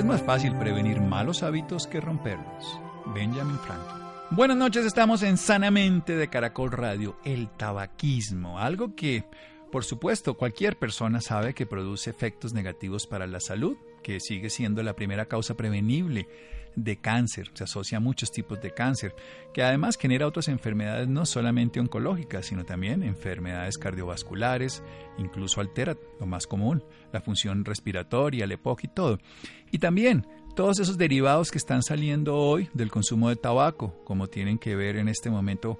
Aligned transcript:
Es 0.00 0.06
más 0.06 0.22
fácil 0.22 0.54
prevenir 0.54 0.98
malos 0.98 1.42
hábitos 1.42 1.86
que 1.86 2.00
romperlos. 2.00 2.80
Benjamin 3.14 3.58
Franklin. 3.58 4.02
Buenas 4.30 4.56
noches, 4.56 4.86
estamos 4.86 5.22
en 5.22 5.36
Sanamente 5.36 6.16
de 6.16 6.28
Caracol 6.28 6.72
Radio, 6.72 7.18
el 7.22 7.50
tabaquismo, 7.50 8.58
algo 8.58 8.96
que, 8.96 9.24
por 9.70 9.84
supuesto, 9.84 10.38
cualquier 10.38 10.78
persona 10.78 11.20
sabe 11.20 11.52
que 11.52 11.66
produce 11.66 12.08
efectos 12.08 12.54
negativos 12.54 13.06
para 13.06 13.26
la 13.26 13.40
salud, 13.40 13.76
que 14.02 14.20
sigue 14.20 14.50
siendo 14.50 14.82
la 14.82 14.94
primera 14.94 15.26
causa 15.26 15.56
prevenible 15.56 16.28
de 16.76 16.96
cáncer, 16.96 17.50
se 17.54 17.64
asocia 17.64 17.98
a 17.98 18.00
muchos 18.00 18.30
tipos 18.30 18.60
de 18.60 18.72
cáncer, 18.72 19.14
que 19.52 19.62
además 19.62 19.96
genera 19.96 20.26
otras 20.26 20.48
enfermedades 20.48 21.08
no 21.08 21.26
solamente 21.26 21.80
oncológicas, 21.80 22.46
sino 22.46 22.64
también 22.64 23.02
enfermedades 23.02 23.78
cardiovasculares, 23.78 24.82
incluso 25.18 25.60
altera 25.60 25.96
lo 26.18 26.26
más 26.26 26.46
común, 26.46 26.84
la 27.12 27.20
función 27.20 27.64
respiratoria, 27.64 28.44
el 28.44 28.52
EPOC 28.52 28.84
y 28.84 28.88
todo. 28.88 29.18
Y 29.70 29.78
también 29.78 30.26
todos 30.54 30.78
esos 30.78 30.98
derivados 30.98 31.50
que 31.50 31.58
están 31.58 31.82
saliendo 31.82 32.36
hoy 32.36 32.68
del 32.74 32.90
consumo 32.90 33.28
de 33.28 33.36
tabaco, 33.36 33.94
como 34.04 34.28
tienen 34.28 34.58
que 34.58 34.76
ver 34.76 34.96
en 34.96 35.08
este 35.08 35.30
momento 35.30 35.78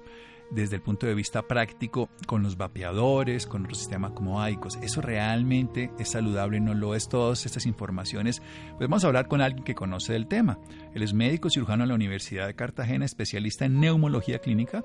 desde 0.51 0.75
el 0.75 0.81
punto 0.81 1.07
de 1.07 1.15
vista 1.15 1.47
práctico 1.47 2.09
con 2.27 2.43
los 2.43 2.57
vapeadores, 2.57 3.47
con 3.47 3.63
los 3.63 3.77
sistemas 3.77 4.11
como 4.11 4.41
AICOS. 4.41 4.77
¿Eso 4.81 5.01
realmente 5.01 5.91
es 5.97 6.09
saludable? 6.09 6.59
¿No 6.59 6.73
lo 6.73 6.93
es? 6.93 7.09
Todas 7.09 7.45
estas 7.45 7.65
informaciones. 7.65 8.41
Pues 8.77 8.89
vamos 8.89 9.03
a 9.03 9.07
hablar 9.07 9.27
con 9.27 9.41
alguien 9.41 9.63
que 9.63 9.75
conoce 9.75 10.13
del 10.13 10.27
tema. 10.27 10.59
Él 10.93 11.03
es 11.03 11.13
médico 11.13 11.49
cirujano 11.49 11.83
en 11.83 11.89
la 11.89 11.95
Universidad 11.95 12.47
de 12.47 12.55
Cartagena, 12.55 13.05
especialista 13.05 13.65
en 13.65 13.79
neumología 13.79 14.39
clínica. 14.39 14.83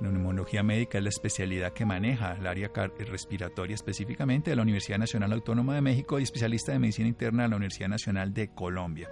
La 0.00 0.10
neumología 0.10 0.62
médica 0.62 0.96
es 0.96 1.04
la 1.04 1.10
especialidad 1.10 1.72
que 1.74 1.84
maneja 1.84 2.32
el 2.32 2.46
área 2.46 2.70
respiratoria 2.98 3.74
específicamente 3.74 4.50
de 4.50 4.56
la 4.56 4.62
Universidad 4.62 4.98
Nacional 4.98 5.32
Autónoma 5.32 5.74
de 5.74 5.82
México 5.82 6.18
y 6.18 6.22
especialista 6.22 6.72
de 6.72 6.78
medicina 6.78 7.08
interna 7.08 7.42
de 7.42 7.50
la 7.50 7.56
Universidad 7.56 7.88
Nacional 7.88 8.32
de 8.32 8.48
Colombia. 8.54 9.10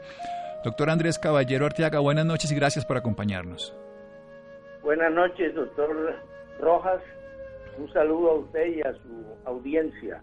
Doctor 0.65 0.88
Andrés 0.88 1.19
Caballero 1.19 1.66
Arteaga, 1.66 1.98
buenas 1.98 2.25
noches 2.25 2.50
y 2.50 2.54
gracias 2.54 2.86
por 2.86 2.97
acompañarnos. 2.97 3.75
Buenas 4.83 5.12
noches, 5.12 5.55
doctor 5.55 6.16
Rojas. 6.61 7.03
Un 7.78 7.93
saludo 7.93 8.31
a 8.31 8.34
usted 8.41 8.66
y 8.77 8.81
a 8.81 8.93
su 8.93 9.27
audiencia. 9.44 10.22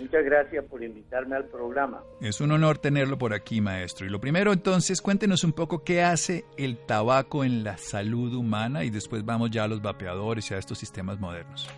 Muchas 0.00 0.24
gracias 0.24 0.64
por 0.64 0.82
invitarme 0.82 1.36
al 1.36 1.44
programa. 1.46 2.02
Es 2.20 2.40
un 2.40 2.50
honor 2.52 2.78
tenerlo 2.78 3.18
por 3.18 3.34
aquí, 3.34 3.60
maestro. 3.60 4.06
Y 4.06 4.10
lo 4.10 4.20
primero, 4.20 4.52
entonces, 4.52 5.02
cuéntenos 5.02 5.44
un 5.44 5.52
poco 5.52 5.84
qué 5.84 6.02
hace 6.02 6.44
el 6.56 6.78
tabaco 6.78 7.44
en 7.44 7.62
la 7.62 7.76
salud 7.76 8.34
humana 8.34 8.84
y 8.84 8.90
después 8.90 9.24
vamos 9.24 9.50
ya 9.50 9.64
a 9.64 9.68
los 9.68 9.82
vapeadores 9.82 10.50
y 10.50 10.54
a 10.54 10.58
estos 10.58 10.78
sistemas 10.78 11.20
modernos. 11.20 11.68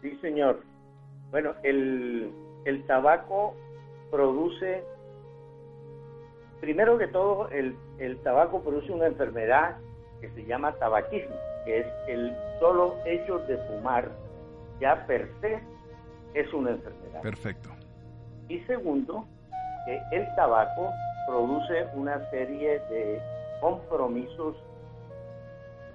Sí, 0.00 0.18
señor. 0.20 0.62
Bueno, 1.30 1.54
el, 1.62 2.32
el 2.64 2.84
tabaco 2.86 3.54
produce, 4.10 4.82
primero 6.60 6.98
que 6.98 7.06
todo, 7.06 7.48
el, 7.50 7.76
el 7.98 8.18
tabaco 8.22 8.62
produce 8.62 8.90
una 8.90 9.06
enfermedad 9.06 9.76
que 10.20 10.30
se 10.30 10.44
llama 10.44 10.72
tabaquismo, 10.72 11.36
que 11.64 11.80
es 11.80 11.86
el 12.08 12.36
solo 12.58 12.96
hecho 13.04 13.38
de 13.40 13.56
fumar 13.66 14.10
ya 14.80 15.06
per 15.06 15.28
se 15.40 15.60
es 16.34 16.52
una 16.52 16.70
enfermedad. 16.70 17.22
Perfecto. 17.22 17.68
Y 18.48 18.60
segundo, 18.60 19.26
que 19.84 20.00
el 20.12 20.34
tabaco 20.34 20.90
produce 21.26 21.86
una 21.94 22.28
serie 22.30 22.80
de 22.90 23.20
compromisos 23.60 24.56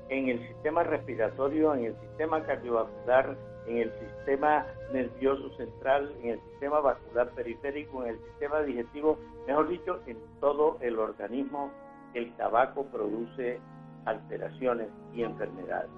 en 0.10 0.30
el 0.30 0.48
sistema 0.48 0.84
respiratorio, 0.84 1.74
en 1.74 1.86
el 1.86 1.96
sistema 2.00 2.44
cardiovascular, 2.44 3.36
en 3.68 3.78
el 3.78 3.92
sistema 4.00 4.66
nervioso 4.94 5.50
central, 5.58 6.14
en 6.22 6.32
el 6.32 6.40
sistema 6.52 6.80
vascular 6.80 7.30
periférico, 7.32 8.04
en 8.04 8.12
el 8.12 8.20
sistema 8.20 8.62
digestivo, 8.62 9.18
mejor 9.48 9.68
dicho, 9.68 10.00
en 10.06 10.18
todo 10.40 10.78
el 10.82 11.00
organismo, 11.00 11.72
el 12.14 12.32
tabaco 12.38 12.86
produce 12.86 13.60
alteraciones 14.06 14.88
y 15.14 15.24
enfermedades. 15.24 15.90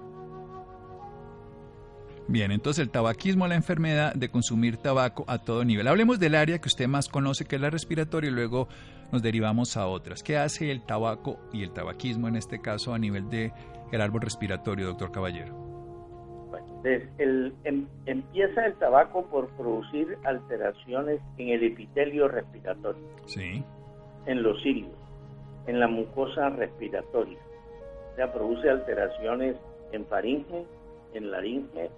Bien, 2.30 2.52
entonces 2.52 2.82
el 2.82 2.90
tabaquismo, 2.90 3.46
la 3.46 3.54
enfermedad 3.54 4.12
de 4.14 4.28
consumir 4.28 4.76
tabaco 4.76 5.24
a 5.28 5.38
todo 5.38 5.64
nivel. 5.64 5.88
Hablemos 5.88 6.20
del 6.20 6.34
área 6.34 6.58
que 6.58 6.68
usted 6.68 6.86
más 6.86 7.08
conoce, 7.08 7.46
que 7.46 7.56
es 7.56 7.62
la 7.62 7.70
respiratoria, 7.70 8.28
y 8.28 8.34
luego 8.34 8.68
nos 9.10 9.22
derivamos 9.22 9.78
a 9.78 9.86
otras. 9.86 10.22
¿Qué 10.22 10.36
hace 10.36 10.70
el 10.70 10.84
tabaco 10.84 11.38
y 11.54 11.62
el 11.62 11.72
tabaquismo 11.72 12.28
en 12.28 12.36
este 12.36 12.60
caso 12.60 12.92
a 12.92 12.98
nivel 12.98 13.30
de 13.30 13.50
el 13.92 14.00
árbol 14.02 14.20
respiratorio, 14.20 14.88
doctor 14.88 15.10
Caballero? 15.10 15.54
Bueno, 16.50 16.82
el, 16.84 17.54
em, 17.64 17.86
empieza 18.04 18.66
el 18.66 18.74
tabaco 18.74 19.24
por 19.30 19.48
producir 19.56 20.18
alteraciones 20.24 21.22
en 21.38 21.48
el 21.48 21.64
epitelio 21.64 22.28
respiratorio. 22.28 23.08
Sí. 23.24 23.64
En 24.26 24.42
los 24.42 24.62
cilios, 24.62 24.92
en 25.66 25.80
la 25.80 25.88
mucosa 25.88 26.50
respiratoria. 26.50 27.38
Sea, 28.18 28.32
produce 28.32 28.68
alteraciones 28.68 29.54
en 29.92 30.04
faringe, 30.06 30.66
en 31.14 31.30
laringe, 31.30 31.88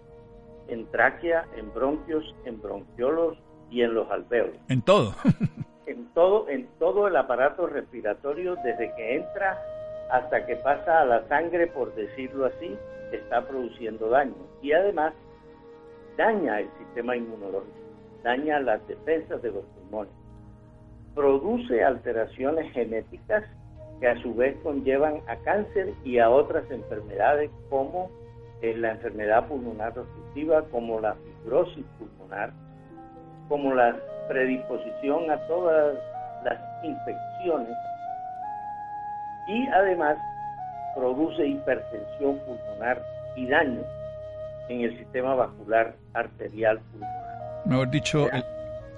en 0.69 0.85
tráquea, 0.91 1.47
en 1.57 1.73
bronquios, 1.73 2.35
en 2.45 2.61
bronquiolos 2.61 3.39
y 3.71 3.81
en 3.81 3.95
los 3.95 4.11
alveolos. 4.11 4.57
En 4.69 4.83
todo. 4.83 5.15
en 5.87 6.05
todo, 6.13 6.47
en 6.51 6.69
todo 6.79 7.09
el 7.09 7.17
aparato 7.17 7.67
respiratorio, 7.67 8.57
desde 8.63 8.95
que 8.97 9.17
entra 9.17 9.59
hasta 10.11 10.45
que 10.45 10.57
pasa 10.57 11.01
a 11.01 11.07
la 11.07 11.27
sangre, 11.29 11.69
por 11.69 11.95
decirlo 11.95 12.45
así, 12.45 12.77
está 13.13 13.49
produciendo 13.49 14.11
daño. 14.11 14.35
Y 14.61 14.73
además 14.73 15.15
daña 16.19 16.61
el 16.61 16.69
sistema 16.81 17.17
inmunológico, 17.17 17.79
daña 18.23 18.61
las 18.61 18.87
defensas 18.87 19.41
de 19.41 19.53
los 19.53 19.65
pulmones, 19.65 20.13
produce 21.15 21.83
alteraciones 21.83 22.71
genéticas 22.75 23.43
que 24.01 24.09
a 24.09 24.21
su 24.23 24.35
vez 24.35 24.57
conllevan 24.63 25.21
a 25.27 25.37
cáncer 25.37 25.93
y 26.05 26.19
a 26.19 26.31
otras 26.31 26.69
enfermedades 26.71 27.51
como 27.69 28.11
eh, 28.63 28.75
la 28.77 28.93
enfermedad 28.93 29.47
pulmonar 29.47 29.99
obstructiva, 29.99 30.65
como 30.71 31.01
la 31.01 31.15
fibrosis 31.15 31.85
pulmonar, 31.99 32.53
como 33.49 33.75
la 33.75 33.97
predisposición 34.29 35.31
a 35.31 35.39
todas 35.47 35.99
las 36.45 36.85
infecciones 36.85 37.77
y 39.49 39.67
además 39.69 40.17
produce 40.95 41.47
hipertensión 41.47 42.39
pulmonar 42.39 43.03
y 43.37 43.47
daño 43.47 43.83
en 44.69 44.83
el 44.83 44.99
sistema 44.99 45.35
vascular 45.35 45.95
arterial 46.15 46.81
pulmonar. 46.93 47.65
Mejor 47.67 47.91
dicho, 47.91 48.29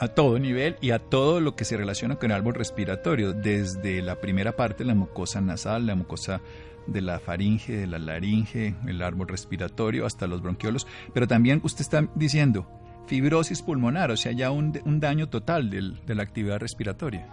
A 0.02 0.08
todo 0.08 0.40
nivel 0.40 0.74
y 0.80 0.90
a 0.90 0.98
todo 0.98 1.38
lo 1.38 1.54
que 1.54 1.64
se 1.64 1.76
relaciona 1.76 2.16
con 2.16 2.32
el 2.32 2.36
árbol 2.36 2.54
respiratorio, 2.54 3.32
desde 3.32 4.02
la 4.02 4.16
primera 4.16 4.50
parte, 4.50 4.84
la 4.84 4.96
mucosa 4.96 5.40
nasal, 5.40 5.86
la 5.86 5.94
mucosa 5.94 6.40
de 6.88 7.00
la 7.02 7.20
faringe, 7.20 7.76
de 7.76 7.86
la 7.86 8.00
laringe, 8.00 8.74
el 8.88 9.00
árbol 9.00 9.28
respiratorio, 9.28 10.04
hasta 10.04 10.26
los 10.26 10.42
bronquiolos. 10.42 10.88
Pero 11.14 11.28
también 11.28 11.60
usted 11.62 11.82
está 11.82 12.08
diciendo 12.16 12.66
fibrosis 13.06 13.62
pulmonar, 13.62 14.10
o 14.10 14.16
sea, 14.16 14.32
ya 14.32 14.50
un, 14.50 14.72
un 14.84 14.98
daño 14.98 15.28
total 15.28 15.70
del, 15.70 16.04
de 16.04 16.16
la 16.16 16.24
actividad 16.24 16.58
respiratoria. 16.58 17.28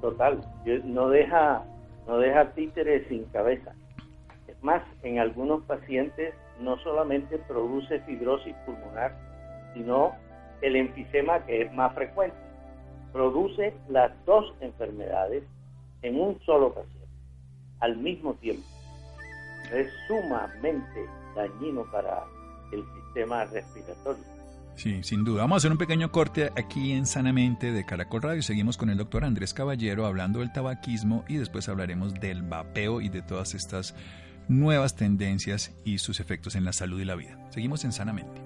Total, 0.00 0.40
no 0.86 1.08
deja, 1.08 1.62
no 2.08 2.18
deja 2.18 2.50
títeres 2.50 3.06
sin 3.06 3.26
cabeza. 3.26 3.76
Es 4.48 4.60
más, 4.60 4.82
en 5.04 5.20
algunos 5.20 5.62
pacientes 5.62 6.34
no 6.60 6.78
solamente 6.78 7.38
produce 7.46 8.00
fibrosis 8.00 8.56
pulmonar, 8.66 9.16
sino 9.72 10.25
el 10.62 10.76
enfisema 10.76 11.44
que 11.44 11.62
es 11.62 11.72
más 11.72 11.94
frecuente. 11.94 12.36
Produce 13.12 13.74
las 13.88 14.12
dos 14.24 14.52
enfermedades 14.60 15.44
en 16.02 16.20
un 16.20 16.38
solo 16.44 16.74
paciente 16.74 16.96
al 17.80 17.96
mismo 17.96 18.34
tiempo. 18.34 18.64
Es 19.72 19.88
sumamente 20.06 21.06
dañino 21.34 21.84
para 21.90 22.24
el 22.72 22.84
sistema 22.94 23.44
respiratorio. 23.46 24.22
Sí, 24.76 25.02
sin 25.02 25.24
duda. 25.24 25.42
Vamos 25.42 25.56
a 25.56 25.58
hacer 25.58 25.72
un 25.72 25.78
pequeño 25.78 26.12
corte 26.12 26.50
aquí 26.54 26.92
en 26.92 27.06
Sanamente 27.06 27.72
de 27.72 27.86
Caracol 27.86 28.22
Radio. 28.22 28.42
Seguimos 28.42 28.76
con 28.76 28.90
el 28.90 28.98
doctor 28.98 29.24
Andrés 29.24 29.54
Caballero 29.54 30.04
hablando 30.04 30.40
del 30.40 30.52
tabaquismo 30.52 31.24
y 31.28 31.36
después 31.36 31.68
hablaremos 31.70 32.12
del 32.14 32.42
vapeo 32.42 33.00
y 33.00 33.08
de 33.08 33.22
todas 33.22 33.54
estas 33.54 33.94
nuevas 34.48 34.94
tendencias 34.94 35.74
y 35.84 35.98
sus 35.98 36.20
efectos 36.20 36.56
en 36.56 36.64
la 36.64 36.74
salud 36.74 37.00
y 37.00 37.06
la 37.06 37.14
vida. 37.14 37.38
Seguimos 37.50 37.84
en 37.84 37.92
Sanamente. 37.92 38.45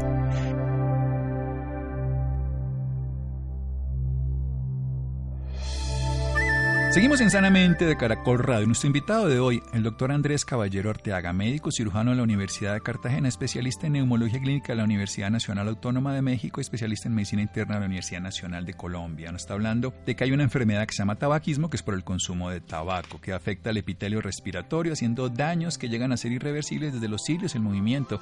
Seguimos 6.91 7.21
en 7.21 7.31
Sanamente 7.31 7.85
de 7.85 7.95
Caracol 7.95 8.39
Radio. 8.39 8.65
Nuestro 8.65 8.87
invitado 8.87 9.29
de 9.29 9.39
hoy, 9.39 9.63
el 9.73 9.81
doctor 9.81 10.11
Andrés 10.11 10.43
Caballero 10.43 10.89
Arteaga, 10.89 11.31
médico 11.31 11.71
cirujano 11.71 12.11
de 12.11 12.17
la 12.17 12.23
Universidad 12.23 12.73
de 12.73 12.81
Cartagena, 12.81 13.29
especialista 13.29 13.87
en 13.87 13.93
neumología 13.93 14.41
clínica 14.41 14.73
de 14.73 14.75
la 14.75 14.83
Universidad 14.83 15.31
Nacional 15.31 15.69
Autónoma 15.69 16.13
de 16.13 16.21
México, 16.21 16.59
especialista 16.59 17.07
en 17.07 17.15
medicina 17.15 17.43
interna 17.43 17.75
de 17.75 17.79
la 17.79 17.85
Universidad 17.85 18.19
Nacional 18.19 18.65
de 18.65 18.73
Colombia. 18.73 19.31
Nos 19.31 19.43
está 19.43 19.53
hablando 19.53 19.93
de 20.05 20.17
que 20.17 20.25
hay 20.25 20.33
una 20.33 20.43
enfermedad 20.43 20.85
que 20.85 20.93
se 20.93 20.97
llama 20.97 21.15
tabaquismo, 21.15 21.69
que 21.69 21.77
es 21.77 21.83
por 21.83 21.93
el 21.93 22.03
consumo 22.03 22.49
de 22.49 22.59
tabaco, 22.59 23.21
que 23.21 23.31
afecta 23.31 23.69
al 23.69 23.77
epitelio 23.77 24.19
respiratorio, 24.19 24.91
haciendo 24.91 25.29
daños 25.29 25.77
que 25.77 25.87
llegan 25.87 26.11
a 26.11 26.17
ser 26.17 26.33
irreversibles 26.33 26.91
desde 26.91 27.07
los 27.07 27.23
cilios, 27.23 27.55
el 27.55 27.61
movimiento 27.61 28.19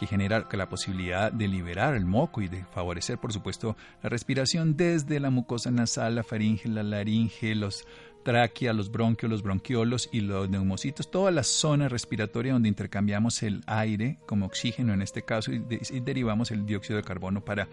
que 0.00 0.06
genera 0.06 0.48
la 0.50 0.66
posibilidad 0.66 1.30
de 1.30 1.46
liberar 1.46 1.94
el 1.94 2.06
moco 2.06 2.40
y 2.40 2.48
de 2.48 2.64
favorecer, 2.64 3.18
por 3.18 3.34
supuesto, 3.34 3.76
la 4.02 4.08
respiración 4.08 4.74
desde 4.74 5.20
la 5.20 5.28
mucosa 5.28 5.70
nasal, 5.70 6.14
la 6.14 6.22
faringe, 6.22 6.70
la 6.70 6.82
laringe, 6.82 7.54
los 7.54 7.86
tráquea, 8.22 8.72
los 8.72 8.90
bronquios, 8.90 9.30
los 9.30 9.42
bronquiolos 9.42 10.08
y 10.10 10.20
los 10.20 10.48
neumocitos, 10.48 11.10
toda 11.10 11.30
la 11.30 11.42
zona 11.42 11.90
respiratoria 11.90 12.54
donde 12.54 12.70
intercambiamos 12.70 13.42
el 13.42 13.60
aire 13.66 14.16
como 14.24 14.46
oxígeno 14.46 14.94
en 14.94 15.02
este 15.02 15.20
caso 15.20 15.52
y, 15.52 15.60
derivamos 16.00 16.50
el 16.50 16.64
dióxido 16.64 16.96
de 16.96 17.02
carbono 17.02 17.44
para 17.44 17.68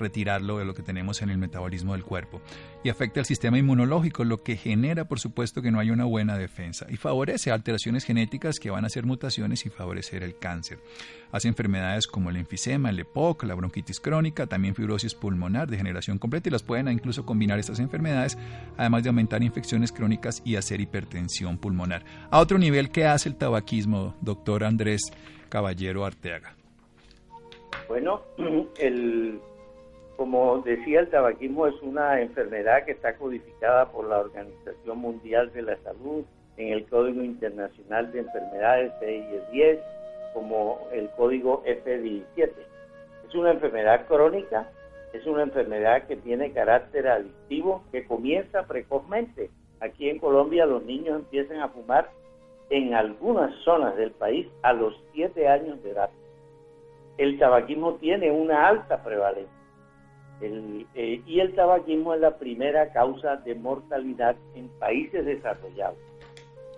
retirarlo 0.00 0.58
de 0.58 0.64
lo 0.64 0.74
que 0.74 0.82
tenemos 0.82 1.22
en 1.22 1.30
el 1.30 1.38
metabolismo 1.38 1.92
del 1.92 2.04
cuerpo. 2.04 2.40
Y 2.82 2.88
afecta 2.88 3.20
al 3.20 3.26
sistema 3.26 3.58
inmunológico, 3.58 4.24
lo 4.24 4.42
que 4.42 4.56
genera, 4.56 5.06
por 5.06 5.20
supuesto, 5.20 5.62
que 5.62 5.70
no 5.70 5.78
hay 5.78 5.90
una 5.90 6.04
buena 6.04 6.36
defensa 6.36 6.86
y 6.88 6.96
favorece 6.96 7.50
alteraciones 7.50 8.04
genéticas 8.04 8.58
que 8.58 8.70
van 8.70 8.84
a 8.84 8.88
ser 8.88 9.04
mutaciones 9.04 9.66
y 9.66 9.70
favorecer 9.70 10.22
el 10.22 10.38
cáncer. 10.38 10.78
Hace 11.32 11.48
enfermedades 11.48 12.06
como 12.06 12.30
el 12.30 12.36
enfisema, 12.36 12.90
el 12.90 12.98
EPOC, 12.98 13.44
la 13.44 13.54
bronquitis 13.54 14.00
crónica, 14.00 14.46
también 14.46 14.74
fibrosis 14.74 15.14
pulmonar, 15.14 15.68
degeneración 15.68 16.18
completa 16.18 16.48
y 16.48 16.52
las 16.52 16.62
pueden 16.62 16.88
incluso 16.88 17.24
combinar 17.24 17.58
estas 17.58 17.78
enfermedades, 17.78 18.36
además 18.76 19.02
de 19.02 19.10
aumentar 19.10 19.42
infecciones 19.42 19.92
crónicas 19.92 20.42
y 20.44 20.56
hacer 20.56 20.80
hipertensión 20.80 21.58
pulmonar. 21.58 22.04
A 22.30 22.40
otro 22.40 22.58
nivel, 22.58 22.90
¿qué 22.90 23.04
hace 23.04 23.28
el 23.28 23.36
tabaquismo, 23.36 24.16
doctor 24.20 24.64
Andrés 24.64 25.12
Caballero 25.48 26.04
Arteaga? 26.04 26.54
Bueno, 27.88 28.22
el, 28.78 29.40
como 30.20 30.58
decía, 30.58 31.00
el 31.00 31.08
tabaquismo 31.08 31.66
es 31.66 31.80
una 31.80 32.20
enfermedad 32.20 32.84
que 32.84 32.92
está 32.92 33.16
codificada 33.16 33.90
por 33.90 34.06
la 34.06 34.18
Organización 34.18 34.98
Mundial 34.98 35.50
de 35.54 35.62
la 35.62 35.78
Salud 35.78 36.26
en 36.58 36.74
el 36.74 36.86
Código 36.90 37.22
Internacional 37.22 38.12
de 38.12 38.18
Enfermedades 38.18 38.92
CIE-10 39.00 39.78
como 40.34 40.78
el 40.92 41.08
código 41.16 41.64
F17. 41.64 42.50
Es 43.26 43.34
una 43.34 43.52
enfermedad 43.52 44.06
crónica, 44.08 44.68
es 45.14 45.24
una 45.24 45.44
enfermedad 45.44 46.06
que 46.06 46.16
tiene 46.16 46.52
carácter 46.52 47.08
adictivo 47.08 47.82
que 47.90 48.04
comienza 48.04 48.66
precozmente. 48.66 49.48
Aquí 49.80 50.10
en 50.10 50.18
Colombia 50.18 50.66
los 50.66 50.84
niños 50.84 51.18
empiezan 51.18 51.60
a 51.60 51.70
fumar 51.70 52.10
en 52.68 52.92
algunas 52.92 53.54
zonas 53.64 53.96
del 53.96 54.10
país 54.10 54.46
a 54.60 54.74
los 54.74 54.94
7 55.14 55.48
años 55.48 55.82
de 55.82 55.92
edad. 55.92 56.10
El 57.16 57.38
tabaquismo 57.38 57.94
tiene 57.94 58.30
una 58.30 58.68
alta 58.68 59.02
prevalencia. 59.02 59.59
Eh, 60.40 61.22
y 61.26 61.40
el 61.40 61.54
tabaquismo 61.54 62.14
es 62.14 62.20
la 62.20 62.36
primera 62.38 62.90
causa 62.92 63.36
de 63.36 63.54
mortalidad 63.54 64.36
en 64.54 64.68
países 64.78 65.24
desarrollados. 65.24 65.98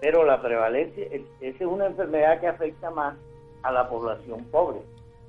Pero 0.00 0.25
la 0.25 0.43
prevalencia, 0.43 1.06
esa 1.06 1.25
es 1.41 1.61
una 1.61 1.87
enfermedad 1.87 2.41
que 2.41 2.49
afecta 2.49 2.91
más 2.91 3.14
a 3.62 3.70
la 3.70 3.88
población 3.88 4.44
pobre. 4.50 4.81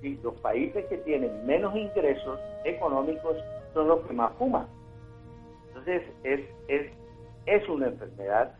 y 0.01 0.17
Los 0.17 0.33
países 0.35 0.85
que 0.85 0.97
tienen 0.97 1.45
menos 1.45 1.75
ingresos 1.75 2.39
económicos 2.63 3.37
son 3.73 3.87
los 3.87 3.99
que 4.01 4.13
más 4.13 4.33
fuman. 4.33 4.65
Entonces, 5.67 6.01
es, 6.23 6.41
es, 6.67 6.91
es 7.45 7.69
una 7.69 7.87
enfermedad 7.87 8.53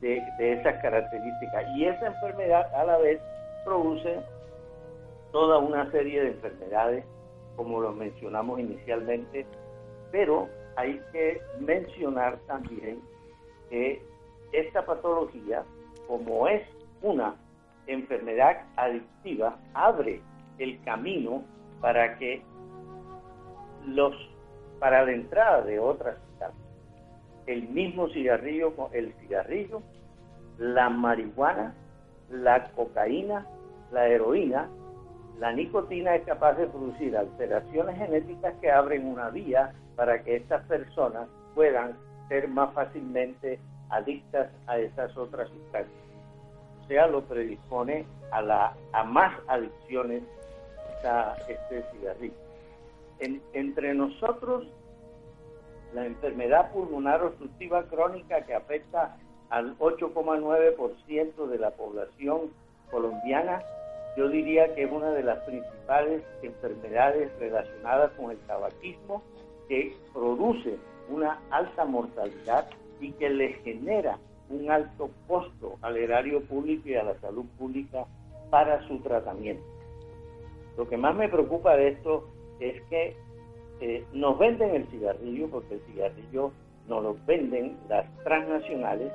de, 0.00 0.22
de 0.38 0.52
esas 0.52 0.80
características. 0.80 1.64
Y 1.76 1.86
esa 1.86 2.06
enfermedad 2.06 2.72
a 2.74 2.84
la 2.84 2.98
vez 2.98 3.20
produce 3.64 4.20
toda 5.32 5.58
una 5.58 5.90
serie 5.90 6.22
de 6.22 6.28
enfermedades, 6.28 7.04
como 7.58 7.80
lo 7.80 7.92
mencionamos 7.92 8.60
inicialmente, 8.60 9.44
pero 10.12 10.48
hay 10.76 11.02
que 11.10 11.40
mencionar 11.58 12.38
también 12.46 13.00
que 13.68 14.00
esta 14.52 14.86
patología, 14.86 15.64
como 16.06 16.46
es 16.46 16.62
una 17.02 17.34
enfermedad 17.88 18.64
adictiva 18.76 19.58
abre 19.74 20.20
el 20.58 20.80
camino 20.84 21.42
para 21.80 22.16
que 22.16 22.42
los 23.86 24.14
para 24.78 25.04
la 25.04 25.10
entrada 25.10 25.62
de 25.62 25.80
otras. 25.80 26.16
El 27.46 27.66
mismo 27.70 28.08
cigarrillo, 28.10 28.72
el 28.92 29.12
cigarrillo, 29.14 29.82
la 30.58 30.90
marihuana, 30.90 31.74
la 32.30 32.70
cocaína, 32.72 33.46
la 33.90 34.06
heroína, 34.06 34.68
la 35.38 35.52
nicotina 35.52 36.14
es 36.14 36.24
capaz 36.24 36.54
de 36.54 36.66
producir 36.66 37.16
alteraciones 37.16 37.96
genéticas 37.96 38.54
que 38.60 38.70
abren 38.70 39.06
una 39.06 39.30
vía 39.30 39.72
para 39.96 40.22
que 40.22 40.36
estas 40.36 40.64
personas 40.66 41.28
puedan 41.54 41.96
ser 42.28 42.48
más 42.48 42.72
fácilmente 42.74 43.58
adictas 43.90 44.50
a 44.66 44.78
esas 44.78 45.16
otras 45.16 45.48
sustancias 45.48 46.08
sea, 46.88 47.06
lo 47.06 47.22
predispone 47.22 48.06
a, 48.32 48.42
la, 48.42 48.74
a 48.92 49.04
más 49.04 49.38
adicciones 49.46 50.22
a 51.04 51.36
este 51.46 51.84
cigarrillo. 51.92 52.34
entre 53.52 53.94
nosotros, 53.94 54.66
la 55.94 56.06
enfermedad 56.06 56.72
pulmonar 56.72 57.22
obstructiva 57.22 57.84
crónica 57.84 58.44
que 58.44 58.54
afecta 58.54 59.16
al 59.50 59.78
8,9% 59.78 61.46
de 61.46 61.58
la 61.58 61.70
población 61.70 62.50
colombiana, 62.90 63.62
yo 64.18 64.28
diría 64.28 64.74
que 64.74 64.82
es 64.82 64.90
una 64.90 65.10
de 65.10 65.22
las 65.22 65.38
principales 65.44 66.24
enfermedades 66.42 67.30
relacionadas 67.38 68.10
con 68.14 68.32
el 68.32 68.38
tabaquismo 68.38 69.22
que 69.68 69.94
produce 70.12 70.76
una 71.08 71.38
alta 71.50 71.84
mortalidad 71.84 72.68
y 73.00 73.12
que 73.12 73.30
le 73.30 73.52
genera 73.62 74.18
un 74.50 74.72
alto 74.72 75.10
costo 75.28 75.76
al 75.82 75.96
erario 75.96 76.42
público 76.42 76.88
y 76.88 76.96
a 76.96 77.04
la 77.04 77.14
salud 77.20 77.44
pública 77.56 78.06
para 78.50 78.84
su 78.88 78.98
tratamiento. 79.02 79.62
Lo 80.76 80.88
que 80.88 80.96
más 80.96 81.14
me 81.14 81.28
preocupa 81.28 81.76
de 81.76 81.90
esto 81.90 82.28
es 82.58 82.82
que 82.90 83.16
eh, 83.80 84.04
nos 84.12 84.36
venden 84.36 84.74
el 84.74 84.86
cigarrillo, 84.88 85.48
porque 85.48 85.74
el 85.74 85.80
cigarrillo 85.82 86.50
nos 86.88 87.04
lo 87.04 87.16
venden 87.24 87.76
las 87.88 88.04
transnacionales, 88.24 89.12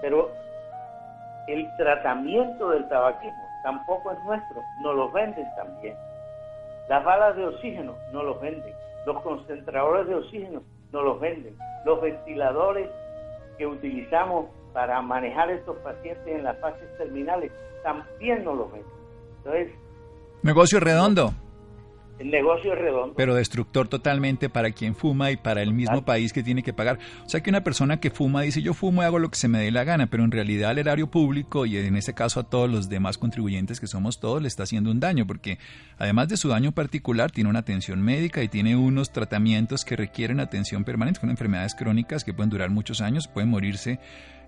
pero 0.00 0.30
el 1.48 1.66
tratamiento 1.76 2.70
del 2.70 2.88
tabaquismo 2.88 3.51
tampoco 3.62 4.12
es 4.12 4.18
nuestro, 4.24 4.60
nos 4.82 4.94
lo 4.94 5.10
venden 5.10 5.46
también. 5.56 5.96
Las 6.88 7.04
balas 7.04 7.36
de 7.36 7.46
oxígeno 7.46 7.94
no 8.12 8.22
los 8.22 8.40
venden. 8.40 8.74
Los 9.06 9.20
concentradores 9.22 10.06
de 10.08 10.14
oxígeno 10.14 10.62
no 10.92 11.02
los 11.02 11.20
venden. 11.20 11.56
Los 11.84 12.00
ventiladores 12.00 12.88
que 13.58 13.66
utilizamos 13.66 14.46
para 14.72 15.00
manejar 15.02 15.50
estos 15.50 15.76
pacientes 15.78 16.26
en 16.26 16.44
las 16.44 16.58
fases 16.58 16.86
terminales 16.98 17.52
también 17.82 18.44
no 18.44 18.54
los 18.54 18.72
venden. 18.72 18.92
Entonces, 19.38 19.72
negocio 20.42 20.80
redondo. 20.80 21.30
El 22.18 22.30
negocio 22.30 22.72
es 22.72 22.78
redondo. 22.78 23.14
Pero 23.16 23.34
destructor 23.34 23.88
totalmente 23.88 24.48
para 24.48 24.70
quien 24.70 24.94
fuma 24.94 25.30
y 25.30 25.36
para 25.36 25.62
el 25.62 25.72
mismo 25.72 26.04
país 26.04 26.32
que 26.32 26.42
tiene 26.42 26.62
que 26.62 26.72
pagar. 26.72 26.98
O 27.24 27.28
sea 27.28 27.42
que 27.42 27.50
una 27.50 27.64
persona 27.64 27.98
que 27.98 28.10
fuma 28.10 28.42
dice 28.42 28.62
yo 28.62 28.74
fumo 28.74 29.02
y 29.02 29.06
hago 29.06 29.18
lo 29.18 29.30
que 29.30 29.36
se 29.36 29.48
me 29.48 29.58
dé 29.58 29.70
la 29.70 29.84
gana, 29.84 30.06
pero 30.06 30.24
en 30.24 30.30
realidad 30.30 30.70
al 30.70 30.78
erario 30.78 31.10
público 31.10 31.66
y 31.66 31.76
en 31.76 31.96
este 31.96 32.14
caso 32.14 32.40
a 32.40 32.44
todos 32.44 32.70
los 32.70 32.88
demás 32.88 33.18
contribuyentes 33.18 33.80
que 33.80 33.86
somos 33.86 34.20
todos 34.20 34.40
le 34.42 34.48
está 34.48 34.62
haciendo 34.64 34.90
un 34.90 35.00
daño, 35.00 35.26
porque 35.26 35.58
además 35.98 36.28
de 36.28 36.36
su 36.36 36.48
daño 36.48 36.72
particular 36.72 37.30
tiene 37.30 37.50
una 37.50 37.60
atención 37.60 38.02
médica 38.02 38.42
y 38.42 38.48
tiene 38.48 38.76
unos 38.76 39.10
tratamientos 39.12 39.84
que 39.84 39.96
requieren 39.96 40.40
atención 40.40 40.84
permanente, 40.84 41.20
con 41.20 41.30
enfermedades 41.30 41.74
crónicas 41.74 42.24
que 42.24 42.34
pueden 42.34 42.50
durar 42.50 42.70
muchos 42.70 43.00
años, 43.00 43.26
pueden 43.26 43.50
morirse 43.50 43.98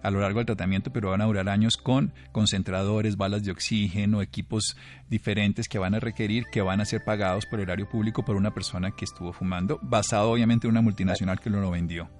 a 0.04 0.10
lo 0.10 0.20
largo 0.20 0.38
del 0.38 0.46
tratamiento, 0.46 0.92
pero 0.92 1.10
van 1.10 1.22
a 1.22 1.24
durar 1.24 1.48
años 1.48 1.78
con 1.78 2.12
concentradores, 2.30 3.16
balas 3.16 3.42
de 3.42 3.50
oxígeno, 3.50 4.20
equipos 4.20 4.76
diferentes 5.08 5.66
que 5.66 5.78
van 5.78 5.94
a 5.94 6.00
requerir, 6.00 6.44
que 6.52 6.60
van 6.60 6.82
a 6.82 6.84
ser 6.84 7.02
pagados 7.04 7.46
por 7.46 7.58
el 7.58 7.64
erario 7.64 7.88
público 7.88 8.22
por 8.22 8.36
una 8.36 8.52
persona 8.52 8.90
que 8.90 9.06
estuvo 9.06 9.32
fumando, 9.32 9.80
basado 9.82 10.30
obviamente 10.30 10.66
en 10.66 10.72
una 10.72 10.82
multinacional 10.82 11.40
que 11.40 11.48
lo 11.48 11.70
vendió. 11.70 12.10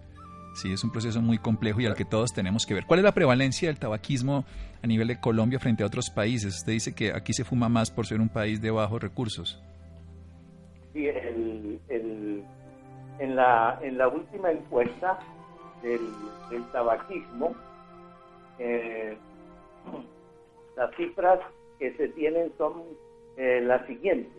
Sí, 0.55 0.73
es 0.73 0.83
un 0.83 0.93
proceso 0.93 1.21
muy 1.21 1.37
complejo 1.37 1.81
y 1.81 1.87
al 1.87 1.95
que 1.95 2.07
todos 2.07 2.33
tenemos 2.33 2.65
que 2.65 2.73
ver. 2.73 2.87
¿Cuál 2.87 3.01
es 3.01 3.05
la 3.05 3.13
prevalencia 3.13 3.69
del 3.69 3.79
tabaquismo 3.79 4.47
a 4.83 4.87
nivel 4.87 5.09
de 5.09 5.21
Colombia 5.21 5.59
frente 5.59 5.83
a 5.83 5.87
otros 5.87 6.09
países? 6.09 6.57
Usted 6.59 6.73
dice 6.73 6.95
que 6.95 7.13
aquí 7.13 7.35
se 7.35 7.45
fuma 7.45 7.69
más 7.69 7.91
por 7.91 8.07
ser 8.07 8.21
un 8.21 8.31
país 8.31 8.63
de 8.63 8.71
bajos 8.71 9.03
recursos. 9.03 9.61
Sí, 10.95 11.07
en, 11.09 12.45
la, 13.37 13.79
en 13.83 13.99
la 13.99 14.09
última 14.09 14.53
encuesta 14.53 15.19
del, 15.83 16.01
del 16.51 16.65
tabaquismo, 16.71 17.55
eh, 18.59 19.17
las 20.77 20.95
cifras 20.97 21.41
que 21.79 21.95
se 21.95 22.09
tienen 22.09 22.53
son 22.59 22.83
eh, 23.37 23.61
las 23.63 23.87
siguientes. 23.87 24.33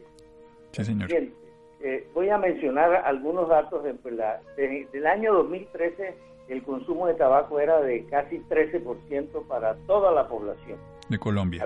Eh, 1.81 2.07
voy 2.13 2.29
a 2.29 2.37
mencionar 2.37 2.95
algunos 3.05 3.49
datos. 3.49 3.83
De, 3.83 4.87
del 4.91 5.07
año 5.07 5.33
2013, 5.33 6.15
el 6.49 6.63
consumo 6.63 7.07
de 7.07 7.13
tabaco 7.15 7.59
era 7.59 7.81
de 7.81 8.05
casi 8.05 8.39
13% 8.39 9.47
para 9.47 9.75
toda 9.87 10.11
la 10.11 10.27
población. 10.27 10.79
De 11.09 11.19
Colombia. 11.19 11.65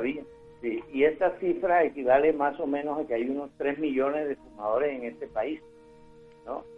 y 0.62 1.04
esta 1.04 1.38
cifra 1.40 1.84
equivale 1.84 2.34
más 2.34 2.60
o 2.60 2.68
menos 2.68 3.00
a 3.00 3.08
que 3.08 3.14
hay 3.14 3.30
unos 3.30 3.50
3 3.58 3.80
millones 3.80 4.28
de 4.28 4.36
fumadores 4.36 5.00
en 5.00 5.06
este 5.06 5.28
país. 5.28 5.62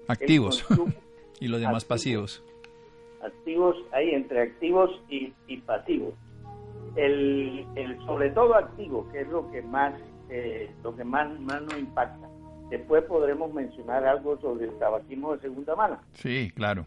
Activos. 0.07 0.65
y 1.39 1.47
los 1.47 1.61
demás 1.61 1.85
pasivos 1.85 2.43
activos, 3.23 3.75
hay 3.91 4.11
entre 4.11 4.41
activos 4.41 4.89
y, 5.09 5.33
pasivos. 5.65 6.13
El, 6.95 7.65
sobre 8.05 8.31
todo 8.31 8.55
activo, 8.55 9.07
que 9.11 9.21
es 9.21 9.27
lo 9.29 9.49
que 9.51 9.61
más, 9.61 9.93
eh, 10.29 10.69
lo 10.83 10.95
que 10.95 11.03
más, 11.03 11.39
más 11.39 11.61
nos 11.61 11.77
impacta. 11.77 12.27
Después 12.69 13.03
podremos 13.03 13.53
mencionar 13.53 14.05
algo 14.05 14.37
sobre 14.39 14.65
el 14.65 14.77
tabaquismo 14.77 15.33
de 15.33 15.41
segunda 15.41 15.75
mano. 15.75 15.99
Sí, 16.13 16.51
claro. 16.55 16.85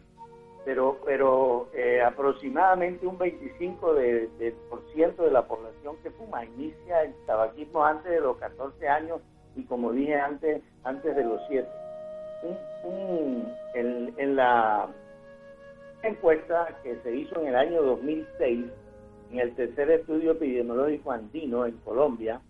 Pero, 0.63 0.99
pero 1.05 1.69
eh, 1.75 2.01
aproximadamente 2.01 3.05
un 3.05 3.19
25% 3.19 3.93
de, 3.93 4.27
de, 4.39 4.51
por 4.69 4.83
ciento 4.93 5.23
de 5.23 5.31
la 5.31 5.47
población 5.47 5.95
que 6.01 6.09
fuma 6.11 6.43
inicia 6.43 7.03
el 7.03 7.13
tabaquismo 7.27 7.85
antes 7.85 8.11
de 8.11 8.19
los 8.19 8.37
14 8.37 8.87
años 8.87 9.21
y 9.55 9.63
como 9.63 9.91
dije 9.91 10.15
antes, 10.15 10.61
antes 10.83 11.15
de 11.15 11.23
los 11.23 11.39
7. 11.47 11.67
en 14.17 14.35
la 14.35 14.89
encuesta 16.03 16.79
que 16.83 16.95
se 17.03 17.15
hizo 17.15 17.41
en 17.41 17.47
el 17.47 17.55
año 17.55 17.81
2006 17.81 18.65
en 19.31 19.39
el 19.39 19.55
tercer 19.55 19.89
estudio 19.91 20.31
epidemiológico 20.31 21.11
andino 21.11 21.65
en 21.65 21.77
Colombia, 21.77 22.41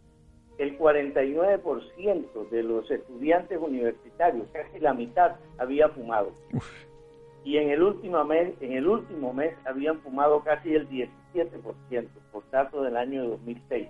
el 0.58 0.78
49% 0.78 2.50
de 2.50 2.64
los 2.64 2.90
estudiantes 2.90 3.60
universitarios, 3.60 4.48
casi 4.54 4.80
la 4.80 4.94
mitad, 4.94 5.36
había 5.58 5.90
fumado. 5.90 6.32
Y 7.44 7.58
en 7.58 7.70
el 7.70 7.84
último 7.84 8.24
mes, 8.24 8.54
en 8.62 8.74
el 8.74 8.88
último 8.88 9.34
mes 9.34 9.56
habían 9.66 10.00
fumado 10.00 10.44
casi 10.44 10.74
el 10.74 10.90
17%, 10.90 12.08
por 12.32 12.50
datos 12.50 12.84
del 12.84 12.98
año 12.98 13.28
2006. 13.30 13.88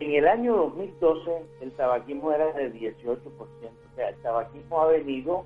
En 0.00 0.12
el 0.12 0.26
año 0.26 0.56
2012 0.56 1.30
el 1.60 1.72
tabaquismo 1.72 2.32
era 2.32 2.52
del 2.52 2.72
18%, 2.74 3.18
o 3.28 3.46
sea, 3.94 4.08
el 4.08 4.16
tabaquismo 4.16 4.80
ha 4.80 4.88
venido 4.88 5.44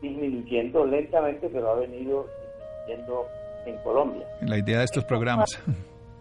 disminuyendo 0.00 0.84
lentamente, 0.84 1.48
pero 1.48 1.70
ha 1.70 1.74
venido 1.76 2.26
en 2.88 3.76
Colombia. 3.78 4.26
La 4.40 4.58
idea 4.58 4.78
de 4.78 4.84
estos 4.84 5.04
programas. 5.04 5.58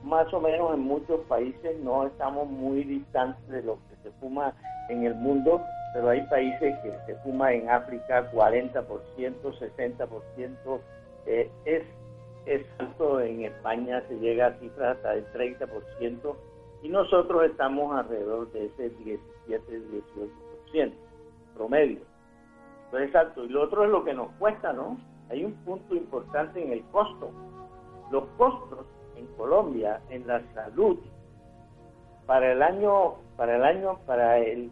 Más, 0.03 0.31
o 0.33 0.41
menos 0.41 0.73
en 0.73 0.81
muchos 0.81 1.21
países 1.27 1.79
no 1.79 2.05
estamos 2.07 2.49
muy 2.49 2.83
distantes 2.83 3.47
de 3.47 3.63
lo 3.63 3.75
que 3.75 3.95
se 4.03 4.11
fuma 4.19 4.53
en 4.89 5.05
el 5.05 5.15
mundo, 5.15 5.61
pero 5.93 6.09
hay 6.09 6.21
países 6.27 6.75
que 6.83 6.91
se 7.05 7.15
fuma 7.23 7.53
en 7.53 7.69
África 7.69 8.29
40%, 8.31 8.85
60%, 8.85 10.79
eh, 11.25 11.49
es, 11.65 11.83
es 12.45 12.65
alto, 12.79 13.21
en 13.21 13.45
España 13.45 14.03
se 14.09 14.15
llega 14.15 14.47
a 14.47 14.59
cifras 14.59 14.97
hasta 14.97 15.11
del 15.11 15.25
30%, 15.31 16.35
y 16.81 16.89
nosotros 16.89 17.45
estamos 17.45 17.95
alrededor 17.95 18.51
de 18.51 18.65
ese 18.65 18.91
17-18% 19.47 20.91
promedio. 21.55 22.01
Entonces 22.85 23.09
es 23.09 23.15
alto. 23.15 23.45
Y 23.45 23.49
lo 23.49 23.63
otro 23.63 23.85
es 23.85 23.89
lo 23.89 24.03
que 24.03 24.13
nos 24.13 24.31
cuesta, 24.33 24.73
¿no? 24.73 24.97
Hay 25.33 25.43
un 25.43 25.53
punto 25.65 25.95
importante 25.95 26.63
en 26.63 26.71
el 26.71 26.83
costo. 26.91 27.31
Los 28.11 28.25
costos 28.37 28.85
en 29.15 29.25
Colombia 29.35 29.99
en 30.09 30.27
la 30.27 30.41
salud 30.53 30.99
para 32.27 32.51
el 32.51 32.61
año 32.61 33.15
para 33.35 33.55
el 33.55 33.63
año 33.63 33.97
para 34.05 34.37
el, 34.37 34.71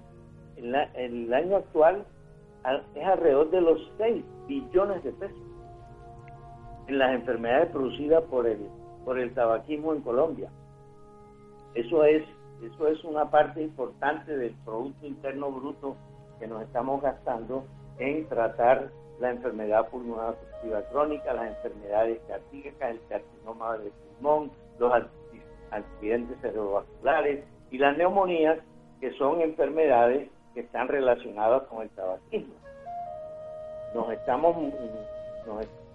el, 0.56 1.34
año 1.34 1.58
actual 1.58 2.06
es 2.94 3.06
alrededor 3.06 3.50
de 3.50 3.62
los 3.62 3.91
6 3.98 4.24
billones 4.48 5.03
de 5.03 5.12
pesos 5.13 5.38
en 6.88 7.00
las 7.00 7.15
enfermedades 7.15 7.72
producidas 7.72 8.24
por 8.25 8.46
el 8.46 8.60
por 9.03 9.18
el 9.18 9.34
tabaquismo 9.34 9.94
en 9.94 10.01
Colombia. 10.01 10.51
Eso 11.74 12.03
es 12.03 12.24
eso 12.62 12.88
es 12.88 13.03
una 13.03 13.32
parte 13.32 13.63
importante 13.63 14.38
del 14.38 14.53
producto 14.63 15.08
interno 15.08 15.51
bruto 15.51 15.96
que 16.39 16.46
nos 16.46 16.62
estamos 16.62 17.01
gastando 17.01 17.65
en 17.98 18.27
tratar 18.27 18.91
la 19.21 19.29
enfermedad 19.29 19.87
pulmonar 19.89 20.29
obstructiva 20.31 20.81
crónica, 20.89 21.33
las 21.33 21.55
enfermedades 21.55 22.19
cardíacas, 22.27 22.91
el 22.91 22.99
carcinoma 23.07 23.77
del 23.77 23.91
pulmón, 23.91 24.51
los 24.79 24.91
accidentes 25.69 26.37
cerebrovasculares 26.41 27.45
y 27.69 27.77
las 27.77 27.95
neumonías, 27.97 28.57
que 28.99 29.11
son 29.13 29.41
enfermedades 29.41 30.29
que 30.53 30.61
están 30.61 30.87
relacionadas 30.87 31.63
con 31.63 31.83
el 31.83 31.89
tabaquismo. 31.91 32.53
Nos 33.93 34.11
estamos, 34.11 34.55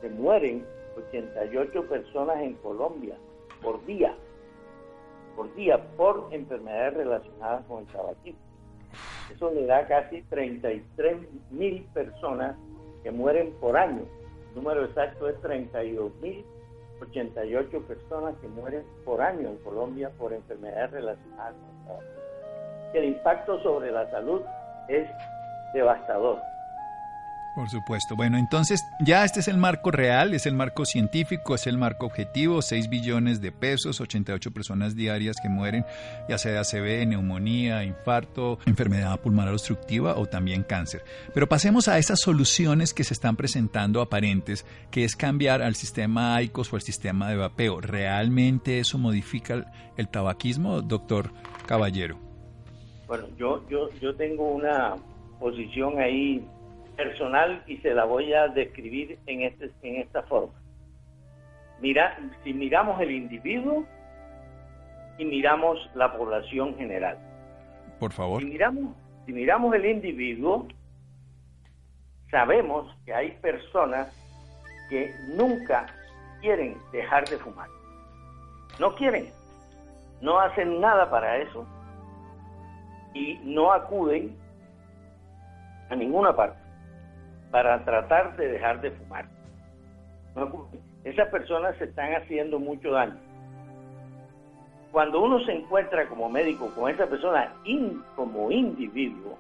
se 0.00 0.08
mueren 0.10 0.64
88 0.96 1.88
personas 1.88 2.38
en 2.38 2.54
Colombia 2.54 3.16
por 3.62 3.84
día, 3.86 4.14
por 5.34 5.52
día, 5.54 5.84
por 5.96 6.28
enfermedades 6.30 6.94
relacionadas 6.94 7.64
con 7.66 7.80
el 7.80 7.86
tabaquismo. 7.86 8.40
Eso 9.34 9.50
le 9.50 9.66
da 9.66 9.86
casi 9.86 10.22
33 10.22 11.16
mil 11.50 11.82
personas 11.92 12.56
que 13.06 13.12
mueren 13.12 13.52
por 13.60 13.76
año. 13.76 14.02
El 14.48 14.54
número 14.56 14.84
exacto 14.84 15.28
es 15.28 15.40
32.088 15.40 17.86
personas 17.86 18.34
que 18.40 18.48
mueren 18.48 18.82
por 19.04 19.22
año 19.22 19.48
en 19.48 19.58
Colombia 19.58 20.10
por 20.18 20.32
enfermedades 20.32 20.90
relacionadas 20.90 21.54
con 21.86 21.98
el 22.94 23.04
impacto 23.04 23.62
sobre 23.62 23.92
la 23.92 24.10
salud 24.10 24.42
es 24.88 25.08
devastador. 25.72 26.40
Por 27.56 27.70
supuesto. 27.70 28.16
Bueno, 28.16 28.36
entonces 28.36 28.84
ya 29.00 29.24
este 29.24 29.40
es 29.40 29.48
el 29.48 29.56
marco 29.56 29.90
real, 29.90 30.34
es 30.34 30.44
el 30.44 30.52
marco 30.52 30.84
científico, 30.84 31.54
es 31.54 31.66
el 31.66 31.78
marco 31.78 32.04
objetivo, 32.04 32.60
6 32.60 32.90
billones 32.90 33.40
de 33.40 33.50
pesos, 33.50 33.98
88 33.98 34.50
personas 34.50 34.94
diarias 34.94 35.36
que 35.42 35.48
mueren, 35.48 35.86
ya 36.28 36.36
sea 36.36 36.52
de 36.52 36.58
ACV, 36.58 37.06
neumonía, 37.08 37.82
infarto, 37.82 38.58
enfermedad 38.66 39.18
pulmonar 39.20 39.54
obstructiva 39.54 40.18
o 40.18 40.26
también 40.26 40.64
cáncer. 40.64 41.02
Pero 41.32 41.48
pasemos 41.48 41.88
a 41.88 41.96
esas 41.96 42.20
soluciones 42.20 42.92
que 42.92 43.04
se 43.04 43.14
están 43.14 43.36
presentando 43.36 44.02
aparentes, 44.02 44.66
que 44.90 45.04
es 45.04 45.16
cambiar 45.16 45.62
al 45.62 45.76
sistema 45.76 46.36
AICOS 46.36 46.74
o 46.74 46.76
al 46.76 46.82
sistema 46.82 47.30
de 47.30 47.36
vapeo. 47.36 47.80
¿Realmente 47.80 48.80
eso 48.80 48.98
modifica 48.98 49.64
el, 49.96 50.08
tabaquismo, 50.08 50.82
doctor 50.82 51.32
Caballero? 51.64 52.18
Bueno, 53.06 53.24
yo, 53.38 53.66
yo, 53.70 53.88
yo 53.98 54.14
tengo 54.14 54.46
una 54.46 54.96
posición 55.40 55.98
ahí 55.98 56.46
personal 56.96 57.62
y 57.66 57.76
se 57.78 57.94
la 57.94 58.04
voy 58.04 58.32
a 58.32 58.48
describir 58.48 59.18
en, 59.26 59.42
este, 59.42 59.70
en 59.82 59.96
esta 59.96 60.22
forma. 60.22 60.54
Mira, 61.80 62.18
si 62.42 62.54
miramos 62.54 63.00
el 63.00 63.10
individuo 63.10 63.84
y 65.18 65.24
miramos 65.24 65.78
la 65.94 66.16
población 66.16 66.74
general. 66.76 67.18
Por 68.00 68.12
favor. 68.12 68.40
Si 68.40 68.48
miramos, 68.48 68.94
Si 69.26 69.32
miramos 69.32 69.74
el 69.74 69.86
individuo, 69.86 70.66
sabemos 72.30 72.94
que 73.04 73.12
hay 73.12 73.32
personas 73.42 74.08
que 74.88 75.12
nunca 75.34 75.86
quieren 76.40 76.76
dejar 76.92 77.28
de 77.28 77.38
fumar. 77.38 77.68
No 78.78 78.94
quieren, 78.94 79.26
no 80.20 80.38
hacen 80.38 80.80
nada 80.80 81.10
para 81.10 81.38
eso 81.38 81.66
y 83.14 83.38
no 83.42 83.72
acuden 83.72 84.36
a 85.90 85.96
ninguna 85.96 86.34
parte 86.34 86.65
para 87.56 87.82
tratar 87.86 88.36
de 88.36 88.48
dejar 88.48 88.82
de 88.82 88.90
fumar. 88.90 89.24
Esas 91.04 91.30
personas 91.30 91.74
se 91.78 91.84
están 91.84 92.12
haciendo 92.12 92.58
mucho 92.58 92.90
daño. 92.90 93.16
Cuando 94.92 95.22
uno 95.22 95.40
se 95.46 95.52
encuentra 95.52 96.06
como 96.06 96.28
médico 96.28 96.70
con 96.74 96.90
esa 96.90 97.06
persona 97.06 97.54
como 98.14 98.50
individuo, 98.50 99.38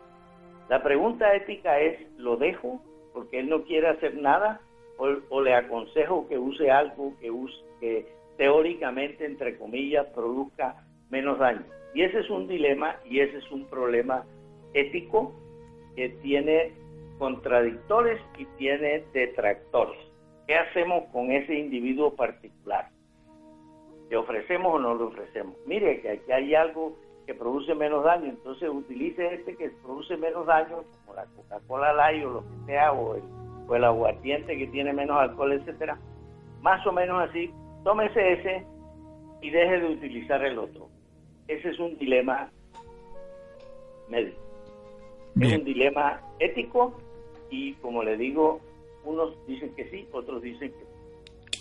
la 0.70 0.82
pregunta 0.82 1.34
ética 1.34 1.78
es, 1.78 1.98
¿lo 2.16 2.38
dejo 2.38 2.80
porque 3.12 3.40
él 3.40 3.50
no 3.50 3.64
quiere 3.64 3.88
hacer 3.88 4.14
nada? 4.16 4.62
¿O, 4.96 5.42
le 5.42 5.54
aconsejo 5.54 6.26
que 6.26 6.38
use 6.38 6.70
algo 6.70 7.12
que, 7.20 7.30
use, 7.30 7.54
que 7.80 8.08
teóricamente, 8.38 9.26
entre 9.26 9.58
comillas, 9.58 10.06
produzca 10.14 10.86
menos 11.10 11.38
daño? 11.38 11.66
Y 11.92 12.00
ese 12.00 12.20
es 12.20 12.30
un 12.30 12.48
dilema 12.48 12.96
y 13.04 13.20
ese 13.20 13.36
es 13.36 13.52
un 13.52 13.66
problema 13.66 14.24
ético 14.72 15.34
que 15.94 16.08
tiene 16.22 16.85
contradictores 17.18 18.20
y 18.38 18.44
tiene 18.58 19.04
detractores. 19.12 19.98
¿Qué 20.46 20.54
hacemos 20.56 21.04
con 21.12 21.30
ese 21.30 21.54
individuo 21.54 22.14
particular? 22.14 22.88
¿Le 24.08 24.16
ofrecemos 24.16 24.74
o 24.74 24.78
no 24.78 24.94
le 24.94 25.04
ofrecemos? 25.04 25.56
Mire 25.66 26.00
que 26.00 26.10
aquí 26.10 26.32
hay 26.32 26.54
algo 26.54 26.96
que 27.26 27.34
produce 27.34 27.74
menos 27.74 28.04
daño, 28.04 28.26
entonces 28.26 28.68
utilice 28.68 29.34
este 29.34 29.56
que 29.56 29.70
produce 29.82 30.16
menos 30.16 30.46
daño, 30.46 30.84
como 31.04 31.16
la 31.16 31.24
Coca-Cola 31.24 31.92
Light 31.92 32.24
o 32.24 32.30
lo 32.30 32.40
que 32.42 32.66
sea, 32.66 32.92
o 32.92 33.16
el, 33.16 33.22
o 33.66 33.74
el 33.74 33.84
aguardiente 33.84 34.56
que 34.56 34.68
tiene 34.68 34.92
menos 34.92 35.16
alcohol, 35.18 35.52
etcétera. 35.52 35.98
Más 36.62 36.86
o 36.86 36.92
menos 36.92 37.28
así, 37.28 37.52
tómese 37.82 38.32
ese 38.34 38.66
y 39.42 39.50
deje 39.50 39.80
de 39.80 39.86
utilizar 39.86 40.44
el 40.44 40.58
otro. 40.58 40.88
Ese 41.48 41.70
es 41.70 41.78
un 41.80 41.98
dilema 41.98 42.50
médico. 44.08 44.40
Es 45.40 45.58
un 45.58 45.64
dilema 45.64 46.20
ético 46.38 46.94
y 47.56 47.72
como 47.74 48.02
le 48.02 48.16
digo, 48.16 48.60
unos 49.04 49.34
dicen 49.46 49.74
que 49.74 49.88
sí, 49.90 50.06
otros 50.12 50.42
dicen 50.42 50.70
que 50.72 50.84
no. 50.84 50.96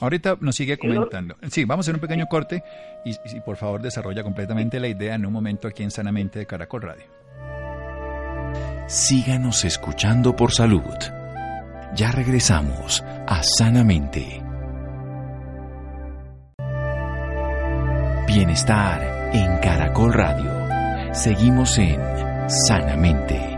Ahorita 0.02 0.38
nos 0.42 0.56
sigue 0.56 0.78
comentando. 0.78 1.36
Sí, 1.50 1.64
vamos 1.64 1.86
a 1.86 1.92
hacer 1.92 1.96
un 1.96 2.02
pequeño 2.02 2.26
corte 2.26 2.62
y, 3.06 3.12
y, 3.12 3.40
por 3.46 3.56
favor 3.56 3.82
desarrolla 3.82 4.24
completamente 4.24 4.78
la 4.80 4.90
idea 4.90 5.16
en 5.16 5.26
un 5.26 5.32
momento 5.32 5.70
aquí 5.70 5.84
en 5.84 5.92
Sanamente 5.92 6.40
de 6.40 6.46
Caracol 6.46 6.82
Radio. 6.82 7.06
Síganos 8.88 9.64
escuchando 9.64 10.36
por 10.36 10.52
salud. 10.52 10.84
Ya 11.96 12.12
regresamos 12.12 13.02
a 13.26 13.42
Sanamente. 13.42 14.44
Bienestar 18.28 19.32
en 19.34 19.58
Caracol 19.60 20.14
Radio. 20.14 21.14
Seguimos 21.14 21.78
en 21.78 21.98
Sanamente. 22.50 23.55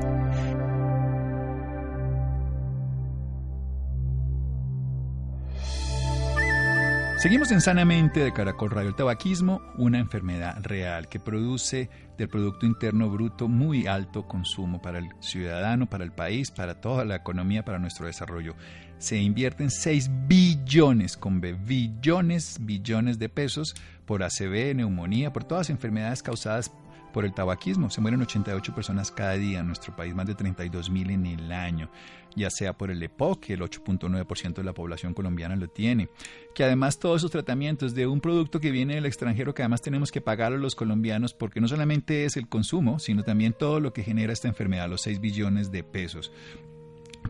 Seguimos 7.27 7.51
en 7.51 7.59
Sanamente 7.59 8.21
de 8.21 8.31
Caracol 8.31 8.69
Radio. 8.69 8.87
El 8.87 8.95
tabaquismo, 8.95 9.61
una 9.75 9.99
enfermedad 9.99 10.63
real 10.63 11.09
que 11.09 11.19
produce 11.19 11.89
del 12.17 12.29
Producto 12.29 12.65
Interno 12.65 13.09
Bruto 13.09 13.49
muy 13.49 13.85
alto 13.85 14.29
consumo 14.29 14.81
para 14.81 14.99
el 14.99 15.09
ciudadano, 15.19 15.89
para 15.89 16.05
el 16.05 16.13
país, 16.13 16.51
para 16.51 16.79
toda 16.79 17.03
la 17.03 17.17
economía, 17.17 17.65
para 17.65 17.79
nuestro 17.79 18.07
desarrollo. 18.07 18.55
Se 18.97 19.17
invierten 19.17 19.71
6 19.71 20.09
billones, 20.29 21.17
con 21.17 21.41
billones, 21.41 22.59
billones 22.61 23.19
de 23.19 23.27
pesos 23.27 23.75
por 24.05 24.23
ACV, 24.23 24.73
neumonía, 24.75 25.33
por 25.33 25.43
todas 25.43 25.67
las 25.67 25.71
enfermedades 25.71 26.23
causadas 26.23 26.71
por 27.11 27.25
el 27.25 27.33
tabaquismo. 27.33 27.89
Se 27.89 27.99
mueren 27.99 28.21
88 28.21 28.73
personas 28.73 29.11
cada 29.11 29.33
día 29.33 29.59
en 29.59 29.67
nuestro 29.67 29.93
país, 29.97 30.15
más 30.15 30.27
de 30.27 30.35
32 30.35 30.89
mil 30.89 31.09
en 31.09 31.25
el 31.25 31.51
año, 31.51 31.89
ya 32.37 32.49
sea 32.49 32.77
por 32.77 32.91
el 32.91 33.03
EPOC, 33.03 33.39
que 33.39 33.53
el 33.53 33.61
8.9% 33.61 34.53
de 34.53 34.63
la 34.63 34.73
población 34.73 35.13
colombiana 35.13 35.55
lo 35.55 35.67
tiene, 35.67 36.09
que 36.53 36.63
además 36.63 36.99
todos 36.99 37.21
esos 37.21 37.31
tratamientos 37.31 37.95
de 37.95 38.07
un 38.07 38.21
producto 38.21 38.59
que 38.59 38.71
viene 38.71 38.95
del 38.95 39.05
extranjero 39.05 39.53
que 39.53 39.63
además 39.63 39.81
tenemos 39.81 40.11
que 40.11 40.21
pagar 40.21 40.53
a 40.53 40.57
los 40.57 40.75
colombianos 40.75 41.33
porque 41.33 41.59
no 41.59 41.67
solamente 41.67 42.25
es 42.25 42.37
el 42.37 42.47
consumo, 42.47 42.99
sino 42.99 43.23
también 43.23 43.53
todo 43.53 43.79
lo 43.79 43.91
que 43.91 44.03
genera 44.03 44.31
esta 44.31 44.47
enfermedad, 44.47 44.87
los 44.87 45.01
6 45.01 45.19
billones 45.19 45.71
de 45.71 45.83
pesos 45.83 46.31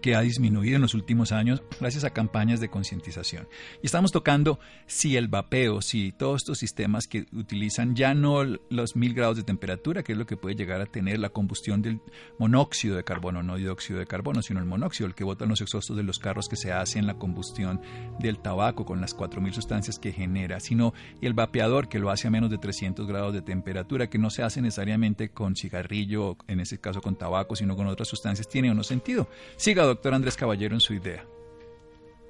que 0.01 0.15
ha 0.15 0.21
disminuido 0.21 0.75
en 0.75 0.81
los 0.81 0.93
últimos 0.93 1.31
años 1.31 1.63
gracias 1.79 2.03
a 2.03 2.11
campañas 2.11 2.59
de 2.59 2.69
concientización. 2.69 3.47
Y 3.81 3.87
estamos 3.87 4.11
tocando 4.11 4.59
si 4.85 5.17
el 5.17 5.27
vapeo, 5.27 5.81
si 5.81 6.11
todos 6.11 6.41
estos 6.41 6.59
sistemas 6.59 7.07
que 7.07 7.25
utilizan 7.33 7.95
ya 7.95 8.13
no 8.13 8.43
los 8.43 8.95
mil 8.95 9.13
grados 9.13 9.37
de 9.37 9.43
temperatura, 9.43 10.03
que 10.03 10.13
es 10.13 10.17
lo 10.17 10.25
que 10.25 10.37
puede 10.37 10.55
llegar 10.55 10.81
a 10.81 10.85
tener 10.85 11.19
la 11.19 11.29
combustión 11.29 11.81
del 11.81 11.99
monóxido 12.37 12.95
de 12.95 13.03
carbono, 13.03 13.43
no 13.43 13.57
dióxido 13.57 13.99
de 13.99 14.07
carbono, 14.07 14.41
sino 14.41 14.59
el 14.59 14.65
monóxido, 14.65 15.07
el 15.07 15.15
que 15.15 15.23
botan 15.23 15.49
los 15.49 15.61
exhaustos 15.61 15.97
de 15.97 16.03
los 16.03 16.19
carros 16.19 16.47
que 16.47 16.55
se 16.55 16.71
hace 16.71 16.99
en 16.99 17.07
la 17.07 17.15
combustión 17.15 17.81
del 18.19 18.39
tabaco 18.39 18.85
con 18.85 19.01
las 19.01 19.15
4.000 19.15 19.53
sustancias 19.53 19.99
que 19.99 20.11
genera, 20.11 20.59
sino 20.59 20.93
el 21.21 21.33
vapeador 21.33 21.89
que 21.89 21.99
lo 21.99 22.09
hace 22.09 22.27
a 22.27 22.31
menos 22.31 22.49
de 22.49 22.57
300 22.57 23.07
grados 23.07 23.33
de 23.33 23.41
temperatura, 23.41 24.09
que 24.09 24.17
no 24.17 24.29
se 24.29 24.43
hace 24.43 24.61
necesariamente 24.61 25.29
con 25.29 25.55
cigarrillo, 25.55 26.37
en 26.47 26.59
ese 26.59 26.79
caso 26.79 27.01
con 27.01 27.15
tabaco, 27.15 27.55
sino 27.55 27.75
con 27.75 27.87
otras 27.87 28.07
sustancias, 28.07 28.47
tiene 28.47 28.71
o 28.71 28.73
no 28.73 28.83
sentido. 28.83 29.27
Siga 29.55 29.85
doctor 29.87 30.13
Andrés 30.13 30.35
Caballero 30.35 30.73
en 30.73 30.79
su 30.79 30.93
idea? 30.93 31.23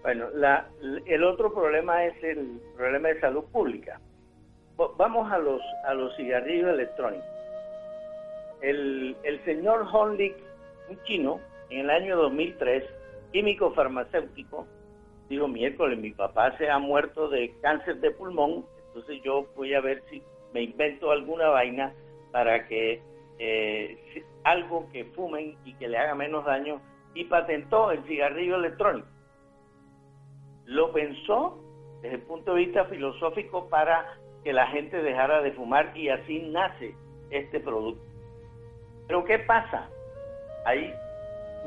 Bueno, 0.02 0.30
la, 0.34 0.70
el 1.06 1.24
otro 1.24 1.54
problema 1.54 2.06
es 2.06 2.24
el 2.24 2.62
problema 2.76 3.10
de 3.10 3.20
salud 3.20 3.44
pública. 3.52 4.00
Vamos 4.98 5.32
a 5.32 5.38
los, 5.38 5.62
a 5.86 5.94
los 5.94 6.16
cigarrillos 6.16 6.70
electrónicos. 6.70 7.28
El, 8.62 9.16
el 9.24 9.44
señor 9.44 9.88
Honlik, 9.92 10.36
un 10.90 11.02
chino, 11.04 11.40
en 11.70 11.82
el 11.82 11.90
año 11.90 12.16
2003, 12.16 12.84
químico 13.32 13.74
farmacéutico, 13.74 14.68
dijo, 15.30 15.48
miércoles, 15.48 16.00
mi 16.00 16.12
papá 16.12 16.58
se 16.58 16.70
ha 16.70 16.80
muerto 16.80 17.28
de 17.28 17.54
cáncer 17.62 17.98
de 17.98 18.12
pulmón, 18.12 18.66
entonces 18.88 19.22
yo 19.24 19.48
voy 19.56 19.74
a 19.74 19.82
ver 19.82 20.02
si 20.10 20.22
me 20.54 20.62
invento 20.62 21.12
alguna 21.12 21.50
vaina 21.50 21.94
para 22.32 22.68
que 22.68 23.02
eh, 23.40 24.24
algo 24.44 24.90
que 24.92 25.06
fumen 25.06 25.58
y 25.66 25.74
que 25.76 25.88
le 25.88 25.98
haga 25.98 26.16
menos 26.16 26.46
daño 26.46 26.82
y 27.14 27.26
patentó 27.26 27.92
el 27.92 28.04
cigarrillo 28.04 28.56
electrónico. 28.56 29.08
Lo 30.66 30.92
pensó 30.92 31.58
desde 32.02 32.16
el 32.16 32.22
punto 32.24 32.54
de 32.54 32.66
vista 32.66 32.86
filosófico 32.86 33.70
para 33.70 34.18
que 34.44 34.54
la 34.54 34.68
gente 34.68 35.02
dejara 35.02 35.42
de 35.42 35.52
fumar 35.54 35.98
y 35.98 36.10
así 36.10 36.40
nace 36.40 36.96
este 37.32 37.60
producto. 37.60 38.04
Pero 39.08 39.24
¿qué 39.24 39.40
pasa? 39.40 39.90
Hay 40.66 40.94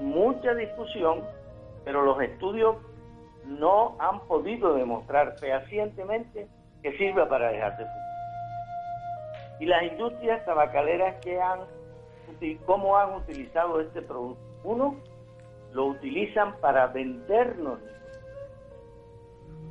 mucha 0.00 0.54
discusión, 0.54 1.22
pero 1.84 2.02
los 2.02 2.20
estudios 2.20 2.76
no 3.46 3.96
han 3.98 4.20
podido 4.26 4.74
demostrar 4.74 5.38
fehacientemente 5.38 6.46
que 6.82 6.96
sirva 6.96 7.28
para 7.28 7.50
dejar 7.50 7.76
de 7.78 7.84
fumar. 7.84 8.10
Y 9.60 9.66
las 9.66 9.82
industrias 9.82 10.44
tabacaleras 10.44 11.16
que 11.20 11.40
han, 11.40 11.60
cómo 12.64 12.96
han 12.96 13.14
utilizado 13.14 13.80
este 13.80 14.00
producto. 14.02 14.42
Uno, 14.64 14.96
lo 15.72 15.86
utilizan 15.86 16.56
para 16.60 16.86
vendernos 16.88 17.78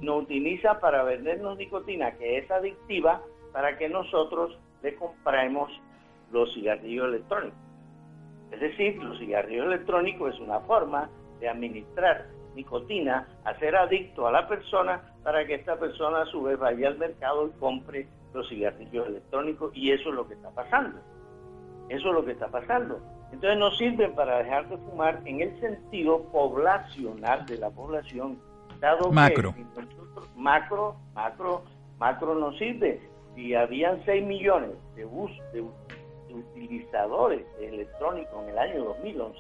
no 0.02 0.18
utilizan 0.18 0.80
para 0.80 1.04
vendernos 1.04 1.58
nicotina 1.58 2.12
que 2.18 2.38
es 2.38 2.50
adictiva 2.50 3.22
para 3.52 3.78
que 3.78 3.90
nosotros 3.90 4.58
le 4.82 4.96
compremos 4.96 5.70
los 6.32 6.54
cigarrillos 6.54 7.08
electrónicos. 7.08 7.60
Es 8.52 8.60
decir, 8.60 8.96
los 9.04 9.18
cigarrillos 9.20 9.66
electrónicos 9.66 10.34
es 10.34 10.40
una 10.40 10.60
forma 10.62 11.10
de 11.40 11.50
administrar 11.50 12.28
nicotina, 12.56 13.28
hacer 13.46 13.76
adicto 13.76 14.28
a 14.28 14.32
la 14.32 14.48
persona 14.48 15.14
para 15.24 15.46
que 15.46 15.56
esta 15.56 15.78
persona 15.78 16.22
a 16.22 16.26
su 16.26 16.44
vez 16.44 16.58
vaya 16.58 16.88
al 16.88 16.98
mercado 16.98 17.48
y 17.48 17.60
compre 17.60 18.08
los 18.34 18.48
cigarrillos 18.50 19.08
electrónicos 19.08 19.72
y 19.76 19.92
eso 19.92 20.10
es 20.10 20.16
lo 20.16 20.28
que 20.28 20.34
está 20.34 20.50
pasando. 20.52 21.00
Eso 21.90 22.08
es 22.08 22.14
lo 22.14 22.26
que 22.26 22.32
está 22.32 22.48
pasando. 22.48 23.00
Entonces 23.32 23.60
no 23.60 23.72
sirven 23.72 24.16
para 24.16 24.40
dejar 24.40 24.68
de 24.70 24.78
fumar 24.78 25.22
en 25.26 25.42
el 25.42 25.60
sentido 25.60 26.24
poblacional 26.32 27.46
de 27.46 27.58
la 27.58 27.70
población, 27.70 28.40
dado 28.80 29.12
macro. 29.12 29.54
que 29.54 29.66
macro, 30.36 30.96
macro, 31.14 31.64
macro 31.98 32.36
no 32.36 32.52
sirve. 32.54 33.00
Si 33.36 33.54
habían 33.54 34.04
6 34.06 34.26
millones 34.26 34.72
de, 34.96 35.06
bus, 35.06 35.32
de, 35.54 35.64
utilizadores 36.34 37.46
electrónicos 37.60 38.44
en 38.44 38.50
el 38.50 38.58
año 38.58 38.84
2011, 38.86 39.40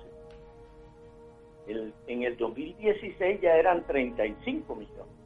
en 2.07 2.23
el 2.23 2.37
2016 2.37 3.41
ya 3.41 3.55
eran 3.55 3.85
35 3.85 4.75
millones. 4.75 5.19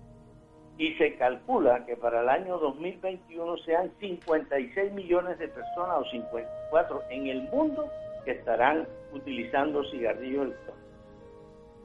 Y 0.78 0.94
se 0.96 1.16
calcula 1.16 1.86
que 1.86 1.96
para 1.96 2.22
el 2.22 2.30
año 2.30 2.58
2021 2.58 3.58
sean 3.58 3.92
56 4.00 4.92
millones 4.94 5.38
de 5.38 5.48
personas 5.48 5.98
o 6.00 6.06
54 6.10 7.02
en 7.12 7.28
el 7.28 7.44
mundo 7.44 7.90
que 8.26 8.32
estarán 8.32 8.88
utilizando 9.14 9.84
cigarrillos 9.86 10.46
electrónicos. 10.46 10.84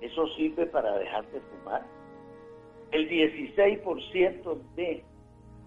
¿Eso 0.00 0.26
sirve 0.36 0.66
para 0.66 0.96
dejar 0.98 1.26
de 1.30 1.40
fumar? 1.40 1.82
El 2.90 3.08
16% 3.08 4.58
de 4.76 5.04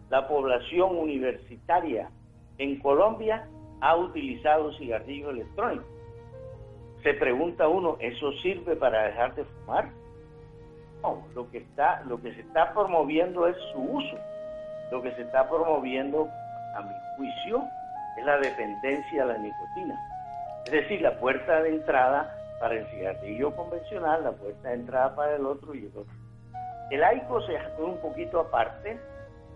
la 0.10 0.28
población 0.28 0.98
universitaria 0.98 2.10
en 2.58 2.80
Colombia 2.80 3.48
ha 3.82 3.96
utilizado 3.96 4.74
cigarrillos 4.74 5.32
electrónicos. 5.32 5.86
Se 7.04 7.14
pregunta 7.16 7.68
uno, 7.68 7.98
¿eso 8.00 8.32
sirve 8.34 8.76
para 8.76 9.04
dejar 9.06 9.36
de 9.36 9.44
fumar? 9.44 9.90
No, 11.02 11.26
lo 11.34 11.50
que, 11.50 11.60
está, 11.60 12.04
lo 12.08 12.22
que 12.22 12.34
se 12.34 12.42
está 12.42 12.74
promoviendo 12.74 13.48
es 13.48 13.58
su 13.74 13.80
uso. 13.82 14.18
Lo 14.92 15.02
que 15.02 15.12
se 15.14 15.24
está 15.24 15.50
promoviendo, 15.50 16.30
a 16.76 16.82
mi 16.82 16.94
juicio, 17.18 17.64
es 18.18 18.26
la 18.26 18.38
dependencia 18.38 19.24
a 19.24 19.26
la 19.28 19.38
nicotina. 19.38 20.11
Es 20.66 20.72
decir, 20.72 21.02
la 21.02 21.20
puerta 21.20 21.62
de 21.62 21.70
entrada 21.70 22.36
para 22.60 22.76
el 22.76 22.86
cigarrillo 22.88 23.56
convencional, 23.56 24.24
la 24.24 24.32
puerta 24.32 24.70
de 24.70 24.76
entrada 24.76 25.16
para 25.16 25.36
el 25.36 25.46
otro 25.46 25.74
y 25.74 25.86
el 25.86 25.98
otro. 25.98 26.14
El 26.92 27.04
AICO 27.04 27.42
se 27.48 27.58
hace 27.58 27.82
un 27.82 28.00
poquito 28.02 28.40
aparte 28.40 29.00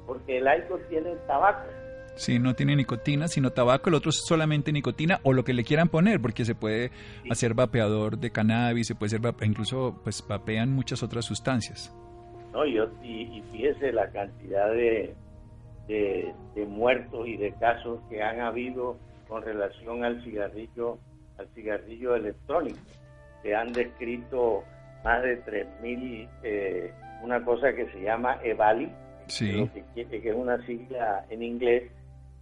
porque 0.06 0.38
el 0.38 0.48
AICO 0.48 0.80
tiene 0.90 1.16
tabaco. 1.28 1.68
Sí, 2.16 2.40
no 2.40 2.54
tiene 2.54 2.78
nicotina, 2.78 3.28
sino 3.28 3.52
tabaco, 3.52 3.90
el 3.90 3.96
otro 3.96 4.10
es 4.10 4.24
solamente 4.26 4.72
nicotina 4.72 5.20
o 5.24 5.34
lo 5.34 5.44
que 5.44 5.54
le 5.54 5.66
quieran 5.66 5.90
poner, 5.90 6.22
porque 6.22 6.46
se 6.46 6.56
puede 6.56 6.92
hacer 7.30 7.54
vapeador 7.54 8.18
de 8.18 8.32
cannabis, 8.32 8.88
se 8.88 8.96
puede 8.96 9.18
hacer, 9.18 9.34
incluso 9.46 10.00
pues 10.02 10.26
vapean 10.26 10.72
muchas 10.72 11.04
otras 11.04 11.26
sustancias. 11.26 11.94
No, 12.54 12.66
yo, 12.66 12.86
y, 13.04 13.44
fíjese 13.52 13.92
la 13.92 14.10
cantidad 14.12 14.72
de, 14.72 15.14
de, 15.90 16.66
muertos 16.66 17.28
y 17.28 17.36
de 17.36 17.54
casos 17.56 18.00
que 18.10 18.24
han 18.24 18.40
habido 18.40 18.98
con 19.28 19.42
relación 19.44 20.04
al 20.04 20.24
cigarrillo, 20.24 20.98
al 21.38 21.48
cigarrillo 21.50 22.16
electrónico. 22.16 22.80
Se 23.42 23.56
han 23.56 23.74
descrito 23.74 24.64
más 25.04 25.22
de 25.22 25.44
3.000, 25.46 26.30
eh, 26.44 26.94
una 27.22 27.44
cosa 27.44 27.74
que 27.74 27.86
se 27.92 28.02
llama 28.02 28.40
EVALI, 28.44 28.92
que, 29.28 29.70
que, 29.94 30.30
es 30.30 30.36
una 30.36 30.64
sigla 30.66 31.26
en 31.30 31.42
inglés 31.42 31.92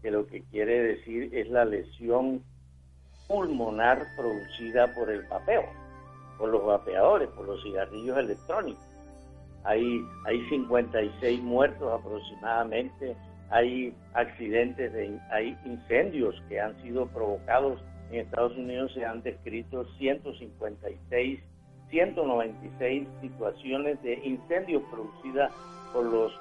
que 0.02 0.12
lo 0.12 0.28
que 0.28 0.44
quiere 0.44 0.82
decir 0.84 1.34
es 1.34 1.50
la 1.50 1.66
lesión 1.66 2.44
pulmonar 3.28 4.06
producida 4.18 4.94
por 4.94 5.10
el 5.10 5.24
vapeo, 5.24 5.64
por 6.38 6.50
los 6.50 6.66
vapeadores, 6.66 7.30
por 7.30 7.48
los 7.48 7.62
cigarrillos 7.64 8.18
electrónicos. 8.18 8.84
Hay, 9.64 10.06
hay 10.26 10.42
56 10.50 11.42
muertos 11.42 12.00
aproximadamente, 12.00 13.16
hay 13.54 13.94
accidentes, 14.16 14.92
de, 14.94 15.20
hay 15.30 15.56
incendios 15.64 16.34
que 16.50 16.60
han 16.60 16.76
sido 16.82 17.06
provocados 17.06 17.80
en 18.10 18.22
Estados 18.22 18.58
Unidos, 18.58 18.92
se 18.96 19.06
han 19.06 19.22
descrito 19.22 19.86
156, 20.00 21.40
196 21.92 23.08
situaciones 23.22 24.02
de 24.02 24.16
incendios 24.24 24.82
producidas 24.92 25.52
por 25.94 26.06
los 26.06 26.34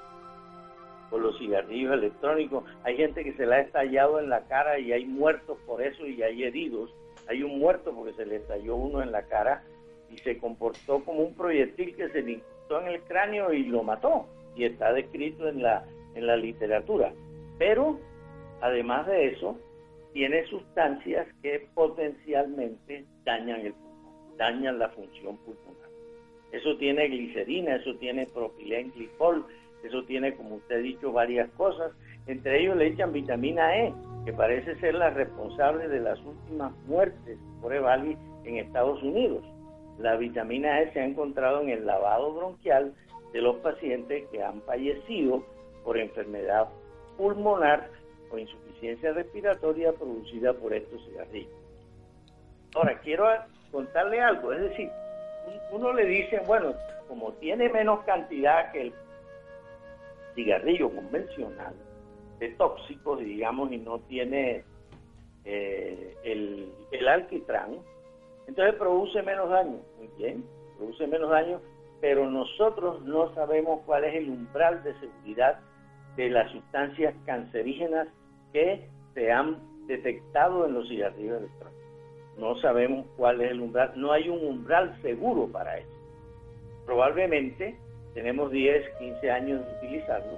por 1.11 1.21
los 1.21 1.37
cigarrillos 1.37 1.93
electrónicos. 1.93 2.63
Hay 2.83 2.97
gente 2.97 3.23
que 3.23 3.33
se 3.33 3.45
le 3.45 3.53
ha 3.53 3.59
estallado 3.59 4.19
en 4.19 4.29
la 4.29 4.41
cara 4.47 4.79
y 4.79 4.91
hay 4.91 5.05
muertos 5.05 5.59
por 5.67 5.83
eso 5.83 6.07
y 6.07 6.23
hay 6.23 6.43
heridos. 6.43 6.89
Hay 7.27 7.43
un 7.43 7.59
muerto 7.59 7.93
porque 7.93 8.13
se 8.13 8.25
le 8.25 8.37
estalló 8.37 8.75
uno 8.75 9.03
en 9.03 9.11
la 9.11 9.21
cara 9.27 9.63
y 10.09 10.17
se 10.17 10.39
comportó 10.39 11.03
como 11.05 11.19
un 11.19 11.35
proyectil 11.35 11.95
que 11.95 12.09
se 12.09 12.23
le 12.23 12.41
en 12.81 12.87
el 12.87 13.01
cráneo 13.01 13.53
y 13.53 13.65
lo 13.65 13.83
mató. 13.83 14.25
Y 14.55 14.65
está 14.65 14.91
descrito 14.91 15.47
en 15.47 15.61
la, 15.61 15.85
en 16.15 16.27
la 16.27 16.35
literatura. 16.35 17.13
Pero, 17.57 17.99
además 18.61 19.07
de 19.07 19.27
eso, 19.27 19.57
tiene 20.13 20.45
sustancias 20.45 21.27
que 21.41 21.67
potencialmente 21.73 23.05
dañan 23.25 23.61
el 23.61 23.73
pulmón, 23.73 24.37
dañan 24.37 24.79
la 24.79 24.89
función 24.89 25.37
pulmonar. 25.37 25.89
Eso 26.51 26.77
tiene 26.77 27.07
glicerina, 27.07 27.75
eso 27.75 27.95
tiene 27.95 28.27
propilenglicol, 28.27 29.45
eso 29.83 30.03
tiene, 30.05 30.35
como 30.35 30.55
usted 30.55 30.75
ha 30.75 30.79
dicho, 30.79 31.11
varias 31.11 31.49
cosas. 31.51 31.91
Entre 32.27 32.61
ellos 32.61 32.77
le 32.77 32.87
echan 32.87 33.11
vitamina 33.11 33.75
E, 33.75 33.93
que 34.23 34.33
parece 34.33 34.75
ser 34.79 34.93
la 34.93 35.09
responsable 35.09 35.87
de 35.87 35.99
las 35.99 36.19
últimas 36.19 36.71
muertes 36.85 37.37
por 37.59 37.73
EVALI 37.73 38.15
en 38.45 38.57
Estados 38.57 39.01
Unidos. 39.01 39.43
La 39.97 40.15
vitamina 40.15 40.81
E 40.81 40.93
se 40.93 41.01
ha 41.01 41.05
encontrado 41.05 41.61
en 41.61 41.69
el 41.69 41.85
lavado 41.85 42.33
bronquial 42.33 42.93
de 43.33 43.41
los 43.41 43.57
pacientes 43.57 44.25
que 44.31 44.43
han 44.43 44.61
fallecido 44.61 45.43
por 45.83 45.97
enfermedad 45.97 46.67
pulmonar 47.17 47.89
o 48.31 48.37
insuficiencia 48.37 49.13
respiratoria 49.13 49.93
producida 49.93 50.53
por 50.53 50.73
estos 50.73 51.03
cigarrillos. 51.05 51.53
Ahora, 52.75 52.99
quiero 52.99 53.27
contarle 53.71 54.19
algo, 54.19 54.51
es 54.53 54.61
decir, 54.61 54.89
uno 55.71 55.93
le 55.93 56.05
dice, 56.05 56.41
bueno, 56.47 56.73
como 57.07 57.33
tiene 57.33 57.69
menos 57.69 58.03
cantidad 58.05 58.71
que 58.71 58.81
el 58.81 58.93
cigarrillo 60.35 60.89
convencional 60.89 61.73
de 62.39 62.49
tóxicos, 62.49 63.19
digamos, 63.19 63.71
y 63.71 63.77
no 63.77 63.99
tiene 63.99 64.63
eh, 65.45 66.15
el, 66.23 66.73
el 66.91 67.07
alquitrán, 67.07 67.77
entonces 68.47 68.75
produce 68.75 69.21
menos 69.21 69.49
daño, 69.49 69.79
muy 69.97 70.09
bien, 70.17 70.43
produce 70.77 71.07
menos 71.07 71.29
daño, 71.29 71.61
pero 72.01 72.29
nosotros 72.29 73.01
no 73.03 73.33
sabemos 73.35 73.81
cuál 73.85 74.03
es 74.05 74.15
el 74.15 74.29
umbral 74.29 74.83
de 74.83 74.93
seguridad 74.99 75.59
de 76.15 76.29
las 76.29 76.51
sustancias 76.51 77.13
cancerígenas 77.25 78.07
que 78.51 78.87
se 79.13 79.31
han 79.31 79.57
detectado 79.87 80.65
en 80.65 80.73
los 80.73 80.87
cigarrillos 80.87 81.39
electrónicos. 81.39 81.83
No 82.37 82.55
sabemos 82.61 83.05
cuál 83.17 83.41
es 83.41 83.51
el 83.51 83.61
umbral, 83.61 83.91
no 83.95 84.11
hay 84.11 84.29
un 84.29 84.45
umbral 84.45 84.99
seguro 85.01 85.47
para 85.47 85.77
eso. 85.77 85.89
Probablemente 86.85 87.75
tenemos 88.13 88.51
10, 88.51 88.83
15 88.99 89.31
años 89.31 89.65
de 89.65 89.87
utilizarlo, 89.87 90.37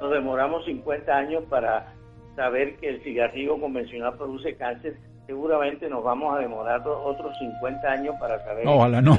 nos 0.00 0.12
demoramos 0.12 0.64
50 0.64 1.16
años 1.16 1.44
para 1.48 1.92
saber 2.36 2.76
que 2.76 2.88
el 2.88 3.02
cigarrillo 3.02 3.60
convencional 3.60 4.16
produce 4.16 4.54
cáncer, 4.56 4.96
seguramente 5.26 5.88
nos 5.88 6.04
vamos 6.04 6.36
a 6.36 6.38
demorar 6.38 6.86
otros 6.86 7.36
50 7.38 7.88
años 7.88 8.14
para 8.20 8.38
saber. 8.44 8.66
Ojalá 8.66 9.02
no. 9.02 9.18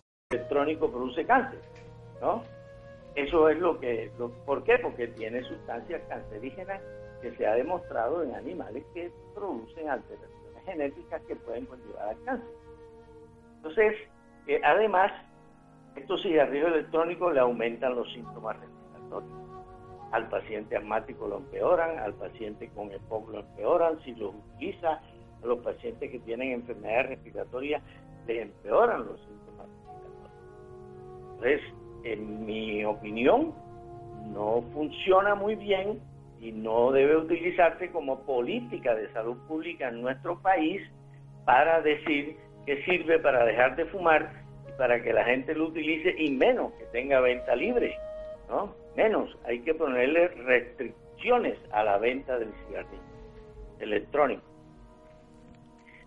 Electrónico 0.31 0.89
produce 0.89 1.25
cáncer, 1.25 1.59
¿no? 2.21 2.43
Eso 3.15 3.49
es 3.49 3.59
lo 3.59 3.79
que... 3.79 4.11
¿Por 4.45 4.63
qué? 4.63 4.79
Porque 4.79 5.07
tiene 5.07 5.43
sustancias 5.43 6.01
cancerígenas 6.07 6.81
que 7.21 7.31
se 7.35 7.45
ha 7.45 7.55
demostrado 7.55 8.23
en 8.23 8.33
animales 8.33 8.85
que 8.93 9.11
producen 9.35 9.89
alteraciones 9.89 10.63
genéticas 10.65 11.21
que 11.23 11.35
pueden 11.35 11.65
conllevar 11.65 12.09
al 12.09 12.23
cáncer. 12.23 12.55
Entonces, 13.57 13.95
eh, 14.47 14.61
además, 14.63 15.11
estos 15.95 16.21
cigarrillos 16.21 16.69
electrónicos 16.69 17.33
le 17.33 17.41
aumentan 17.41 17.95
los 17.95 18.11
síntomas 18.13 18.57
respiratorios. 18.59 19.39
Al 20.11 20.29
paciente 20.29 20.77
asmático 20.77 21.27
lo 21.27 21.37
empeoran, 21.37 21.99
al 21.99 22.13
paciente 22.13 22.69
con 22.69 22.91
EPOC 22.91 23.29
lo 23.29 23.39
empeoran, 23.39 24.01
si 24.03 24.15
lo 24.15 24.29
utiliza, 24.29 25.01
a 25.43 25.45
los 25.45 25.59
pacientes 25.59 26.11
que 26.11 26.19
tienen 26.19 26.51
enfermedades 26.51 27.09
respiratorias 27.09 27.81
les 28.27 28.43
empeoran 28.43 29.05
los 29.05 29.19
síntomas. 29.19 29.40
Entonces, 31.41 31.73
en 32.03 32.45
mi 32.45 32.85
opinión, 32.85 33.53
no 34.31 34.63
funciona 34.73 35.33
muy 35.33 35.55
bien 35.55 35.99
y 36.39 36.51
no 36.51 36.91
debe 36.91 37.17
utilizarse 37.17 37.89
como 37.91 38.19
política 38.25 38.93
de 38.93 39.11
salud 39.11 39.37
pública 39.47 39.89
en 39.89 40.01
nuestro 40.01 40.39
país 40.39 40.81
para 41.45 41.81
decir 41.81 42.37
que 42.67 42.83
sirve 42.83 43.17
para 43.19 43.43
dejar 43.43 43.75
de 43.75 43.85
fumar 43.85 44.31
y 44.69 44.77
para 44.77 45.01
que 45.01 45.13
la 45.13 45.23
gente 45.23 45.55
lo 45.55 45.67
utilice 45.67 46.13
y 46.15 46.29
menos 46.29 46.73
que 46.73 46.85
tenga 46.85 47.19
venta 47.21 47.55
libre, 47.55 47.95
¿no? 48.47 48.75
Menos, 48.95 49.35
hay 49.45 49.61
que 49.61 49.73
ponerle 49.73 50.27
restricciones 50.27 51.57
a 51.71 51.83
la 51.83 51.97
venta 51.97 52.37
del 52.37 52.53
cigarrillo 52.67 53.01
electrónico. 53.79 54.43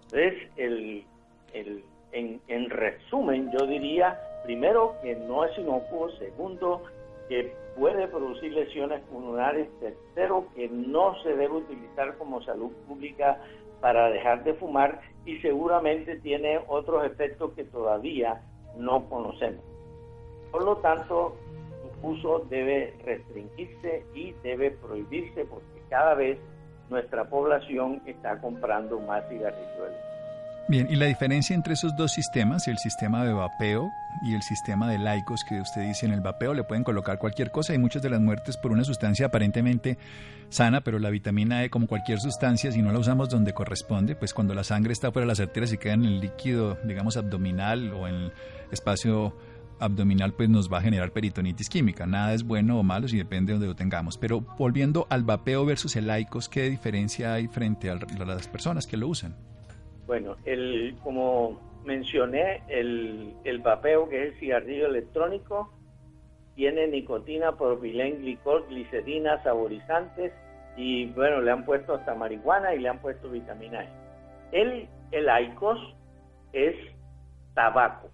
Entonces, 0.05 0.49
el, 0.57 1.05
el, 1.53 1.85
en, 2.13 2.41
en 2.47 2.71
resumen, 2.71 3.51
yo 3.51 3.67
diría, 3.67 4.17
primero, 4.45 4.95
que 5.03 5.17
no 5.17 5.45
es 5.45 5.57
inocuo, 5.59 6.11
segundo, 6.11 6.83
que 7.29 7.53
puede 7.77 8.07
producir 8.09 8.53
lesiones 8.53 9.01
pulmonares, 9.11 9.69
tercero, 9.81 10.47
que 10.55 10.69
no 10.69 11.21
se 11.23 11.31
debe 11.31 11.57
utilizar 11.57 12.17
como 12.19 12.43
salud 12.43 12.71
pública 12.87 13.39
para 13.81 14.11
dejar 14.11 14.45
de 14.45 14.55
fumar. 14.55 15.01
Y 15.25 15.39
seguramente 15.41 16.17
tiene 16.21 16.61
otros 16.69 17.05
efectos 17.07 17.53
que 17.55 17.65
todavía 17.65 18.43
no 18.77 19.09
conocemos. 19.09 19.65
Por 20.51 20.65
lo 20.65 20.77
tanto, 20.77 21.37
su 22.01 22.09
uso 22.09 22.47
debe 22.51 22.95
restringirse 23.05 24.05
y 24.15 24.33
debe 24.43 24.71
prohibirse 24.73 25.45
porque 25.47 25.81
cada 25.89 26.15
vez 26.15 26.39
nuestra 26.91 27.29
población 27.29 28.03
está 28.07 28.41
comprando 28.41 29.01
más 29.01 29.27
cigarrillos 29.29 30.14
Bien, 30.67 30.89
y 30.91 30.97
la 30.97 31.05
diferencia 31.05 31.55
entre 31.55 31.75
esos 31.75 31.95
dos 31.95 32.13
sistemas, 32.13 32.69
el 32.69 32.79
sistema 32.79 33.23
de 33.23 33.35
vapeo 33.35 33.93
y 34.23 34.35
el 34.35 34.41
sistema 34.41 34.89
de 34.89 34.97
laicos 34.97 35.45
que 35.45 35.61
usted 35.61 35.83
dice 35.83 36.07
en 36.07 36.13
el 36.13 36.23
vapeo, 36.23 36.55
le 36.55 36.65
pueden 36.65 36.85
colocar 36.85 37.19
cualquier 37.19 37.51
cosa 37.51 37.75
y 37.75 37.79
muchas 37.79 38.01
de 38.01 38.09
las 38.09 38.23
muertes 38.23 38.57
por 38.57 38.73
una 38.73 38.83
sustancia 38.83 39.27
aparentemente 39.27 39.99
sana, 40.49 40.81
pero 40.81 40.99
la 40.99 41.11
vitamina 41.11 41.63
E, 41.65 41.69
como 41.69 41.87
cualquier 41.87 42.19
sustancia, 42.19 42.73
si 42.73 42.81
no 42.81 42.93
la 42.93 42.99
usamos 42.99 43.29
donde 43.29 43.53
corresponde, 43.53 44.17
pues 44.17 44.33
cuando 44.33 44.55
la 44.55 44.65
sangre 44.65 44.95
está 44.95 45.13
fuera 45.13 45.27
de 45.27 45.33
las 45.33 45.41
arterias 45.41 45.71
y 45.75 45.77
queda 45.77 45.93
en 45.93 46.07
el 46.07 46.21
líquido, 46.21 46.79
digamos, 46.83 47.19
abdominal 47.19 47.93
o 47.93 48.09
en 48.09 48.15
el 48.15 48.33
espacio 48.73 49.37
abdominal, 49.81 50.33
pues 50.33 50.49
nos 50.49 50.73
va 50.73 50.79
a 50.79 50.83
generar 50.83 51.13
peritonitis 51.13 51.69
química. 51.69 52.07
Nada 52.07 52.33
es 52.33 52.43
bueno 52.43 52.79
o 52.79 52.83
malo 52.83 53.07
si 53.07 53.19
depende 53.19 53.53
de 53.53 53.59
donde 53.59 53.67
lo 53.67 53.77
tengamos. 53.77 54.17
Pero 54.17 54.41
volviendo 54.57 55.07
al 55.11 55.25
vapeo 55.25 55.67
versus 55.67 55.95
el 55.97 56.07
laicos, 56.07 56.49
¿qué 56.49 56.71
diferencia 56.71 57.35
hay 57.35 57.49
frente 57.49 57.91
a 57.91 57.97
las 57.97 58.49
personas 58.49 58.87
que 58.87 58.97
lo 58.97 59.09
usan? 59.09 59.37
Bueno, 60.07 60.37
el, 60.45 60.97
como 61.03 61.61
mencioné, 61.85 62.63
el, 62.69 63.35
el 63.45 63.59
vapeo, 63.61 64.09
que 64.09 64.23
es 64.23 64.33
el 64.33 64.41
cigarrillo 64.41 64.87
electrónico, 64.87 65.71
tiene 66.55 66.87
nicotina, 66.87 67.57
propilenglicol, 67.57 68.67
glicerina, 68.69 69.43
saborizantes 69.43 70.33
y 70.77 71.07
bueno, 71.13 71.41
le 71.41 71.51
han 71.51 71.65
puesto 71.65 71.95
hasta 71.95 72.15
marihuana 72.15 72.75
y 72.75 72.81
le 72.81 72.89
han 72.89 73.01
puesto 73.01 73.31
vitamina 73.31 73.83
E. 73.83 73.89
El, 74.53 74.89
el 75.13 75.29
ICOS 75.49 75.79
es 76.53 76.77
tabaco, 77.55 78.11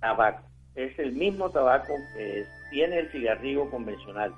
tabaco, 0.00 0.42
es 0.74 0.98
el 0.98 1.12
mismo 1.12 1.50
tabaco 1.50 1.92
que 2.16 2.44
tiene 2.70 2.98
el 2.98 3.10
cigarrillo 3.12 3.70
convencional. 3.70 4.32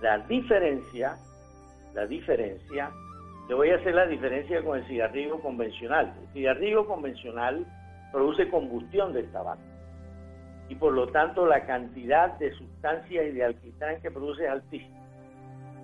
La 0.00 0.18
diferencia, 0.18 1.16
la 1.94 2.06
diferencia 2.06 2.90
le 3.48 3.54
voy 3.54 3.70
a 3.70 3.76
hacer 3.76 3.94
la 3.94 4.06
diferencia 4.06 4.62
con 4.62 4.78
el 4.78 4.86
cigarrillo 4.86 5.40
convencional. 5.40 6.12
El 6.20 6.32
cigarrillo 6.32 6.86
convencional 6.86 7.64
produce 8.12 8.48
combustión 8.48 9.12
del 9.12 9.30
tabaco 9.30 9.62
y 10.68 10.74
por 10.74 10.92
lo 10.92 11.08
tanto 11.08 11.46
la 11.46 11.64
cantidad 11.64 12.36
de 12.38 12.52
sustancias 12.54 13.26
y 13.26 13.32
de 13.32 13.44
alquitrán 13.44 14.00
que 14.00 14.10
produce 14.10 14.44
es 14.44 14.50
altísima. 14.50 14.96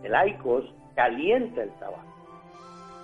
El 0.03 0.13
ICOS 0.31 0.65
calienta 0.97 1.63
el 1.63 1.71
tabaco 1.79 2.13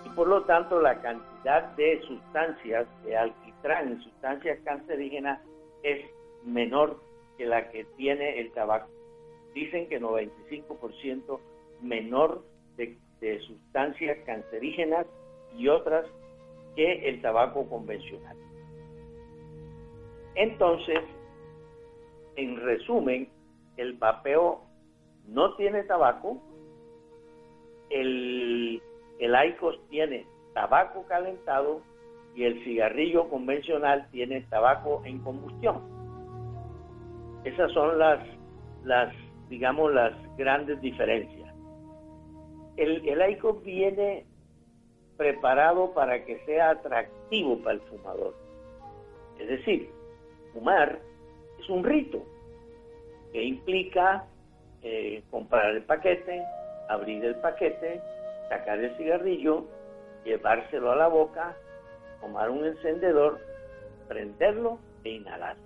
y 0.05 0.09
por 0.11 0.27
lo 0.27 0.43
tanto 0.43 0.81
la 0.81 1.01
cantidad 1.01 1.77
de 1.77 2.01
sustancias 2.03 2.87
de 3.05 3.17
alquitrán 3.17 3.93
y 3.93 4.03
sustancias 4.03 4.59
cancerígenas 4.65 5.41
es 5.85 6.05
menor 6.45 7.01
que 7.37 7.47
la 7.47 7.71
que 7.71 7.85
tiene 7.97 8.41
el 8.41 8.51
tabaco. 8.53 8.89
Dicen 9.55 9.89
que 9.89 10.01
95% 10.01 11.39
menor 11.81 12.43
de 12.77 12.99
de 13.21 13.41
sustancias 13.41 14.19
cancerígenas 14.25 15.07
y 15.57 15.69
otras 15.69 16.07
que 16.77 17.09
el 17.09 17.21
tabaco 17.21 17.69
convencional. 17.69 18.37
Entonces, 20.35 21.01
en 22.37 22.57
resumen, 22.61 23.29
el 23.77 23.95
vapeo 23.95 24.63
no 25.27 25.55
tiene 25.57 25.83
tabaco, 25.85 26.41
el, 27.91 28.81
el 29.19 29.37
ICOS 29.49 29.81
tiene 29.89 30.27
tabaco 30.55 31.05
calentado 31.07 31.81
y 32.35 32.45
el 32.45 32.63
cigarrillo 32.63 33.29
convencional 33.29 34.09
tiene 34.13 34.43
tabaco 34.43 35.03
en 35.05 35.19
combustión. 35.21 35.83
Esas 37.45 37.73
son 37.73 37.99
las, 37.99 38.21
las 38.85 39.13
digamos, 39.49 39.93
las 39.93 40.13
grandes 40.37 40.81
diferencias 40.81 41.38
el, 42.79 43.07
el 43.09 43.39
viene 43.63 44.25
preparado 45.17 45.93
para 45.93 46.25
que 46.25 46.39
sea 46.47 46.71
atractivo 46.71 47.59
para 47.59 47.73
el 47.73 47.81
fumador. 47.83 48.35
Es 49.39 49.49
decir, 49.49 49.91
fumar 50.53 51.01
es 51.59 51.69
un 51.69 51.85
rito 51.85 52.23
que 53.33 53.43
implica 53.43 54.25
eh, 54.83 55.23
comprar 55.31 55.71
el 55.75 55.83
paquete, 55.83 56.41
abrir 56.89 57.25
el 57.25 57.35
paquete, 57.37 58.01
sacar 58.49 58.79
el 58.79 58.97
cigarrillo, 58.97 59.65
llevárselo 60.25 60.93
a 60.93 60.97
la 60.97 61.09
boca, 61.09 61.57
tomar 62.21 62.49
un 62.49 62.65
encendedor, 62.65 63.41
prenderlo 64.07 64.79
e 65.03 65.11
inhalar. 65.11 65.57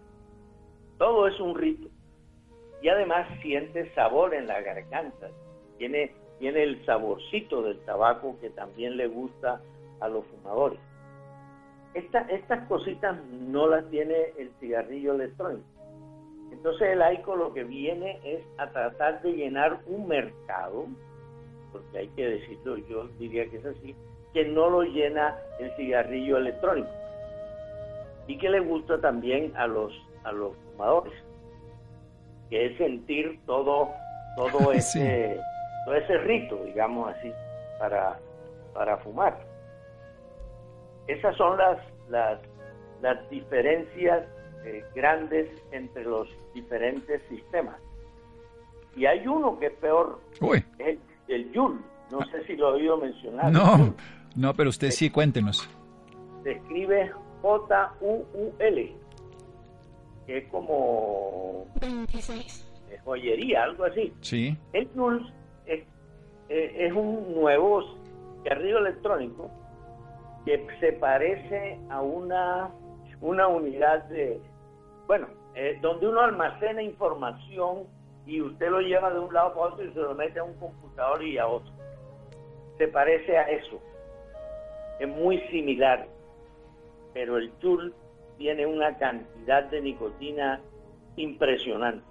Todo 0.98 1.29
es 1.29 1.38
un 1.38 1.55
rito. 1.55 1.88
Y 2.81 2.88
además 2.88 3.29
siente 3.42 3.92
sabor 3.94 4.35
en 4.35 4.46
la 4.46 4.61
garganta. 4.62 5.29
Tiene 5.79 6.14
tiene 6.42 6.64
el 6.64 6.85
saborcito 6.85 7.62
del 7.62 7.78
tabaco 7.85 8.37
que 8.40 8.50
también 8.50 8.96
le 8.96 9.07
gusta 9.07 9.61
a 10.00 10.09
los 10.09 10.24
fumadores. 10.26 10.81
estas 11.94 12.66
cositas 12.66 13.16
no 13.31 13.68
las 13.68 13.88
tiene 13.90 14.16
el 14.37 14.50
cigarrillo 14.59 15.14
electrónico. 15.14 15.62
Entonces 16.50 16.88
el 16.94 17.00
AICO 17.00 17.37
lo 17.37 17.55
que 17.55 17.62
viene 17.62 18.18
es 18.24 18.42
a 18.59 18.68
tratar 18.70 19.22
de 19.22 19.35
llenar 19.35 19.83
un 19.87 20.09
mercado, 20.09 20.87
porque 21.70 21.98
hay 21.98 22.09
que 22.09 22.26
decirlo, 22.26 22.76
yo 22.88 23.07
diría 23.20 23.48
que 23.48 23.59
es 23.59 23.64
así, 23.66 23.94
que 24.33 24.44
no 24.44 24.68
lo 24.68 24.83
llena 24.83 25.37
el 25.61 25.70
cigarrillo 25.76 26.38
electrónico 26.38 26.90
y 28.26 28.37
que 28.37 28.50
le 28.50 28.59
gusta 28.59 29.00
también 29.00 29.52
a 29.57 29.68
los 29.68 29.92
a 30.24 30.33
los 30.33 30.57
fumadores, 30.57 31.14
que 32.50 32.66
es 32.66 32.78
sentir 32.78 33.38
todo 33.46 33.90
todo 34.35 34.72
ese 34.72 35.38
todo 35.85 35.95
ese 35.95 36.18
rito, 36.18 36.62
digamos 36.64 37.14
así, 37.14 37.33
para, 37.79 38.18
para 38.73 38.97
fumar. 38.99 39.38
Esas 41.07 41.37
son 41.37 41.59
las, 41.59 41.79
las, 42.09 42.40
las 43.01 43.29
diferencias 43.31 44.27
eh, 44.64 44.85
grandes 44.95 45.49
entre 45.73 46.05
los 46.05 46.29
diferentes 46.55 47.21
sistemas. 47.29 47.77
Y 48.95 49.07
hay 49.07 49.27
uno 49.27 49.59
que 49.59 49.66
es 49.66 49.73
peor, 49.75 50.21
es 50.79 50.99
el, 51.29 51.53
YUL. 51.53 51.81
No 52.11 52.21
sé 52.27 52.45
si 52.47 52.57
lo 52.57 52.71
he 52.71 52.81
oído 52.81 52.99
mencionar. 52.99 53.51
No, 53.51 53.95
no, 54.37 54.55
pero 54.55 54.68
usted 54.68 54.90
sí, 54.90 55.11
cuéntenos. 55.11 55.68
Se 56.42 56.53
escribe 56.53 57.11
J-U-U-L, 57.40 58.97
que 60.27 60.38
es 60.38 60.49
como 60.49 61.66
joyería, 63.05 63.64
algo 63.64 63.85
así. 63.85 64.12
Sí. 64.21 64.57
El 64.73 64.88
YUL 64.95 65.33
eh, 66.55 66.87
es 66.87 66.93
un 66.93 67.35
nuevo 67.35 67.83
cigarrillo 68.43 68.77
electrónico 68.81 69.51
que 70.45 70.67
se 70.81 70.93
parece 70.93 71.81
a 71.88 72.03
una, 72.03 72.71
una 73.23 73.49
unidad 73.49 74.05
de, 74.11 74.38
bueno, 75.07 75.29
eh, 75.55 75.79
donde 75.81 76.09
uno 76.09 76.21
almacena 76.21 76.83
información 76.83 77.85
y 78.27 78.43
usted 78.43 78.69
lo 78.69 78.83
lleva 78.83 79.11
de 79.15 79.21
un 79.21 79.33
lado 79.33 79.55
para 79.55 79.73
otro 79.73 79.83
y 79.83 79.95
se 79.95 79.99
lo 79.99 80.15
mete 80.15 80.41
a 80.41 80.45
un 80.45 80.53
computador 80.59 81.23
y 81.25 81.38
a 81.38 81.47
otro. 81.47 81.73
Se 82.77 82.87
parece 82.87 83.38
a 83.38 83.49
eso. 83.49 83.81
Es 85.01 85.09
muy 85.09 85.41
similar, 85.49 86.07
pero 87.15 87.38
el 87.38 87.51
Tool 87.53 87.95
tiene 88.37 88.67
una 88.67 88.99
cantidad 88.99 89.65
de 89.71 89.81
nicotina 89.81 90.61
impresionante, 91.17 92.05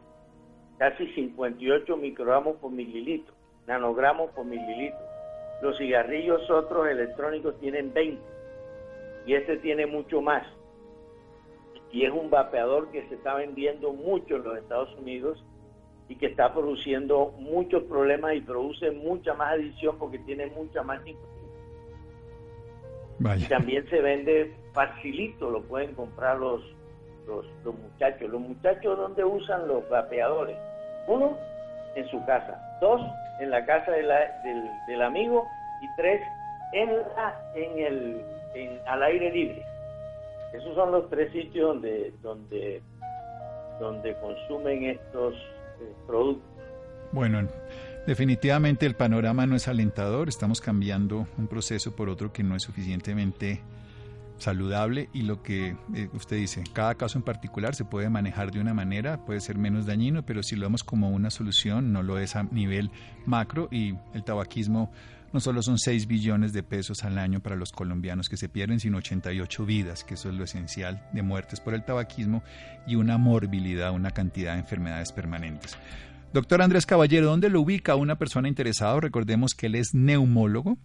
casi 0.79 1.05
58 1.13 1.95
microgramos 1.97 2.55
por 2.57 2.71
mililitro 2.71 3.35
nanogramos 3.71 4.31
por 4.31 4.45
mililitro. 4.45 4.99
Los 5.61 5.77
cigarrillos 5.77 6.49
otros 6.49 6.89
electrónicos 6.89 7.57
tienen 7.59 7.93
20 7.93 8.21
y 9.25 9.33
este 9.33 9.57
tiene 9.57 9.85
mucho 9.85 10.21
más. 10.21 10.45
Y 11.91 12.03
es 12.05 12.11
un 12.11 12.29
vapeador 12.29 12.91
que 12.91 13.07
se 13.07 13.15
está 13.15 13.35
vendiendo 13.35 13.93
mucho 13.93 14.35
en 14.35 14.43
los 14.43 14.57
Estados 14.57 14.93
Unidos 14.97 15.43
y 16.09 16.15
que 16.15 16.25
está 16.27 16.53
produciendo 16.53 17.33
muchos 17.39 17.83
problemas 17.83 18.35
y 18.35 18.41
produce 18.41 18.91
mucha 18.91 19.33
más 19.35 19.53
adición 19.53 19.97
porque 19.97 20.19
tiene 20.19 20.47
mucha 20.47 20.83
más 20.83 21.01
nicotina. 21.03 21.29
Y 23.37 23.43
también 23.45 23.87
se 23.89 24.01
vende 24.01 24.53
facilito, 24.73 25.49
lo 25.49 25.61
pueden 25.61 25.93
comprar 25.93 26.37
los, 26.39 26.61
los, 27.25 27.45
los 27.63 27.75
muchachos. 27.75 28.29
Los 28.29 28.41
muchachos, 28.41 28.97
¿dónde 28.97 29.23
usan 29.23 29.67
los 29.67 29.87
vapeadores? 29.89 30.57
Uno, 31.07 31.37
en 31.95 32.07
su 32.07 32.23
casa. 32.25 32.59
Dos, 32.79 33.01
en 33.41 33.49
la 33.49 33.65
casa 33.65 33.91
del, 33.91 34.07
del, 34.87 35.01
amigo. 35.01 35.47
Y 35.81 35.87
tres, 35.95 36.21
en, 36.73 36.89
la, 37.15 37.35
en 37.55 37.79
el, 37.79 38.81
al 38.85 39.03
aire 39.03 39.31
libre. 39.31 39.65
Esos 40.53 40.75
son 40.75 40.91
los 40.91 41.09
tres 41.09 41.31
sitios 41.31 41.73
donde, 41.73 42.13
donde, 42.21 42.81
donde 43.79 44.15
consumen 44.15 44.83
estos 44.85 45.33
eh, 45.33 45.93
productos. 46.05 46.45
Bueno, 47.11 47.47
Definitivamente 48.05 48.87
el 48.87 48.95
panorama 48.95 49.45
no 49.45 49.55
es 49.55 49.67
alentador, 49.67 50.27
estamos 50.27 50.59
cambiando 50.59 51.27
un 51.37 51.47
proceso 51.47 51.95
por 51.95 52.09
otro 52.09 52.33
que 52.33 52.41
no 52.41 52.55
es 52.55 52.63
suficientemente 52.63 53.61
saludable 54.41 55.09
y 55.13 55.21
lo 55.21 55.41
que 55.41 55.75
eh, 55.93 56.09
usted 56.13 56.37
dice, 56.37 56.63
cada 56.73 56.95
caso 56.95 57.17
en 57.17 57.23
particular 57.23 57.75
se 57.75 57.85
puede 57.85 58.09
manejar 58.09 58.51
de 58.51 58.59
una 58.59 58.73
manera, 58.73 59.23
puede 59.25 59.39
ser 59.39 59.57
menos 59.57 59.85
dañino, 59.85 60.25
pero 60.25 60.43
si 60.43 60.55
lo 60.55 60.65
vemos 60.65 60.83
como 60.83 61.09
una 61.09 61.29
solución, 61.29 61.93
no 61.93 62.03
lo 62.03 62.19
es 62.19 62.35
a 62.35 62.43
nivel 62.43 62.91
macro 63.25 63.69
y 63.71 63.95
el 64.13 64.23
tabaquismo 64.23 64.91
no 65.33 65.39
solo 65.39 65.61
son 65.61 65.77
6 65.77 66.07
billones 66.07 66.51
de 66.51 66.63
pesos 66.63 67.03
al 67.03 67.17
año 67.17 67.39
para 67.39 67.55
los 67.55 67.71
colombianos 67.71 68.27
que 68.27 68.37
se 68.37 68.49
pierden, 68.49 68.79
sino 68.79 68.97
88 68.97 69.65
vidas, 69.65 70.03
que 70.03 70.15
eso 70.15 70.29
es 70.29 70.35
lo 70.35 70.43
esencial 70.43 71.07
de 71.13 71.21
muertes 71.21 71.59
por 71.61 71.73
el 71.73 71.85
tabaquismo 71.85 72.43
y 72.85 72.95
una 72.95 73.17
morbilidad, 73.17 73.93
una 73.93 74.11
cantidad 74.11 74.53
de 74.53 74.59
enfermedades 74.59 75.11
permanentes. 75.11 75.77
Doctor 76.33 76.61
Andrés 76.61 76.85
Caballero, 76.85 77.27
¿dónde 77.27 77.49
lo 77.49 77.61
ubica 77.61 77.95
una 77.95 78.17
persona 78.17 78.47
interesada? 78.47 78.99
Recordemos 78.99 79.53
que 79.53 79.67
él 79.67 79.75
es 79.75 79.93
neumólogo 79.93 80.77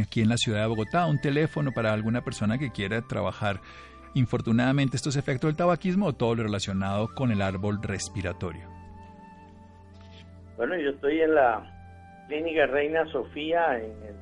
aquí 0.00 0.22
en 0.22 0.28
la 0.28 0.36
ciudad 0.36 0.62
de 0.62 0.68
Bogotá. 0.68 1.06
Un 1.06 1.20
teléfono 1.20 1.72
para 1.72 1.92
alguna 1.92 2.22
persona 2.22 2.58
que 2.58 2.70
quiera 2.70 3.02
trabajar 3.02 3.60
infortunadamente 4.14 4.96
estos 4.96 5.16
efectos 5.16 5.48
del 5.48 5.56
tabaquismo 5.56 6.06
o 6.06 6.12
todo 6.12 6.34
lo 6.34 6.42
relacionado 6.44 7.08
con 7.14 7.30
el 7.30 7.42
árbol 7.42 7.82
respiratorio. 7.82 8.62
Bueno, 10.56 10.76
yo 10.76 10.90
estoy 10.90 11.20
en 11.20 11.34
la 11.34 12.24
clínica 12.28 12.66
Reina 12.66 13.04
Sofía 13.10 13.78
en 13.78 13.92
el 14.04 14.14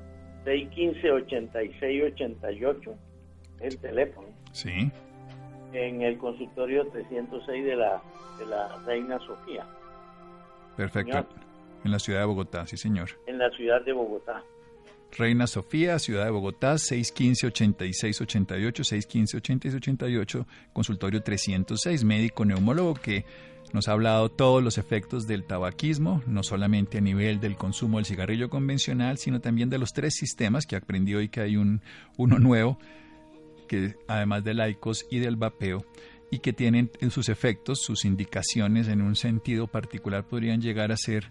615-8688, 0.45 2.97
el 3.61 3.79
teléfono. 3.79 4.29
Sí. 4.53 4.91
En 5.73 6.03
el 6.03 6.19
consultorio 6.19 6.87
306 6.89 7.65
de 7.65 7.77
la, 7.77 8.03
de 8.39 8.47
la 8.47 8.77
Reina 8.87 9.19
Sofía. 9.21 9.65
Perfecto. 10.77 11.27
En 11.85 11.91
la 11.91 11.99
ciudad 11.99 12.21
de 12.21 12.27
Bogotá, 12.27 12.65
sí, 12.67 12.77
señor. 12.77 13.09
En 13.27 13.39
la 13.39 13.51
ciudad 13.51 13.83
de 13.85 13.93
Bogotá. 13.93 14.45
Reina 15.17 15.47
Sofía, 15.47 15.99
Ciudad 15.99 16.25
de 16.25 16.31
Bogotá, 16.31 16.75
615-8688, 16.75 18.85
615-8688, 19.43 20.47
consultorio 20.73 21.23
306, 21.23 22.05
médico 22.05 22.45
neumólogo 22.45 22.95
que 22.95 23.25
nos 23.73 23.89
ha 23.89 23.93
hablado 23.93 24.31
todos 24.31 24.63
los 24.63 24.79
efectos 24.79 25.27
del 25.27 25.45
tabaquismo, 25.45 26.23
no 26.27 26.43
solamente 26.43 26.99
a 26.99 27.01
nivel 27.01 27.41
del 27.41 27.57
consumo 27.57 27.99
del 27.99 28.07
cigarrillo 28.07 28.51
convencional, 28.51 29.19
sino 29.19 29.41
también 29.41 29.71
de 29.71 29.79
los 29.79 29.93
tres 29.93 30.15
sistemas 30.15 30.67
que 30.67 30.77
aprendió 30.77 31.19
hoy 31.19 31.29
que 31.29 31.41
hay 31.41 31.57
un, 31.57 31.83
uno 32.17 32.39
nuevo, 32.39 32.79
que 33.69 33.97
además 34.09 34.45
del 34.45 34.67
ICOS 34.69 35.07
y 35.11 35.21
del 35.21 35.37
vapeo, 35.37 35.85
y 36.31 36.39
que 36.39 36.53
tienen 36.53 36.91
en 37.01 37.11
sus 37.11 37.29
efectos, 37.29 37.83
sus 37.83 38.05
indicaciones 38.05 38.89
en 38.89 39.03
un 39.03 39.17
sentido 39.17 39.67
particular 39.67 40.25
podrían 40.25 40.61
llegar 40.61 40.93
a 40.93 40.97
ser 40.97 41.31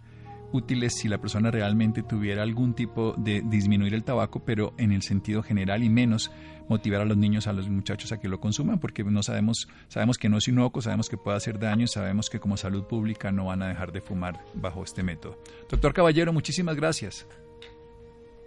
útiles 0.52 0.96
si 0.98 1.08
la 1.08 1.18
persona 1.20 1.52
realmente 1.52 2.04
tuviera 2.04 2.44
algún 2.44 2.74
tipo 2.74 3.14
de 3.18 3.42
disminuir 3.42 3.94
el 3.94 4.04
tabaco, 4.04 4.42
pero 4.46 4.74
en 4.78 4.92
el 4.92 5.02
sentido 5.02 5.44
general 5.44 5.84
y 5.84 5.90
menos 5.90 6.32
motivar 6.68 7.02
a 7.02 7.06
los 7.06 7.18
niños, 7.18 7.48
a 7.48 7.54
los 7.54 7.68
muchachos 7.68 8.12
a 8.12 8.20
que 8.20 8.28
lo 8.28 8.40
consuman, 8.40 8.80
porque 8.80 9.04
no 9.04 9.24
sabemos, 9.24 9.68
sabemos 9.88 10.18
que 10.18 10.30
no 10.30 10.38
es 10.38 10.48
inocuo, 10.48 10.82
sabemos 10.82 11.10
que 11.10 11.18
puede 11.18 11.38
hacer 11.38 11.60
daño, 11.60 11.88
sabemos 11.88 12.30
que 12.30 12.40
como 12.40 12.58
salud 12.58 12.86
pública 12.86 13.32
no 13.32 13.46
van 13.46 13.64
a 13.64 13.68
dejar 13.68 13.92
de 13.92 14.02
fumar 14.02 14.40
bajo 14.54 14.84
este 14.84 15.04
método. 15.04 15.38
Doctor 15.70 15.94
Caballero, 15.94 16.32
muchísimas 16.32 16.76
gracias. 16.76 17.28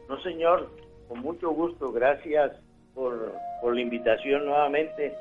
No, 0.08 0.20
señor, 0.22 0.70
con 1.08 1.20
mucho 1.20 1.50
gusto, 1.50 1.92
gracias 1.92 2.52
por, 2.94 3.34
por 3.60 3.74
la 3.74 3.80
invitación 3.80 4.44
nuevamente 4.44 5.12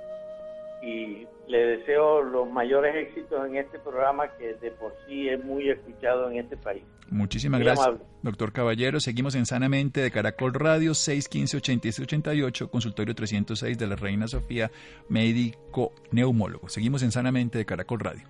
y 0.82 1.28
le 1.48 1.78
deseo 1.78 2.22
los 2.24 2.50
mayores 2.50 2.96
éxitos 2.96 3.46
en 3.46 3.58
este 3.58 3.78
programa 3.80 4.30
que 4.38 4.56
de 4.56 4.72
por 4.72 4.94
sí 5.06 5.30
es 5.30 5.44
muy 5.44 5.70
escuchado 5.70 6.30
en 6.32 6.40
este 6.40 6.58
país. 6.58 6.84
Muchísimas 7.10 7.60
gracias, 7.60 7.90
doctor 8.22 8.54
Caballero. 8.54 9.00
Seguimos 9.00 9.36
en 9.36 9.46
Sanamente 9.46 10.02
de 10.02 10.12
Caracol 10.12 10.54
Radio 10.54 10.92
615-8688, 10.94 12.70
consultorio 12.70 13.14
306 13.14 13.78
de 13.78 13.88
la 13.88 13.96
Reina 13.96 14.28
Sofía, 14.28 14.72
médico 15.10 15.92
neumólogo. 16.12 16.70
Seguimos 16.70 17.04
en 17.04 17.12
Sanamente 17.12 17.58
de 17.58 17.66
Caracol 17.66 18.00
Radio. 18.00 18.28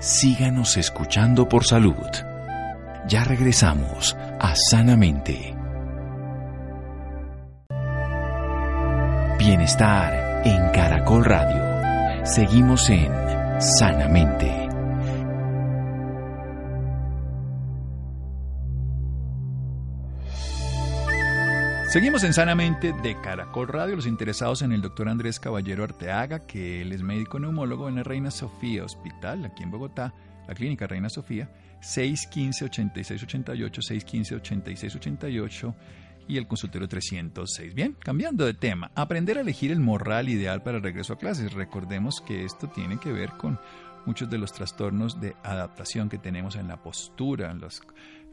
Síganos 0.00 0.76
escuchando 0.76 1.48
por 1.48 1.64
salud. 1.64 1.94
Ya 3.06 3.22
regresamos 3.24 4.16
a 4.40 4.54
Sanamente. 4.56 5.54
Bienestar 9.38 10.33
en 10.44 10.68
Caracol 10.70 11.24
Radio. 11.24 12.26
Seguimos 12.26 12.90
en 12.90 13.10
Sanamente. 13.60 14.68
Seguimos 21.88 22.24
en 22.24 22.34
Sanamente 22.34 22.92
de 22.92 23.18
Caracol 23.22 23.68
Radio. 23.68 23.96
Los 23.96 24.06
interesados 24.06 24.60
en 24.60 24.72
el 24.72 24.82
doctor 24.82 25.08
Andrés 25.08 25.40
Caballero 25.40 25.84
Arteaga, 25.84 26.40
que 26.40 26.82
él 26.82 26.92
es 26.92 27.02
médico 27.02 27.38
neumólogo 27.38 27.88
en 27.88 27.94
la 27.94 28.02
Reina 28.02 28.30
Sofía 28.30 28.84
Hospital, 28.84 29.46
aquí 29.46 29.62
en 29.62 29.70
Bogotá, 29.70 30.12
la 30.46 30.54
clínica 30.54 30.86
Reina 30.86 31.08
Sofía, 31.08 31.48
615-8688, 31.80 34.42
615-8688 34.42 35.74
y 36.26 36.38
el 36.38 36.46
consultorio 36.46 36.88
306. 36.88 37.74
Bien, 37.74 37.96
cambiando 37.98 38.46
de 38.46 38.54
tema, 38.54 38.90
aprender 38.94 39.38
a 39.38 39.42
elegir 39.42 39.70
el 39.70 39.80
morral 39.80 40.28
ideal 40.28 40.62
para 40.62 40.78
el 40.78 40.82
regreso 40.82 41.12
a 41.12 41.18
clases. 41.18 41.52
Recordemos 41.52 42.20
que 42.20 42.44
esto 42.44 42.68
tiene 42.68 42.98
que 42.98 43.12
ver 43.12 43.30
con 43.32 43.58
muchos 44.06 44.30
de 44.30 44.38
los 44.38 44.52
trastornos 44.52 45.20
de 45.20 45.34
adaptación 45.42 46.08
que 46.08 46.18
tenemos 46.18 46.56
en 46.56 46.68
la 46.68 46.82
postura, 46.82 47.52
los 47.54 47.82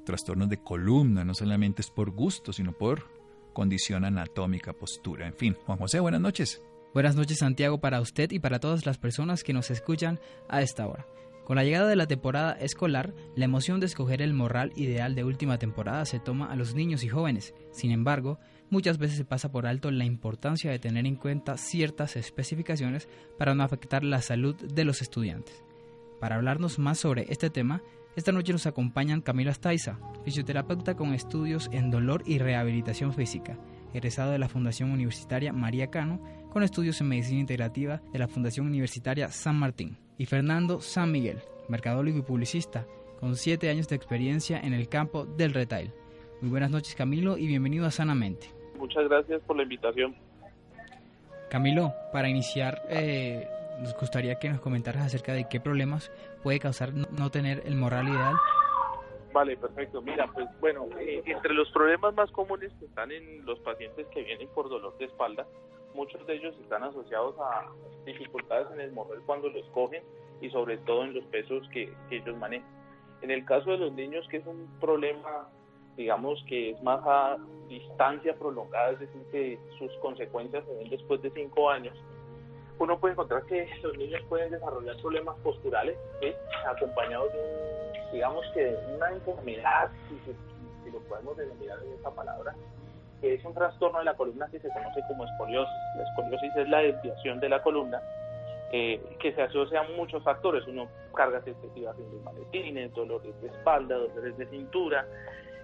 trastornos 0.05 0.49
de 0.49 0.57
columna, 0.57 1.23
no 1.23 1.33
solamente 1.33 1.81
es 1.81 1.89
por 1.89 2.11
gusto, 2.11 2.51
sino 2.53 2.73
por 2.73 3.09
condición 3.53 4.05
anatómica, 4.05 4.73
postura. 4.73 5.27
En 5.27 5.35
fin, 5.35 5.55
Juan 5.65 5.77
José, 5.77 5.99
buenas 5.99 6.21
noches. 6.21 6.61
Buenas 6.93 7.15
noches 7.15 7.37
Santiago 7.37 7.79
para 7.79 8.01
usted 8.01 8.31
y 8.31 8.39
para 8.39 8.59
todas 8.59 8.85
las 8.85 8.97
personas 8.97 9.43
que 9.43 9.53
nos 9.53 9.71
escuchan 9.71 10.19
a 10.49 10.61
esta 10.61 10.87
hora. 10.87 11.05
Con 11.45 11.55
la 11.55 11.63
llegada 11.63 11.87
de 11.87 11.95
la 11.95 12.07
temporada 12.07 12.53
escolar, 12.53 13.13
la 13.35 13.45
emoción 13.45 13.79
de 13.79 13.87
escoger 13.87 14.21
el 14.21 14.33
morral 14.33 14.71
ideal 14.75 15.15
de 15.15 15.23
última 15.23 15.57
temporada 15.57 16.05
se 16.05 16.19
toma 16.19 16.45
a 16.45 16.55
los 16.55 16.75
niños 16.75 17.03
y 17.03 17.09
jóvenes. 17.09 17.53
Sin 17.71 17.91
embargo, 17.91 18.39
muchas 18.69 18.99
veces 18.99 19.17
se 19.17 19.25
pasa 19.25 19.51
por 19.51 19.65
alto 19.65 19.89
la 19.89 20.05
importancia 20.05 20.69
de 20.69 20.79
tener 20.79 21.05
en 21.05 21.15
cuenta 21.15 21.57
ciertas 21.57 22.15
especificaciones 22.15 23.09
para 23.37 23.55
no 23.55 23.63
afectar 23.63 24.03
la 24.03 24.21
salud 24.21 24.55
de 24.55 24.85
los 24.85 25.01
estudiantes. 25.01 25.63
Para 26.19 26.35
hablarnos 26.35 26.77
más 26.77 26.99
sobre 26.99 27.25
este 27.29 27.49
tema, 27.49 27.81
esta 28.15 28.31
noche 28.31 28.51
nos 28.51 28.67
acompañan 28.67 29.21
Camilo 29.21 29.49
Astaiza, 29.49 29.97
fisioterapeuta 30.23 30.95
con 30.95 31.13
estudios 31.13 31.69
en 31.71 31.89
dolor 31.89 32.23
y 32.27 32.37
rehabilitación 32.37 33.13
física, 33.13 33.57
egresado 33.93 34.31
de 34.31 34.39
la 34.39 34.49
Fundación 34.49 34.91
Universitaria 34.91 35.53
María 35.53 35.87
Cano, 35.87 36.21
con 36.51 36.61
estudios 36.61 37.01
en 37.01 37.07
medicina 37.07 37.39
integrativa 37.39 38.01
de 38.13 38.19
la 38.19 38.27
Fundación 38.27 38.67
Universitaria 38.67 39.31
San 39.31 39.57
Martín 39.57 39.97
y 40.17 40.25
Fernando 40.25 40.81
San 40.81 41.11
Miguel, 41.11 41.41
mercadólogo 41.67 42.17
y 42.17 42.21
publicista, 42.21 42.85
con 43.19 43.35
siete 43.35 43.69
años 43.69 43.87
de 43.87 43.95
experiencia 43.95 44.59
en 44.59 44.73
el 44.73 44.89
campo 44.89 45.25
del 45.25 45.53
retail. 45.53 45.93
Muy 46.41 46.49
buenas 46.49 46.71
noches 46.71 46.95
Camilo 46.95 47.37
y 47.37 47.47
bienvenido 47.47 47.85
a 47.85 47.91
Sanamente. 47.91 48.47
Muchas 48.77 49.07
gracias 49.07 49.41
por 49.43 49.57
la 49.57 49.63
invitación. 49.63 50.15
Camilo, 51.49 51.93
para 52.11 52.29
iniciar, 52.29 52.81
eh, 52.89 53.47
nos 53.79 53.95
gustaría 53.97 54.35
que 54.35 54.49
nos 54.49 54.61
comentaras 54.61 55.05
acerca 55.05 55.33
de 55.33 55.47
qué 55.49 55.59
problemas 55.59 56.11
puede 56.43 56.59
causar 56.59 56.93
no 56.93 57.29
tener 57.29 57.61
el 57.65 57.75
moral 57.75 58.07
ideal. 58.07 58.35
Vale, 59.33 59.55
perfecto. 59.57 60.01
Mira, 60.01 60.27
pues 60.33 60.47
bueno, 60.59 60.87
eh, 60.99 61.21
entre 61.25 61.53
los 61.53 61.69
problemas 61.71 62.13
más 62.13 62.31
comunes 62.31 62.71
que 62.79 62.85
están 62.85 63.11
en 63.11 63.45
los 63.45 63.59
pacientes 63.59 64.07
que 64.07 64.23
vienen 64.23 64.47
por 64.49 64.69
dolor 64.69 64.97
de 64.97 65.05
espalda, 65.05 65.47
muchos 65.93 66.25
de 66.25 66.35
ellos 66.35 66.55
están 66.61 66.83
asociados 66.83 67.35
a 67.39 67.71
dificultades 68.05 68.67
en 68.73 68.81
el 68.81 68.91
mover 68.91 69.19
cuando 69.25 69.49
los 69.49 69.65
cogen 69.69 70.03
y 70.41 70.49
sobre 70.49 70.77
todo 70.79 71.03
en 71.03 71.13
los 71.13 71.23
pesos 71.25 71.67
que, 71.71 71.93
ellos 72.09 72.37
manejan. 72.37 72.67
En 73.21 73.31
el 73.31 73.45
caso 73.45 73.71
de 73.71 73.77
los 73.77 73.93
niños, 73.93 74.27
que 74.29 74.37
es 74.37 74.45
un 74.47 74.67
problema, 74.79 75.47
digamos, 75.95 76.43
que 76.47 76.71
es 76.71 76.81
más 76.81 76.99
a 77.05 77.37
distancia 77.67 78.35
prolongada, 78.35 78.91
es 78.91 78.99
decir, 78.99 79.21
que 79.31 79.59
sus 79.77 79.91
consecuencias 79.97 80.65
se 80.65 80.73
ven 80.73 80.89
después 80.89 81.21
de 81.21 81.29
cinco 81.31 81.69
años, 81.69 81.95
uno 82.79 82.99
puede 82.99 83.13
encontrar 83.13 83.45
que 83.45 83.69
los 83.83 83.95
niños 83.95 84.21
pueden 84.27 84.51
desarrollar 84.51 84.97
problemas 84.97 85.37
posturales, 85.43 85.95
acompañados 86.67 87.31
de, 87.31 88.11
digamos 88.11 88.43
que 88.55 88.75
una 88.95 89.11
enfermedad, 89.11 89.91
si, 90.09 90.33
si 90.83 90.91
lo 90.91 90.99
podemos 91.01 91.37
denominar 91.37 91.77
en 91.85 91.93
esa 91.93 92.09
palabra, 92.09 92.55
que 93.21 93.35
es 93.35 93.45
un 93.45 93.53
trastorno 93.53 93.99
de 93.99 94.05
la 94.05 94.15
columna 94.15 94.47
que 94.51 94.59
se 94.59 94.69
conoce 94.69 95.01
como 95.07 95.25
escoliosis. 95.25 95.73
La 95.95 96.03
escoliosis 96.03 96.55
es 96.55 96.69
la 96.69 96.79
desviación 96.79 97.39
de 97.39 97.49
la 97.49 97.61
columna 97.61 98.01
eh, 98.71 99.01
que 99.19 99.33
se 99.33 99.41
asocia 99.41 99.81
a 99.81 99.83
muchos 99.95 100.23
factores. 100.23 100.65
Uno, 100.67 100.87
cargas 101.15 101.45
excesivas 101.47 101.95
en 101.97 102.11
los 102.11 102.23
maletines, 102.23 102.93
dolores 102.93 103.39
de 103.41 103.47
espalda, 103.47 103.95
dolores 103.95 104.37
de 104.37 104.45
cintura, 104.47 105.05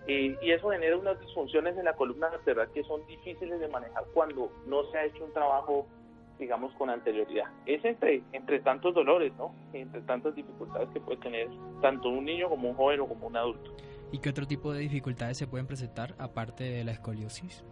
y 0.09 0.51
eso 0.51 0.69
genera 0.69 0.95
unas 0.95 1.19
disfunciones 1.19 1.77
en 1.77 1.83
la 1.83 1.91
columna 1.91 2.29
vertebral 2.29 2.69
que 2.73 2.81
son 2.83 3.05
difíciles 3.07 3.59
de 3.59 3.67
manejar 3.67 4.05
cuando 4.13 4.49
no 4.65 4.85
se 4.85 4.97
ha 4.97 5.03
hecho 5.03 5.25
un 5.25 5.33
trabajo 5.33 5.85
digamos, 6.39 6.71
con 6.73 6.89
anterioridad. 6.89 7.45
Es 7.65 7.83
entre, 7.83 8.21
entre 8.31 8.59
tantos 8.59 8.93
dolores, 8.93 9.33
¿no? 9.37 9.53
Entre 9.73 10.01
tantas 10.01 10.35
dificultades 10.35 10.89
que 10.89 10.99
puede 10.99 11.17
tener 11.17 11.47
tanto 11.81 12.09
un 12.09 12.25
niño 12.25 12.49
como 12.49 12.69
un 12.69 12.75
joven 12.75 12.99
o 13.01 13.07
como 13.07 13.27
un 13.27 13.37
adulto. 13.37 13.71
¿Y 14.11 14.19
qué 14.19 14.29
otro 14.29 14.45
tipo 14.45 14.71
de 14.73 14.79
dificultades 14.79 15.37
se 15.37 15.47
pueden 15.47 15.67
presentar 15.67 16.15
aparte 16.17 16.63
de 16.63 16.83
la 16.83 16.91
escoliosis? 16.91 17.63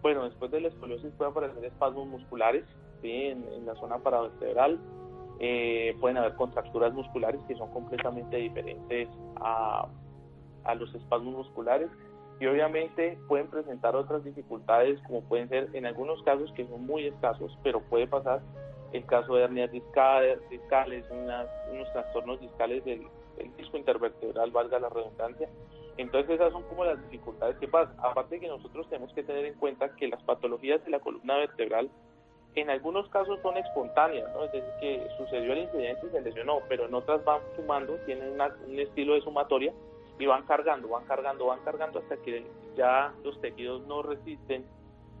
Bueno, 0.00 0.24
después 0.24 0.50
de 0.50 0.60
la 0.60 0.68
escoliosis 0.68 1.12
pueden 1.12 1.30
aparecer 1.32 1.64
espasmos 1.64 2.06
musculares 2.08 2.64
en, 3.02 3.66
la 3.66 3.74
zona 3.76 3.98
paravertebral. 3.98 4.80
Eh, 5.40 5.96
pueden 6.00 6.18
haber 6.18 6.34
contracturas 6.34 6.92
musculares 6.92 7.40
que 7.48 7.56
son 7.56 7.70
completamente 7.70 8.36
diferentes 8.36 9.08
a, 9.36 9.88
a 10.64 10.74
los 10.74 10.94
espasmos 10.94 11.34
musculares 11.34 11.90
y 12.40 12.46
obviamente 12.46 13.18
pueden 13.28 13.48
presentar 13.48 13.94
otras 13.94 14.24
dificultades 14.24 15.00
como 15.06 15.22
pueden 15.22 15.48
ser 15.48 15.68
en 15.74 15.86
algunos 15.86 16.22
casos 16.22 16.52
que 16.52 16.66
son 16.66 16.86
muy 16.86 17.06
escasos, 17.06 17.56
pero 17.62 17.80
puede 17.82 18.06
pasar 18.06 18.40
el 18.92 19.06
caso 19.06 19.34
de 19.34 19.44
hernias 19.44 19.70
discales, 19.70 20.38
unos 21.10 21.92
trastornos 21.92 22.40
discales 22.40 22.84
del, 22.84 23.06
disco 23.56 23.76
intervertebral, 23.76 24.50
valga 24.50 24.78
la 24.78 24.88
redundancia. 24.88 25.48
Entonces 25.96 26.30
esas 26.30 26.52
son 26.52 26.62
como 26.64 26.84
las 26.84 27.02
dificultades 27.10 27.56
que 27.56 27.68
pasan. 27.68 27.96
Aparte 27.98 28.38
que 28.38 28.48
nosotros 28.48 28.88
tenemos 28.88 29.12
que 29.14 29.22
tener 29.22 29.44
en 29.44 29.54
cuenta 29.54 29.94
que 29.96 30.08
las 30.08 30.22
patologías 30.22 30.84
de 30.84 30.90
la 30.90 31.00
columna 31.00 31.36
vertebral 31.36 31.90
en 32.54 32.70
algunos 32.70 33.08
casos 33.08 33.40
son 33.42 33.56
espontáneas, 33.56 34.30
¿no? 34.34 34.44
es 34.44 34.52
decir, 34.52 34.70
que 34.80 35.08
sucedió 35.16 35.54
el 35.54 35.60
incidente 35.60 36.06
y 36.06 36.10
se 36.10 36.20
lesionó, 36.20 36.58
pero 36.68 36.86
en 36.86 36.94
otras 36.94 37.24
van 37.24 37.40
sumando, 37.56 37.94
tienen 38.04 38.38
un 38.38 38.78
estilo 38.78 39.14
de 39.14 39.22
sumatoria 39.22 39.72
y 40.18 40.26
van 40.26 40.44
cargando, 40.44 40.88
van 40.88 41.04
cargando, 41.06 41.46
van 41.46 41.60
cargando 41.64 42.00
hasta 42.00 42.16
que 42.18 42.44
ya 42.76 43.12
los 43.24 43.40
tejidos 43.40 43.86
no 43.86 44.02
resisten 44.02 44.66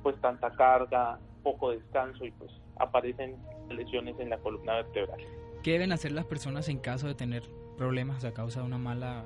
pues 0.02 0.20
tanta 0.20 0.50
carga, 0.50 1.18
poco 1.42 1.70
descanso 1.70 2.24
y 2.26 2.32
pues 2.32 2.52
aparecen 2.76 3.36
lesiones 3.68 4.18
en 4.18 4.30
la 4.30 4.38
columna 4.38 4.74
vertebral. 4.74 5.20
¿Qué 5.62 5.72
deben 5.72 5.92
hacer 5.92 6.12
las 6.12 6.24
personas 6.24 6.68
en 6.68 6.78
caso 6.78 7.06
de 7.06 7.14
tener 7.14 7.42
problemas 7.76 8.24
a 8.24 8.32
causa 8.32 8.60
de 8.60 8.66
una 8.66 8.78
mala 8.78 9.24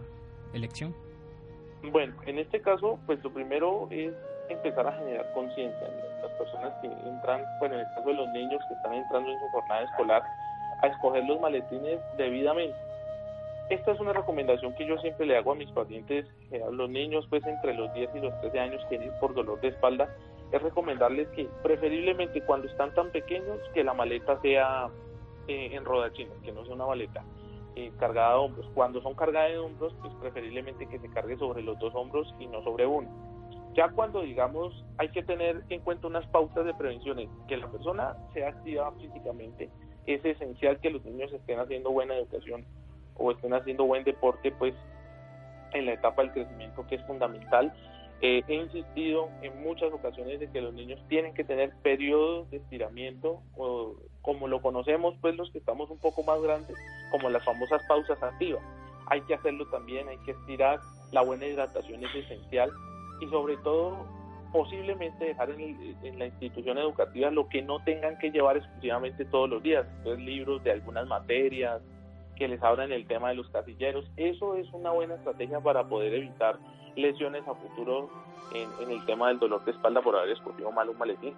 elección? 0.52 0.94
Bueno, 1.90 2.14
en 2.26 2.38
este 2.38 2.60
caso, 2.60 2.98
pues 3.06 3.22
lo 3.22 3.32
primero 3.32 3.88
es 3.90 4.12
empezar 4.48 4.86
a 4.86 4.92
generar 4.92 5.32
conciencia 5.32 5.86
en 5.86 6.22
las 6.22 6.32
personas 6.32 6.72
que 6.80 6.88
entran, 6.88 7.42
bueno, 7.58 7.74
en 7.74 7.80
el 7.80 7.86
caso 7.94 8.08
de 8.08 8.14
los 8.14 8.28
niños 8.30 8.60
que 8.68 8.74
están 8.74 8.94
entrando 8.94 9.30
en 9.30 9.38
su 9.38 9.46
jornada 9.48 9.82
escolar, 9.82 10.22
a 10.82 10.86
escoger 10.88 11.24
los 11.24 11.40
maletines 11.40 12.00
debidamente. 12.16 12.76
Esta 13.70 13.92
es 13.92 14.00
una 14.00 14.12
recomendación 14.12 14.74
que 14.74 14.86
yo 14.86 14.96
siempre 14.98 15.26
le 15.26 15.36
hago 15.36 15.52
a 15.52 15.56
mis 15.56 15.70
pacientes, 15.72 16.26
eh, 16.52 16.62
a 16.62 16.70
los 16.70 16.88
niños 16.88 17.26
pues 17.28 17.44
entre 17.46 17.74
los 17.74 17.92
10 17.94 18.10
y 18.14 18.20
los 18.20 18.40
13 18.40 18.60
años 18.60 18.82
que 18.88 18.98
por 19.20 19.34
dolor 19.34 19.60
de 19.60 19.68
espalda, 19.68 20.08
es 20.52 20.62
recomendarles 20.62 21.28
que 21.28 21.48
preferiblemente 21.62 22.40
cuando 22.42 22.68
están 22.68 22.94
tan 22.94 23.10
pequeños 23.10 23.58
que 23.74 23.84
la 23.84 23.94
maleta 23.94 24.40
sea 24.40 24.88
eh, 25.48 25.70
en 25.72 25.84
rodachines, 25.84 26.34
que 26.42 26.52
no 26.52 26.64
sea 26.64 26.74
una 26.74 26.86
maleta 26.86 27.24
eh, 27.74 27.92
cargada 27.98 28.30
de 28.30 28.36
hombros. 28.36 28.66
Cuando 28.74 29.02
son 29.02 29.14
cargadas 29.14 29.50
de 29.50 29.58
hombros, 29.58 29.94
pues 30.00 30.12
preferiblemente 30.14 30.86
que 30.88 30.98
se 30.98 31.10
cargue 31.10 31.36
sobre 31.36 31.62
los 31.62 31.78
dos 31.78 31.94
hombros 31.94 32.34
y 32.38 32.46
no 32.46 32.62
sobre 32.62 32.86
uno. 32.86 33.08
Ya 33.74 33.90
cuando 33.90 34.22
digamos 34.22 34.84
hay 34.96 35.10
que 35.10 35.22
tener 35.22 35.62
en 35.68 35.80
cuenta 35.82 36.06
unas 36.06 36.26
pautas 36.28 36.64
de 36.64 36.72
prevención, 36.74 37.18
que 37.46 37.56
la 37.56 37.70
persona 37.70 38.16
sea 38.32 38.48
activa 38.48 38.90
físicamente, 38.92 39.68
es 40.06 40.24
esencial 40.24 40.80
que 40.80 40.90
los 40.90 41.04
niños 41.04 41.32
estén 41.32 41.58
haciendo 41.58 41.90
buena 41.90 42.14
educación 42.14 42.64
o 43.16 43.32
estén 43.32 43.52
haciendo 43.52 43.84
buen 43.84 44.04
deporte, 44.04 44.52
pues 44.52 44.74
en 45.72 45.86
la 45.86 45.92
etapa 45.92 46.22
del 46.22 46.32
crecimiento 46.32 46.86
que 46.86 46.94
es 46.94 47.06
fundamental. 47.06 47.72
Eh, 48.22 48.42
he 48.48 48.54
insistido 48.54 49.28
en 49.42 49.62
muchas 49.62 49.92
ocasiones 49.92 50.40
de 50.40 50.50
que 50.50 50.62
los 50.62 50.72
niños 50.72 50.98
tienen 51.08 51.34
que 51.34 51.44
tener 51.44 51.72
periodos 51.82 52.50
de 52.50 52.58
estiramiento, 52.58 53.42
o, 53.56 53.96
como 54.22 54.48
lo 54.48 54.62
conocemos, 54.62 55.14
pues 55.20 55.36
los 55.36 55.50
que 55.50 55.58
estamos 55.58 55.90
un 55.90 55.98
poco 55.98 56.22
más 56.22 56.40
grandes, 56.40 56.76
como 57.10 57.28
las 57.28 57.44
famosas 57.44 57.82
pausas 57.86 58.22
activas. 58.22 58.62
Hay 59.08 59.20
que 59.22 59.34
hacerlo 59.34 59.66
también, 59.66 60.08
hay 60.08 60.18
que 60.24 60.30
estirar, 60.32 60.80
la 61.12 61.22
buena 61.22 61.46
hidratación 61.46 62.02
es 62.04 62.14
esencial 62.14 62.70
y 63.20 63.26
sobre 63.26 63.56
todo 63.58 64.06
posiblemente 64.52 65.26
dejar 65.26 65.50
en, 65.50 65.96
en, 66.02 66.18
la 66.18 66.26
institución 66.26 66.78
educativa 66.78 67.30
lo 67.30 67.48
que 67.48 67.62
no 67.62 67.82
tengan 67.84 68.18
que 68.18 68.30
llevar 68.30 68.56
exclusivamente 68.56 69.24
todos 69.26 69.50
los 69.50 69.62
días, 69.62 69.86
libros 70.18 70.64
de 70.64 70.72
algunas 70.72 71.06
materias, 71.06 71.82
que 72.36 72.48
les 72.48 72.62
abran 72.62 72.92
el 72.92 73.06
tema 73.06 73.30
de 73.30 73.34
los 73.34 73.48
casilleros. 73.50 74.04
Eso 74.16 74.54
es 74.54 74.70
una 74.72 74.92
buena 74.92 75.14
estrategia 75.14 75.60
para 75.60 75.88
poder 75.88 76.14
evitar 76.14 76.58
lesiones 76.96 77.46
a 77.46 77.54
futuro 77.54 78.10
en, 78.52 78.90
el 78.90 79.04
tema 79.06 79.28
del 79.28 79.38
dolor 79.38 79.64
de 79.64 79.72
espalda 79.72 80.00
por 80.02 80.16
haber 80.16 80.30
escogido 80.30 80.72
mal 80.72 80.88
un 80.88 80.98
maletín. 80.98 81.34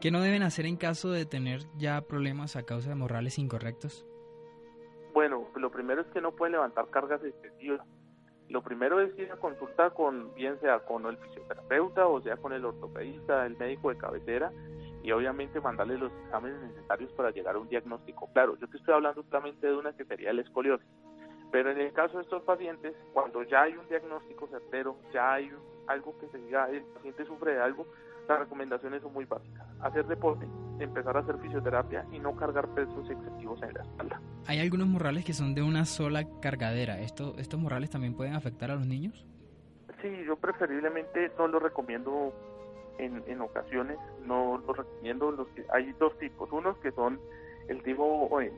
¿Qué 0.00 0.10
no 0.10 0.20
deben 0.20 0.42
hacer 0.42 0.66
en 0.66 0.76
caso 0.76 1.10
de 1.10 1.24
tener 1.24 1.60
ya 1.76 2.02
problemas 2.02 2.56
a 2.56 2.64
causa 2.64 2.90
de 2.90 2.96
morrales 2.96 3.38
incorrectos? 3.38 4.06
Bueno, 5.14 5.48
lo 5.56 5.70
primero 5.70 6.02
es 6.02 6.06
que 6.08 6.20
no 6.20 6.32
pueden 6.32 6.52
levantar 6.52 6.88
cargas 6.90 7.24
excesivas. 7.24 7.80
Lo 8.48 8.62
primero 8.62 9.00
es 9.00 9.18
ir 9.18 9.32
a 9.32 9.36
consulta 9.36 9.90
con, 9.90 10.34
bien 10.34 10.60
sea 10.60 10.80
con 10.80 11.06
el 11.06 11.16
fisioterapeuta 11.16 12.06
o 12.06 12.20
sea 12.20 12.36
con 12.36 12.52
el 12.52 12.64
ortopedista, 12.64 13.46
el 13.46 13.56
médico 13.56 13.88
de 13.88 13.96
cabecera, 13.96 14.52
y 15.02 15.10
obviamente 15.12 15.60
mandarle 15.60 15.98
los 15.98 16.12
exámenes 16.24 16.60
necesarios 16.60 17.10
para 17.12 17.30
llegar 17.30 17.56
a 17.56 17.58
un 17.58 17.68
diagnóstico. 17.68 18.28
Claro, 18.32 18.56
yo 18.58 18.68
te 18.68 18.76
estoy 18.76 18.94
hablando 18.94 19.22
solamente 19.24 19.66
de 19.66 19.74
una 19.74 19.96
que 19.96 20.04
sería 20.04 20.32
la 20.32 20.42
escoliosis, 20.42 20.86
pero 21.50 21.70
en 21.70 21.80
el 21.80 21.92
caso 21.92 22.18
de 22.18 22.24
estos 22.24 22.42
pacientes, 22.42 22.94
cuando 23.12 23.42
ya 23.44 23.62
hay 23.62 23.76
un 23.76 23.86
diagnóstico 23.88 24.48
certero, 24.48 24.96
ya 25.12 25.34
hay 25.34 25.50
algo 25.86 26.18
que 26.18 26.28
se 26.28 26.38
diga, 26.38 26.68
el 26.70 26.82
paciente 26.82 27.24
sufre 27.24 27.54
de 27.54 27.62
algo, 27.62 27.86
las 28.28 28.40
recomendaciones 28.40 29.02
son 29.02 29.12
muy 29.12 29.24
básicas. 29.24 29.66
Hacer 29.80 30.06
deporte, 30.06 30.46
empezar 30.80 31.16
a 31.16 31.20
hacer 31.20 31.38
fisioterapia 31.38 32.04
y 32.10 32.18
no 32.18 32.34
cargar 32.34 32.68
pesos 32.74 33.08
excesivos 33.08 33.62
en 33.62 33.74
la 33.74 33.82
espalda. 33.82 34.20
Hay 34.46 34.60
algunos 34.60 34.88
morrales 34.88 35.24
que 35.24 35.32
son 35.32 35.54
de 35.54 35.62
una 35.62 35.84
sola 35.84 36.24
cargadera. 36.40 37.00
¿Esto, 37.00 37.34
¿Estos 37.38 37.60
morrales 37.60 37.90
también 37.90 38.14
pueden 38.14 38.34
afectar 38.34 38.70
a 38.70 38.74
los 38.74 38.86
niños? 38.86 39.24
Sí, 40.02 40.24
yo 40.26 40.36
preferiblemente 40.36 41.30
no 41.38 41.46
lo 41.46 41.58
recomiendo 41.58 42.32
en, 42.98 43.22
en 43.26 43.40
ocasiones 43.40 43.98
no 44.24 44.58
los 44.66 44.76
recomiendo. 44.76 45.30
Los 45.30 45.48
que, 45.48 45.64
hay 45.72 45.92
dos 45.98 46.18
tipos, 46.18 46.50
unos 46.52 46.76
que 46.78 46.90
son 46.92 47.20
el 47.68 47.82
tipo 47.82 48.40
en 48.40 48.52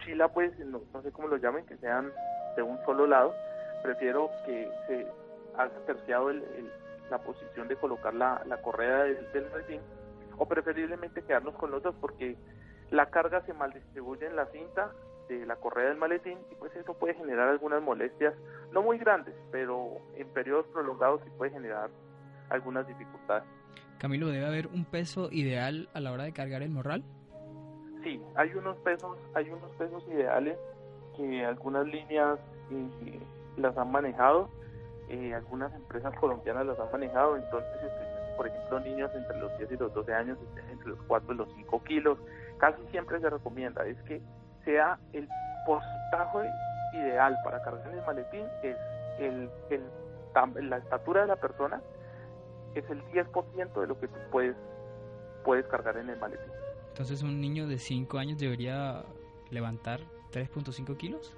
mochila, 0.00 0.28
pues 0.28 0.58
no, 0.58 0.80
sé 1.02 1.12
cómo 1.12 1.28
lo 1.28 1.36
llamen, 1.36 1.66
que 1.66 1.76
sean 1.78 2.12
de 2.56 2.62
un 2.62 2.78
solo 2.84 3.06
lado. 3.06 3.34
Prefiero 3.82 4.30
que 4.46 4.70
se 4.86 5.06
haga 5.56 5.72
terciado 5.86 6.30
el, 6.30 6.42
la 7.10 7.18
posición 7.18 7.68
de 7.68 7.76
colocar 7.76 8.14
la, 8.14 8.42
la 8.46 8.60
correa 8.62 9.04
del, 9.04 9.32
del 9.32 9.46
o 10.36 10.46
preferiblemente 10.46 11.22
quedarnos 11.22 11.54
con 11.56 11.70
los 11.70 11.82
dos 11.82 11.94
porque 12.00 12.36
la 12.90 13.10
carga 13.10 13.44
se 13.44 13.52
mal 13.52 13.72
distribuye 13.72 14.26
en 14.26 14.36
la 14.36 14.46
cinta 14.46 14.90
de 15.28 15.44
la 15.44 15.56
correa 15.56 15.88
del 15.88 15.98
maletín 15.98 16.38
y 16.50 16.54
pues 16.54 16.74
eso 16.74 16.94
puede 16.94 17.14
generar 17.14 17.48
algunas 17.48 17.82
molestias, 17.82 18.34
no 18.72 18.82
muy 18.82 18.98
grandes, 18.98 19.34
pero 19.52 19.98
en 20.16 20.26
periodos 20.28 20.66
prolongados 20.72 21.20
sí 21.24 21.30
puede 21.36 21.52
generar 21.52 21.90
algunas 22.48 22.86
dificultades. 22.86 23.44
Camilo, 23.98 24.28
¿debe 24.28 24.46
haber 24.46 24.66
un 24.68 24.86
peso 24.86 25.28
ideal 25.30 25.88
a 25.92 26.00
la 26.00 26.10
hora 26.10 26.24
de 26.24 26.32
cargar 26.32 26.62
el 26.62 26.70
morral? 26.70 27.04
Sí, 28.02 28.22
hay 28.34 28.54
unos 28.54 28.76
pesos, 28.78 29.18
hay 29.34 29.50
unos 29.50 29.70
pesos 29.72 30.02
ideales 30.08 30.56
que 31.16 31.44
algunas 31.44 31.86
líneas 31.86 32.38
eh, 32.70 33.20
las 33.56 33.76
han 33.76 33.90
manejado, 33.90 34.48
eh, 35.08 35.34
algunas 35.34 35.74
empresas 35.74 36.14
colombianas 36.18 36.66
las 36.66 36.78
han 36.78 36.90
manejado, 36.92 37.36
entonces, 37.36 37.70
este, 37.74 38.36
por 38.36 38.46
ejemplo, 38.46 38.80
niños 38.80 39.10
entre 39.14 39.38
los 39.38 39.56
10 39.58 39.72
y 39.72 39.76
los 39.76 39.92
12 39.92 40.14
años 40.14 40.38
estén 40.48 40.70
entre 40.70 40.88
los 40.90 41.02
4 41.08 41.34
y 41.34 41.36
los 41.36 41.48
5 41.56 41.84
kilos, 41.84 42.18
casi 42.58 42.82
siempre 42.90 43.20
se 43.20 43.28
recomienda, 43.28 43.84
es 43.84 44.00
que 44.02 44.22
sea 44.64 44.98
el 45.12 45.28
porcentaje 45.66 46.50
ideal 46.94 47.36
para 47.44 47.62
cargar 47.62 47.92
el 47.92 48.02
maletín, 48.06 48.46
es 48.62 48.76
el, 49.18 49.50
el, 49.68 50.70
la 50.70 50.78
estatura 50.78 51.22
de 51.22 51.26
la 51.26 51.36
persona 51.36 51.82
es 52.74 52.88
el 52.88 53.02
10% 53.06 53.80
de 53.80 53.86
lo 53.86 53.98
que 53.98 54.08
tú 54.08 54.18
puedes, 54.30 54.56
puedes 55.44 55.66
cargar 55.66 55.96
en 55.96 56.08
el 56.08 56.18
maletín. 56.18 56.59
Entonces 56.90 57.22
un 57.22 57.40
niño 57.40 57.66
de 57.66 57.78
5 57.78 58.18
años 58.18 58.38
debería 58.38 59.04
levantar 59.50 60.00
3.5 60.32 60.96
kilos? 60.96 61.36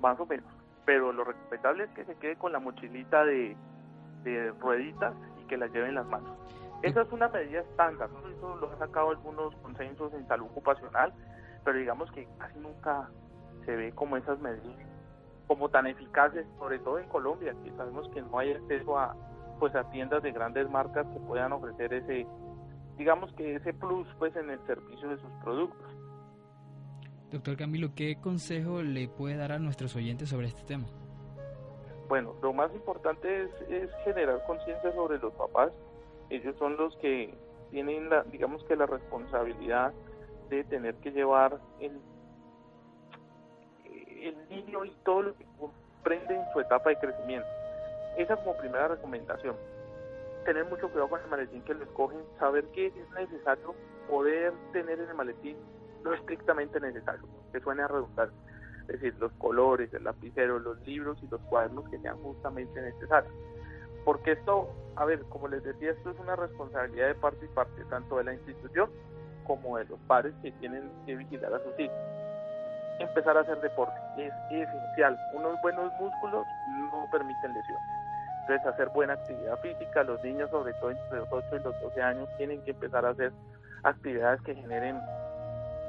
Más 0.00 0.18
o 0.18 0.26
menos, 0.26 0.46
pero 0.84 1.12
lo 1.12 1.24
recomendable 1.24 1.84
es 1.84 1.90
que 1.90 2.04
se 2.04 2.14
quede 2.16 2.36
con 2.36 2.52
la 2.52 2.60
mochilita 2.60 3.24
de, 3.24 3.56
de 4.24 4.50
rueditas 4.52 5.14
y 5.42 5.46
que 5.46 5.56
la 5.56 5.66
lleve 5.66 5.88
en 5.88 5.96
las 5.96 6.06
manos. 6.06 6.36
Esa 6.82 7.02
es 7.02 7.12
una 7.12 7.28
medida 7.28 7.60
estándar, 7.60 8.10
eso 8.36 8.56
lo 8.56 8.72
han 8.72 8.78
sacado 8.78 9.10
algunos 9.10 9.54
consensos 9.56 10.12
en 10.14 10.26
salud 10.26 10.46
ocupacional, 10.46 11.12
pero 11.64 11.78
digamos 11.78 12.10
que 12.10 12.26
casi 12.38 12.58
nunca 12.58 13.08
se 13.64 13.76
ve 13.76 13.92
como 13.92 14.16
esas 14.16 14.40
medidas 14.40 14.92
como 15.46 15.68
tan 15.68 15.86
eficaces, 15.86 16.46
sobre 16.58 16.78
todo 16.78 16.98
en 16.98 17.06
Colombia, 17.08 17.54
que 17.62 17.70
sabemos 17.72 18.08
que 18.08 18.22
no 18.22 18.38
hay 18.38 18.52
acceso 18.52 18.98
a, 18.98 19.14
pues 19.58 19.74
a 19.74 19.84
tiendas 19.90 20.22
de 20.22 20.32
grandes 20.32 20.70
marcas 20.70 21.06
que 21.08 21.20
puedan 21.20 21.52
ofrecer 21.52 21.92
ese 21.92 22.26
digamos 22.98 23.32
que 23.34 23.56
ese 23.56 23.72
plus 23.72 24.06
pues 24.18 24.34
en 24.36 24.50
el 24.50 24.60
servicio 24.66 25.08
de 25.08 25.16
sus 25.16 25.30
productos. 25.42 25.92
Doctor 27.30 27.56
Camilo, 27.56 27.94
¿qué 27.94 28.16
consejo 28.20 28.82
le 28.82 29.08
puede 29.08 29.36
dar 29.36 29.52
a 29.52 29.58
nuestros 29.58 29.96
oyentes 29.96 30.28
sobre 30.28 30.48
este 30.48 30.62
tema? 30.64 30.86
Bueno, 32.08 32.34
lo 32.42 32.52
más 32.52 32.70
importante 32.74 33.44
es, 33.44 33.90
generar 34.04 34.44
conciencia 34.46 34.92
sobre 34.92 35.18
los 35.18 35.32
papás. 35.32 35.72
Ellos 36.28 36.54
son 36.58 36.76
los 36.76 36.94
que 36.98 37.34
tienen, 37.70 38.10
la, 38.10 38.22
digamos 38.24 38.62
que 38.64 38.76
la 38.76 38.84
responsabilidad 38.84 39.94
de 40.50 40.62
tener 40.64 40.94
que 40.96 41.10
llevar 41.10 41.58
el, 41.80 41.98
el 43.86 44.48
niño 44.50 44.84
y 44.84 44.90
todo 45.04 45.22
lo 45.22 45.34
que 45.34 45.46
comprende 45.58 46.36
en 46.36 46.52
su 46.52 46.60
etapa 46.60 46.90
de 46.90 46.98
crecimiento. 46.98 47.48
Esa 48.18 48.36
como 48.36 48.58
primera 48.58 48.88
recomendación. 48.88 49.56
Tener 50.44 50.64
mucho 50.64 50.88
cuidado 50.88 51.08
con 51.08 51.20
el 51.20 51.28
maletín 51.28 51.62
que 51.62 51.74
lo 51.74 51.84
escogen, 51.84 52.20
saber 52.38 52.64
que 52.72 52.88
es 52.88 53.10
necesario 53.14 53.74
poder 54.08 54.52
tener 54.72 54.98
en 55.00 55.08
el 55.08 55.14
maletín 55.14 55.56
lo 56.02 56.14
estrictamente 56.14 56.80
necesario, 56.80 57.22
que 57.52 57.60
suene 57.60 57.82
a 57.82 57.88
redundar. 57.88 58.30
Es 58.82 59.00
decir, 59.00 59.14
los 59.20 59.32
colores, 59.34 59.92
el 59.94 60.04
lapicero, 60.04 60.58
los 60.58 60.80
libros 60.86 61.16
y 61.22 61.28
los 61.28 61.40
cuadernos 61.42 61.88
que 61.88 61.98
sean 61.98 62.16
justamente 62.18 62.80
necesarios. 62.82 63.32
Porque 64.04 64.32
esto, 64.32 64.68
a 64.96 65.04
ver, 65.04 65.22
como 65.28 65.46
les 65.46 65.62
decía, 65.62 65.92
esto 65.92 66.10
es 66.10 66.18
una 66.18 66.34
responsabilidad 66.34 67.08
de 67.08 67.14
parte 67.14 67.44
y 67.44 67.48
parte, 67.48 67.84
tanto 67.84 68.18
de 68.18 68.24
la 68.24 68.34
institución 68.34 68.90
como 69.46 69.78
de 69.78 69.84
los 69.84 69.98
padres 70.00 70.34
que 70.42 70.50
tienen 70.52 70.90
que 71.06 71.14
vigilar 71.16 71.54
a 71.54 71.62
sus 71.62 71.78
hijos. 71.78 71.96
Empezar 72.98 73.36
a 73.36 73.40
hacer 73.40 73.60
deporte 73.60 73.94
es 74.18 74.32
esencial. 74.50 75.18
Unos 75.34 75.60
buenos 75.62 75.92
músculos 76.00 76.44
no 76.78 77.08
permiten 77.10 77.52
lesiones. 77.52 78.01
Entonces, 78.42 78.66
hacer 78.66 78.88
buena 78.90 79.14
actividad 79.14 79.58
física, 79.60 80.02
los 80.04 80.22
niños, 80.22 80.50
sobre 80.50 80.74
todo 80.74 80.90
entre 80.90 81.18
los 81.18 81.28
8 81.30 81.46
y 81.56 81.58
los 81.60 81.80
12 81.80 82.02
años, 82.02 82.28
tienen 82.38 82.62
que 82.62 82.72
empezar 82.72 83.06
a 83.06 83.10
hacer 83.10 83.32
actividades 83.84 84.40
que 84.42 84.54
generen 84.54 85.00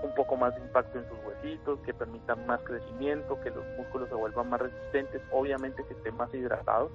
un 0.04 0.14
poco 0.16 0.36
más 0.36 0.54
de 0.56 0.62
impacto 0.62 1.00
en 1.00 1.08
sus 1.08 1.18
huesitos, 1.26 1.80
que 1.80 1.94
permitan 1.94 2.46
más 2.46 2.60
crecimiento, 2.62 3.40
que 3.42 3.50
los 3.50 3.66
músculos 3.78 4.10
se 4.10 4.16
vuelvan 4.16 4.50
más 4.50 4.62
resistentes, 4.62 5.22
obviamente 5.32 5.84
que 5.88 5.94
estén 5.94 6.16
más 6.16 6.34
hidratados. 6.34 6.92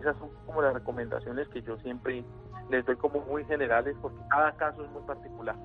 Esas 0.00 0.16
son 0.18 0.30
como 0.46 0.62
las 0.62 0.72
recomendaciones 0.74 1.48
que 1.48 1.60
yo 1.62 1.76
siempre 1.78 2.24
les 2.70 2.86
doy 2.86 2.96
como 2.96 3.20
muy 3.20 3.44
generales 3.44 3.96
porque 4.00 4.18
cada 4.30 4.52
caso 4.56 4.84
es 4.84 4.90
muy 4.90 5.02
particular. 5.02 5.56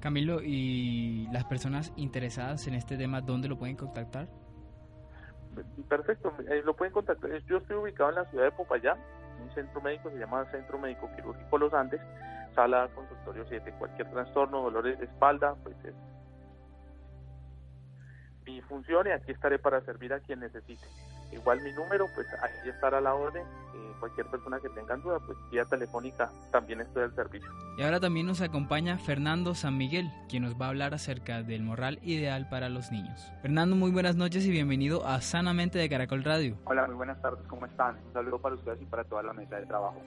Camilo, 0.00 0.40
¿y 0.42 1.28
las 1.32 1.44
personas 1.44 1.92
interesadas 1.96 2.66
en 2.66 2.74
este 2.74 2.96
tema 2.96 3.20
dónde 3.20 3.48
lo 3.48 3.56
pueden 3.56 3.76
contactar? 3.76 4.28
Perfecto, 5.88 6.32
eh, 6.48 6.62
lo 6.64 6.74
pueden 6.74 6.92
contactar. 6.92 7.30
Yo 7.44 7.58
estoy 7.58 7.76
ubicado 7.76 8.10
en 8.10 8.16
la 8.16 8.24
ciudad 8.26 8.44
de 8.44 8.52
Popayán, 8.52 8.98
un 9.42 9.50
centro 9.54 9.80
médico, 9.80 10.10
se 10.10 10.18
llama 10.18 10.44
Centro 10.50 10.78
Médico 10.78 11.08
Quirúrgico 11.14 11.58
Los 11.58 11.72
Andes, 11.72 12.00
sala 12.54 12.88
consultorio 12.94 13.44
7. 13.48 13.72
Cualquier 13.78 14.10
trastorno, 14.10 14.62
dolores 14.62 14.98
de 14.98 15.04
espalda, 15.06 15.54
pues 15.62 15.76
es 15.84 15.94
mi 18.44 18.60
función 18.62 19.06
y 19.06 19.10
aquí 19.10 19.32
estaré 19.32 19.58
para 19.58 19.80
servir 19.82 20.12
a 20.12 20.20
quien 20.20 20.40
necesite. 20.40 20.86
Igual 21.32 21.60
mi 21.62 21.72
número, 21.72 22.06
pues 22.14 22.26
ahí 22.42 22.68
estará 22.68 22.98
a 22.98 23.00
la 23.00 23.14
orden. 23.14 23.42
Eh, 23.42 23.92
cualquier 24.00 24.26
persona 24.26 24.58
que 24.60 24.68
tenga 24.70 24.96
duda, 24.96 25.18
pues 25.20 25.36
vía 25.50 25.64
telefónica 25.64 26.30
también 26.50 26.80
estoy 26.80 27.04
al 27.04 27.14
servicio. 27.14 27.48
Y 27.76 27.82
ahora 27.82 28.00
también 28.00 28.26
nos 28.26 28.40
acompaña 28.40 28.98
Fernando 28.98 29.54
San 29.54 29.76
Miguel, 29.76 30.10
quien 30.28 30.42
nos 30.42 30.54
va 30.54 30.66
a 30.66 30.68
hablar 30.70 30.94
acerca 30.94 31.42
del 31.42 31.62
morral 31.62 31.98
ideal 32.02 32.48
para 32.48 32.68
los 32.68 32.90
niños. 32.90 33.30
Fernando, 33.42 33.76
muy 33.76 33.90
buenas 33.90 34.16
noches 34.16 34.44
y 34.46 34.50
bienvenido 34.50 35.06
a 35.06 35.20
Sanamente 35.20 35.78
de 35.78 35.88
Caracol 35.88 36.24
Radio. 36.24 36.56
Hola, 36.64 36.86
muy 36.86 36.96
buenas 36.96 37.20
tardes, 37.20 37.46
¿cómo 37.46 37.66
están? 37.66 37.98
Un 38.06 38.12
saludo 38.12 38.40
para 38.40 38.54
ustedes 38.54 38.80
y 38.80 38.86
para 38.86 39.04
toda 39.04 39.22
la 39.22 39.32
mesa 39.32 39.56
de 39.56 39.66
trabajo. 39.66 40.00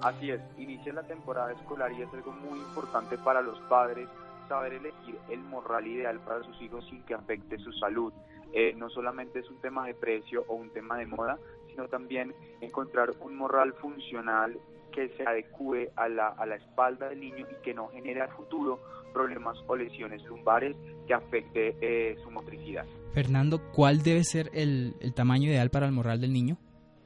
Así 0.00 0.30
es, 0.30 0.40
inicia 0.58 0.92
la 0.92 1.02
temporada 1.02 1.52
escolar 1.52 1.90
y 1.92 2.02
es 2.02 2.12
algo 2.12 2.30
muy 2.32 2.58
importante 2.58 3.18
para 3.18 3.40
los 3.40 3.58
padres 3.62 4.08
saber 4.48 4.74
elegir 4.74 5.18
el 5.28 5.40
morral 5.40 5.86
ideal 5.86 6.18
para 6.20 6.42
sus 6.44 6.60
hijos 6.62 6.84
sin 6.88 7.02
que 7.02 7.14
afecte 7.14 7.58
su 7.58 7.72
salud. 7.72 8.12
Eh, 8.52 8.74
no 8.76 8.88
solamente 8.90 9.40
es 9.40 9.50
un 9.50 9.60
tema 9.60 9.86
de 9.86 9.94
precio 9.94 10.44
o 10.48 10.54
un 10.54 10.70
tema 10.70 10.98
de 10.98 11.06
moda, 11.06 11.38
sino 11.68 11.88
también 11.88 12.34
encontrar 12.60 13.10
un 13.20 13.36
morral 13.36 13.74
funcional 13.74 14.58
que 14.92 15.08
se 15.10 15.26
adecue 15.26 15.92
a 15.96 16.08
la, 16.08 16.28
a 16.28 16.46
la 16.46 16.56
espalda 16.56 17.08
del 17.10 17.20
niño 17.20 17.46
y 17.50 17.62
que 17.62 17.74
no 17.74 17.88
genere 17.88 18.22
a 18.22 18.28
futuro 18.28 18.80
problemas 19.12 19.58
o 19.66 19.76
lesiones 19.76 20.24
lumbares 20.24 20.76
que 21.06 21.14
afecte 21.14 21.76
eh, 21.80 22.16
su 22.22 22.30
motricidad. 22.30 22.86
Fernando, 23.12 23.60
¿cuál 23.72 24.02
debe 24.02 24.24
ser 24.24 24.50
el, 24.52 24.94
el 25.00 25.14
tamaño 25.14 25.48
ideal 25.48 25.70
para 25.70 25.86
el 25.86 25.92
morral 25.92 26.20
del 26.20 26.32
niño? 26.32 26.56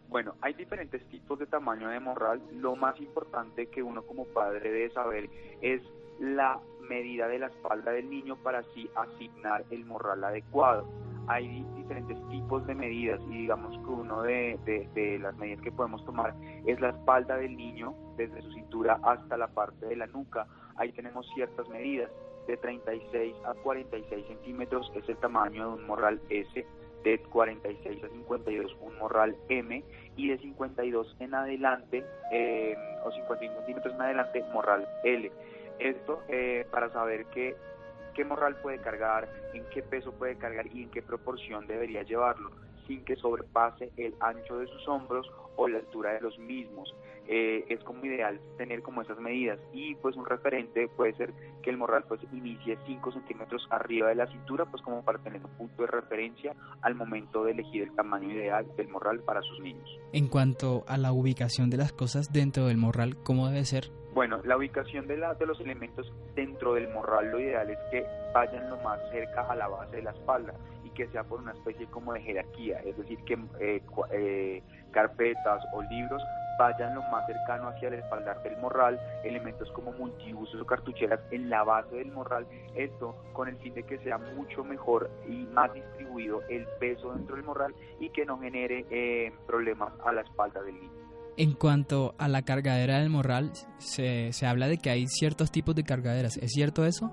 Bueno, 0.09 0.35
hay 0.43 0.53
diferentes 0.55 1.03
tipos 1.09 1.39
de 1.39 1.47
tamaño 1.47 1.89
de 1.89 1.99
morral. 1.99 2.43
Lo 2.53 2.77
más 2.77 3.01
importante 3.01 3.69
que 3.69 3.83
uno 3.83 4.03
como 4.03 4.27
padre 4.27 4.71
debe 4.71 4.91
saber 4.91 5.31
es 5.63 5.81
la 6.21 6.61
medida 6.83 7.29
de 7.29 7.39
la 7.39 7.47
espalda 7.47 7.93
del 7.93 8.11
niño 8.11 8.37
para 8.43 8.59
así 8.59 8.91
asignar 8.95 9.65
el 9.71 9.85
morral 9.87 10.23
adecuado. 10.25 10.87
Hay 11.29 11.65
diferentes 11.77 12.17
tipos 12.29 12.67
de 12.67 12.75
medidas 12.75 13.21
y 13.31 13.39
digamos 13.39 13.77
que 13.79 13.91
uno 13.91 14.23
de, 14.23 14.59
de, 14.95 15.19
las 15.19 15.37
medidas 15.37 15.61
que 15.63 15.71
podemos 15.71 16.05
tomar 16.05 16.35
es 16.67 16.81
la 16.81 16.91
espalda 16.91 17.37
del 17.37 17.57
niño 17.57 17.95
desde 18.17 18.43
su 18.43 18.53
cintura 18.53 18.99
hasta 19.03 19.37
la 19.37 19.49
parte 19.49 19.87
de 19.87 19.97
la 19.97 20.07
nuca. 20.07 20.47
Ahí 20.77 20.93
tenemos 20.93 21.27
ciertas 21.35 21.69
medidas. 21.69 22.11
De 22.47 22.57
36 22.57 23.37
a 23.45 23.55
46 23.55 24.27
centímetros 24.27 24.91
es 24.97 25.09
el 25.09 25.17
tamaño 25.19 25.69
de 25.69 25.75
un 25.75 25.87
morral 25.87 26.21
S, 26.29 26.67
de 27.05 27.19
46 27.19 28.03
a 28.03 28.09
52 28.09 28.77
un 28.81 28.99
morral 28.99 29.37
M 29.49 29.85
y 30.17 30.29
de 30.29 30.39
52 30.39 31.17
en 31.21 31.35
adelante 31.35 32.05
eh, 32.33 32.77
o 33.05 33.13
51 33.13 33.57
centímetros 33.59 33.95
en 33.95 34.03
adelante 34.03 34.45
morral 34.53 34.89
L. 35.05 35.31
Esto 35.79 36.23
eh, 36.29 36.67
para 36.71 36.91
saber 36.93 37.27
qué, 37.27 37.57
qué 38.15 38.25
morral 38.25 38.57
puede 38.57 38.81
cargar, 38.81 39.29
en 39.53 39.65
qué 39.71 39.83
peso 39.83 40.13
puede 40.13 40.37
cargar 40.37 40.67
y 40.67 40.83
en 40.83 40.91
qué 40.91 41.03
proporción 41.03 41.67
debería 41.67 42.03
llevarlo, 42.03 42.51
sin 42.93 43.05
que 43.05 43.17
sobrepase 43.17 43.91
el 43.97 44.15
ancho 44.21 44.59
de 44.59 44.67
sus 44.67 44.87
hombros 44.87 45.27
o 45.57 45.67
la 45.67 45.79
altura 45.79 46.13
de 46.13 46.21
los 46.21 46.39
mismos. 46.39 46.95
Eh, 47.29 47.65
es 47.69 47.83
como 47.85 48.05
ideal 48.05 48.41
tener 48.59 48.83
como 48.83 49.01
esas 49.01 49.19
medidas 49.19 49.59
y 49.73 49.95
pues 49.95 50.17
un 50.17 50.27
referente 50.27 50.89
puede 50.89 51.15
ser 51.15 51.33
que 51.63 51.71
el 51.71 51.77
morral 51.77 52.05
pues 52.09 52.21
inicie 52.33 52.77
5 52.85 53.13
centímetros 53.13 53.65
arriba 53.71 54.09
de 54.09 54.17
la 54.17 54.27
cintura 54.27 54.67
pues 54.67 54.83
como 54.83 55.05
para 55.05 55.21
tener 55.21 55.41
un 55.43 55.51
punto 55.53 55.83
de 55.83 55.89
referencia 55.89 56.53
al 56.83 56.97
momento 56.97 57.45
de 57.45 57.53
elegir 57.53 57.85
el 57.85 57.95
tamaño 57.95 58.29
ideal 58.29 58.67
del 58.77 58.89
morral 58.89 59.21
para 59.21 59.41
sus 59.43 59.61
niños. 59.61 59.89
En 60.13 60.27
cuanto 60.27 60.85
a 60.89 60.99
la 60.99 61.13
ubicación 61.13 61.71
de 61.71 61.77
las 61.77 61.93
cosas 61.93 62.33
dentro 62.33 62.67
del 62.67 62.77
morral, 62.77 63.17
¿cómo 63.23 63.49
debe 63.49 63.65
ser? 63.65 63.93
Bueno, 64.15 64.41
la 64.45 64.57
ubicación 64.57 65.07
de, 65.07 65.17
la, 65.17 65.35
de 65.35 65.47
los 65.47 65.59
elementos 65.61 66.13
dentro 66.35 66.75
del 66.75 66.93
morral 66.93 67.31
lo 67.31 67.41
ideal 67.41 67.71
es 67.71 67.79
que 67.93 68.05
vayan 68.35 68.69
lo 68.69 68.77
más 68.79 68.99
cerca 69.11 69.43
a 69.43 69.55
la 69.55 69.69
base 69.69 69.97
de 69.97 70.03
la 70.03 70.11
espalda 70.11 70.55
que 70.95 71.09
sea 71.09 71.25
por 71.25 71.41
una 71.41 71.53
especie 71.53 71.87
como 71.87 72.13
de 72.13 72.21
jerarquía, 72.21 72.79
es 72.81 72.97
decir, 72.97 73.19
que 73.25 73.35
eh, 73.61 73.83
eh, 74.13 74.63
carpetas 74.91 75.65
o 75.73 75.83
libros 75.83 76.23
vayan 76.59 76.95
lo 76.95 77.03
más 77.03 77.27
cercano 77.27 77.69
hacia 77.69 77.89
el 77.89 77.95
espaldar 77.95 78.43
del 78.43 78.57
morral, 78.59 79.01
elementos 79.25 79.71
como 79.73 79.93
multiusos 79.93 80.61
o 80.61 80.67
cartucheras 80.67 81.21
en 81.31 81.49
la 81.51 81.65
base 81.65 81.97
del 81.97 82.13
morral, 82.13 82.47
esto 82.75 83.17
con 83.33 83.49
el 83.49 83.57
fin 83.59 83.75
de 83.75 83.83
que 83.85 83.99
sea 83.99 84.19
mucho 84.19 84.65
mejor 84.65 85.11
y 85.29 85.47
más 85.47 85.73
distribuido 85.73 86.43
el 86.49 86.67
peso 86.79 87.13
dentro 87.15 87.37
del 87.37 87.45
morral 87.45 87.75
y 88.01 88.11
que 88.11 88.25
no 88.25 88.39
genere 88.39 88.85
eh, 88.91 89.33
problemas 89.47 89.93
a 90.05 90.13
la 90.13 90.23
espalda 90.23 90.63
del 90.63 90.75
niño. 90.75 91.03
En 91.39 91.55
cuanto 91.55 92.15
a 92.19 92.29
la 92.29 92.43
cargadera 92.43 92.99
del 92.99 93.09
morral, 93.09 93.53
se, 93.79 94.33
se 94.33 94.47
habla 94.47 94.69
de 94.69 94.77
que 94.77 94.91
hay 94.91 95.07
ciertos 95.07 95.51
tipos 95.51 95.75
de 95.75 95.83
cargaderas. 95.83 96.37
¿Es 96.37 96.53
cierto 96.53 96.85
eso? 96.85 97.11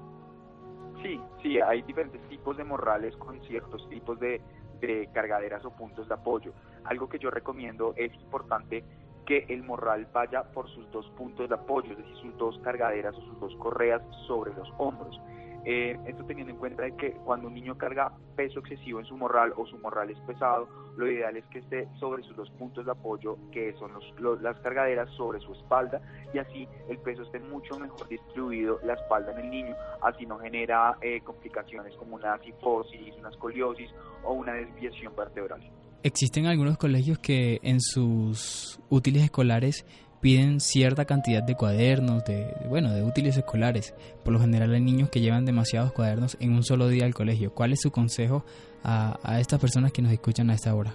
Sí, 1.02 1.20
sí, 1.42 1.60
hay 1.62 1.82
diferentes 1.84 2.22
de 2.58 2.64
morrales 2.64 3.16
con 3.18 3.40
ciertos 3.42 3.88
tipos 3.90 4.20
de, 4.20 4.42
de 4.80 5.10
cargaderas 5.14 5.64
o 5.66 5.72
puntos 5.72 6.08
de 6.08 6.14
apoyo. 6.14 6.54
Algo 6.86 7.10
que 7.10 7.20
yo 7.20 7.30
recomiendo 7.30 7.94
es 7.96 8.14
importante 8.16 8.84
que 9.26 9.46
el 9.50 9.64
morral 9.64 10.08
vaya 10.12 10.44
por 10.44 10.68
sus 10.70 10.90
dos 10.92 11.08
puntos 11.12 11.48
de 11.50 11.56
apoyo, 11.56 11.92
es 11.92 11.98
decir, 12.00 12.16
sus 12.18 12.38
dos 12.38 12.58
cargaderas 12.64 13.16
o 13.16 13.22
sus 13.22 13.40
dos 13.40 13.56
correas 13.58 14.02
sobre 14.26 14.54
los 14.56 14.68
hombros. 14.78 15.20
Eh, 15.66 15.98
esto 16.08 16.24
teniendo 16.26 16.54
en 16.54 16.60
cuenta 16.60 16.84
de 16.84 16.96
que 16.96 17.12
cuando 17.12 17.48
un 17.48 17.54
niño 17.54 17.78
carga 17.78 18.14
peso 18.36 18.60
excesivo 18.60 19.00
en 19.00 19.06
su 19.06 19.18
morral 19.18 19.54
o 19.58 19.66
su 19.66 19.78
morral 19.80 20.10
es 20.10 20.20
pesado, 20.22 20.68
lo 20.98 21.10
ideal 21.10 21.36
es 21.38 21.46
que 21.46 21.60
esté 21.60 21.88
sobre 22.00 22.24
sus 22.24 22.36
dos 22.36 22.50
puntos 22.52 22.86
de 22.86 22.92
apoyo, 22.92 23.38
que 23.52 23.74
son 23.74 23.92
los, 23.94 24.42
las 24.42 24.60
cargaderas 24.60 25.10
sobre 25.16 25.40
su 25.40 25.54
espalda, 25.54 26.02
y 26.34 26.38
así 26.38 26.68
el 26.90 26.98
peso 27.00 27.24
esté 27.24 27.40
mucho 27.40 27.78
mejor 27.80 28.08
distribuido 28.08 28.80
la 28.84 28.94
espalda 28.94 29.32
en 29.34 29.40
el 29.40 29.50
niño, 29.50 29.76
así 30.02 30.26
no 30.26 30.40
genera 30.40 30.98
eh, 31.02 31.22
complicaciones 31.22 31.96
como 31.96 32.16
una 32.16 32.38
cifosis, 32.40 33.16
una 33.20 33.30
escoliosis 33.30 33.90
o 34.24 34.34
una 34.34 34.54
desviación 34.54 35.16
vertebral. 35.16 35.62
Existen 36.02 36.46
algunos 36.46 36.78
colegios 36.78 37.20
que 37.20 37.60
en 37.62 37.82
sus 37.82 38.80
útiles 38.90 39.24
escolares 39.24 39.86
piden 40.22 40.60
cierta 40.60 41.06
cantidad 41.06 41.44
de 41.44 41.56
cuadernos, 41.56 42.24
de, 42.26 42.54
bueno, 42.68 42.94
de 42.94 43.04
útiles 43.04 43.38
escolares. 43.38 43.94
Por 44.24 44.34
lo 44.34 44.40
general 44.40 44.74
hay 44.74 44.82
niños 44.82 45.10
que 45.10 45.22
llevan 45.22 45.46
demasiados 45.46 45.92
cuadernos 45.92 46.38
en 46.40 46.54
un 46.54 46.64
solo 46.64 46.88
día 46.88 47.06
al 47.06 47.14
colegio. 47.14 47.54
¿Cuál 47.54 47.74
es 47.74 47.82
su 47.82 47.92
consejo 47.92 48.44
a, 48.84 49.18
a 49.24 49.40
estas 49.40 49.60
personas 49.60 49.92
que 49.92 50.02
nos 50.02 50.12
escuchan 50.12 50.50
a 50.50 50.54
esta 50.54 50.74
hora? 50.76 50.94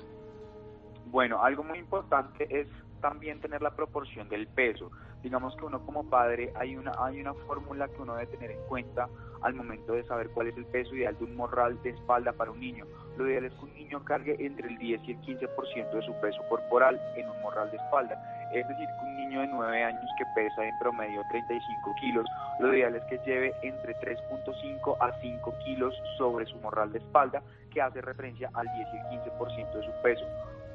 Bueno, 1.07 1.43
algo 1.43 1.63
muy 1.63 1.79
importante 1.79 2.47
es 2.51 2.67
también 3.01 3.39
tener 3.39 3.61
la 3.61 3.71
proporción 3.71 4.29
del 4.31 4.47
peso. 4.49 4.91
Digamos 5.23 5.55
que 5.57 5.65
uno 5.67 5.85
como 5.85 6.09
padre 6.09 6.53
hay 6.55 6.75
una 6.75 6.93
hay 6.99 7.21
una 7.21 7.35
fórmula 7.35 7.87
que 7.89 8.01
uno 8.01 8.15
debe 8.15 8.27
tener 8.29 8.51
en 8.51 8.61
cuenta 8.67 9.09
al 9.43 9.55
momento 9.55 9.93
de 9.93 10.05
saber 10.05 10.31
cuál 10.31 10.49
es 10.49 10.57
el 10.57 10.65
peso 10.65 10.95
ideal 10.95 11.17
de 11.19 11.25
un 11.25 11.37
morral 11.37 11.81
de 11.83 11.91
espalda 11.91 12.33
para 12.33 12.51
un 12.51 12.61
niño. 12.61 12.87
Lo 13.19 13.29
ideal 13.29 13.45
es 13.45 13.53
que 13.53 13.65
un 13.65 13.75
niño 13.75 14.03
cargue 14.05 14.37
entre 14.39 14.69
el 14.69 14.79
10 14.79 15.03
y 15.05 15.13
el 15.13 15.21
15% 15.21 15.93
de 15.93 16.03
su 16.03 16.15
peso 16.23 16.41
corporal 16.49 16.99
en 17.15 17.29
un 17.29 17.43
morral 17.43 17.71
de 17.71 17.77
espalda. 17.77 18.44
Es 18.61 18.69
decir, 18.69 18.87
que 18.87 19.07
un 19.07 19.17
niño 19.17 19.41
de 19.41 19.47
9 19.49 19.85
años 19.85 20.11
que 20.17 20.25
pesa 20.35 20.65
en 20.65 20.79
promedio 20.79 21.23
35 21.31 21.95
kilos, 22.01 22.27
lo 22.61 22.73
ideal 22.75 22.95
es 22.95 23.03
que 23.05 23.19
lleve 23.27 23.53
entre 23.63 23.95
3.5 23.97 24.97
a 25.01 25.13
5 25.21 25.55
kilos 25.65 25.95
sobre 26.17 26.47
su 26.47 26.57
morral 26.59 26.93
de 26.93 26.99
espalda, 26.99 27.43
que 27.73 27.83
hace 27.83 28.01
referencia 28.01 28.51
al 28.55 28.67
10 28.75 28.89
y 28.93 28.97
el 28.97 29.23
15% 29.23 29.73
de 29.73 29.85
su 29.85 30.03
peso. 30.03 30.25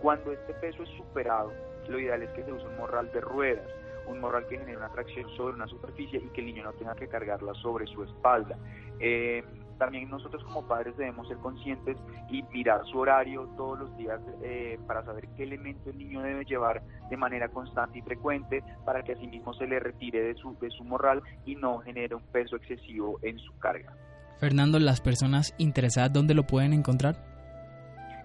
Cuando 0.02 0.32
este 0.32 0.54
peso 0.56 0.84
es 0.84 0.90
superado, 0.90 1.54
lo 1.88 2.00
ideal 2.00 2.22
es 2.22 2.30
que 2.32 2.44
se 2.44 2.52
use 2.52 2.66
un 2.66 2.78
morral 2.78 3.12
de 3.12 3.22
ruedas, 3.22 3.66
un 4.08 4.20
morral 4.20 4.46
que 4.48 4.58
genere 4.58 4.78
una 4.78 4.90
tracción 4.90 5.30
sobre 5.36 5.56
una 5.56 5.68
superficie 5.68 6.20
y 6.20 6.28
que 6.30 6.42
el 6.42 6.48
niño 6.48 6.64
no 6.64 6.74
tenga 6.74 6.96
que 6.96 7.08
cargarla 7.08 7.54
sobre 7.56 7.86
su 7.88 8.04
espalda. 8.04 8.58
Eh, 9.00 9.44
también 9.80 10.08
nosotros 10.10 10.44
como 10.44 10.68
padres 10.68 10.96
debemos 10.98 11.28
ser 11.28 11.38
conscientes 11.38 11.98
y 12.30 12.44
mirar 12.44 12.86
su 12.86 13.00
horario 13.00 13.48
todos 13.58 13.80
los 13.80 13.98
días 13.98 14.20
eh, 14.44 14.78
para 14.86 15.04
saber 15.04 15.28
qué 15.36 15.44
elemento 15.44 15.90
el 15.90 15.98
niño 15.98 16.22
debe 16.22 16.46
llevar 16.46 16.84
de 17.10 17.18
manera 17.18 17.50
constante 17.50 17.98
y 17.98 18.02
frecuente 18.04 18.64
para 18.86 19.02
que 19.02 19.14
asimismo 19.14 19.54
se 19.56 19.66
le 19.66 19.80
retire 19.80 20.22
de 20.22 20.36
su, 20.36 20.56
de 20.60 20.70
su 20.70 20.84
morral 20.84 21.24
y 21.46 21.56
no 21.56 21.80
genere 21.80 22.14
un 22.14 22.24
peso 22.24 22.58
excesivo 22.58 23.18
en 23.24 23.40
su 23.40 23.58
carga. 23.58 23.96
Fernando, 24.40 24.78
¿las 24.80 25.02
personas 25.02 25.56
interesadas 25.58 26.14
dónde 26.14 26.36
lo 26.36 26.44
pueden 26.44 26.74
encontrar? 26.74 27.16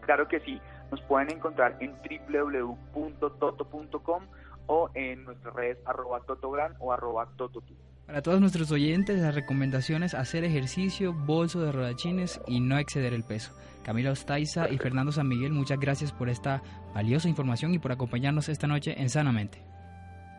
Claro 0.03 0.29
que 0.29 0.41
sí, 0.41 0.61
nos 0.91 1.01
pueden 1.03 1.31
encontrar 1.31 1.77
en 1.81 1.95
www.toto.com 2.93 4.23
o 4.67 4.91
en 4.95 5.25
nuestras 5.25 5.55
redes 5.55 5.79
arroba 5.87 6.21
totogran 6.21 6.75
o 6.79 6.93
arroba 6.93 7.27
tototu. 7.37 7.75
Para 8.07 8.21
todos 8.21 8.41
nuestros 8.41 8.71
oyentes, 8.71 9.19
las 9.19 9.35
recomendaciones 9.35 10.15
hacer 10.15 10.45
ejercicio, 10.45 11.15
bolso 11.15 11.63
de 11.63 11.73
rodachines 11.73 12.41
y 12.47 12.61
no 12.61 12.79
exceder 12.79 13.15
el 13.15 13.25
peso. 13.25 13.53
Camila 13.83 14.13
Ostaiza 14.13 14.71
y 14.71 14.79
Fernando 14.79 15.11
San 15.11 15.27
Miguel, 15.27 15.53
muchas 15.53 15.81
gracias 15.81 16.13
por 16.13 16.29
esta 16.29 16.63
valiosa 16.95 17.29
información 17.29 17.73
y 17.75 17.79
por 17.79 17.93
acompañarnos 17.93 18.49
esta 18.49 18.67
noche 18.67 18.95
en 19.01 19.09
Sanamente. 19.09 19.63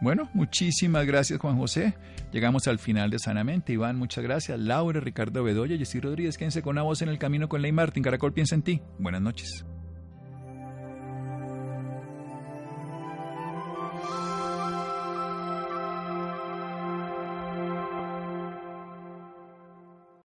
Bueno, 0.01 0.29
muchísimas 0.33 1.05
gracias 1.05 1.39
Juan 1.39 1.57
José. 1.57 1.95
Llegamos 2.31 2.67
al 2.67 2.79
final 2.79 3.09
de 3.09 3.17
Sanamente. 3.17 3.73
Iván, 3.73 3.97
muchas 3.97 4.23
gracias. 4.23 4.59
Laura, 4.59 4.99
Ricardo 4.99 5.43
Bedoya, 5.43 5.77
Jessy 5.77 5.99
Rodríguez, 5.99 6.37
quédense 6.37 6.61
con 6.61 6.75
la 6.75 6.83
voz 6.83 7.01
en 7.01 7.09
el 7.09 7.17
camino 7.17 7.49
con 7.49 7.61
Ley 7.61 7.71
Martín. 7.71 8.03
Caracol 8.03 8.33
piensa 8.33 8.55
en 8.55 8.61
ti. 8.61 8.81
Buenas 8.99 9.21
noches. 9.21 9.65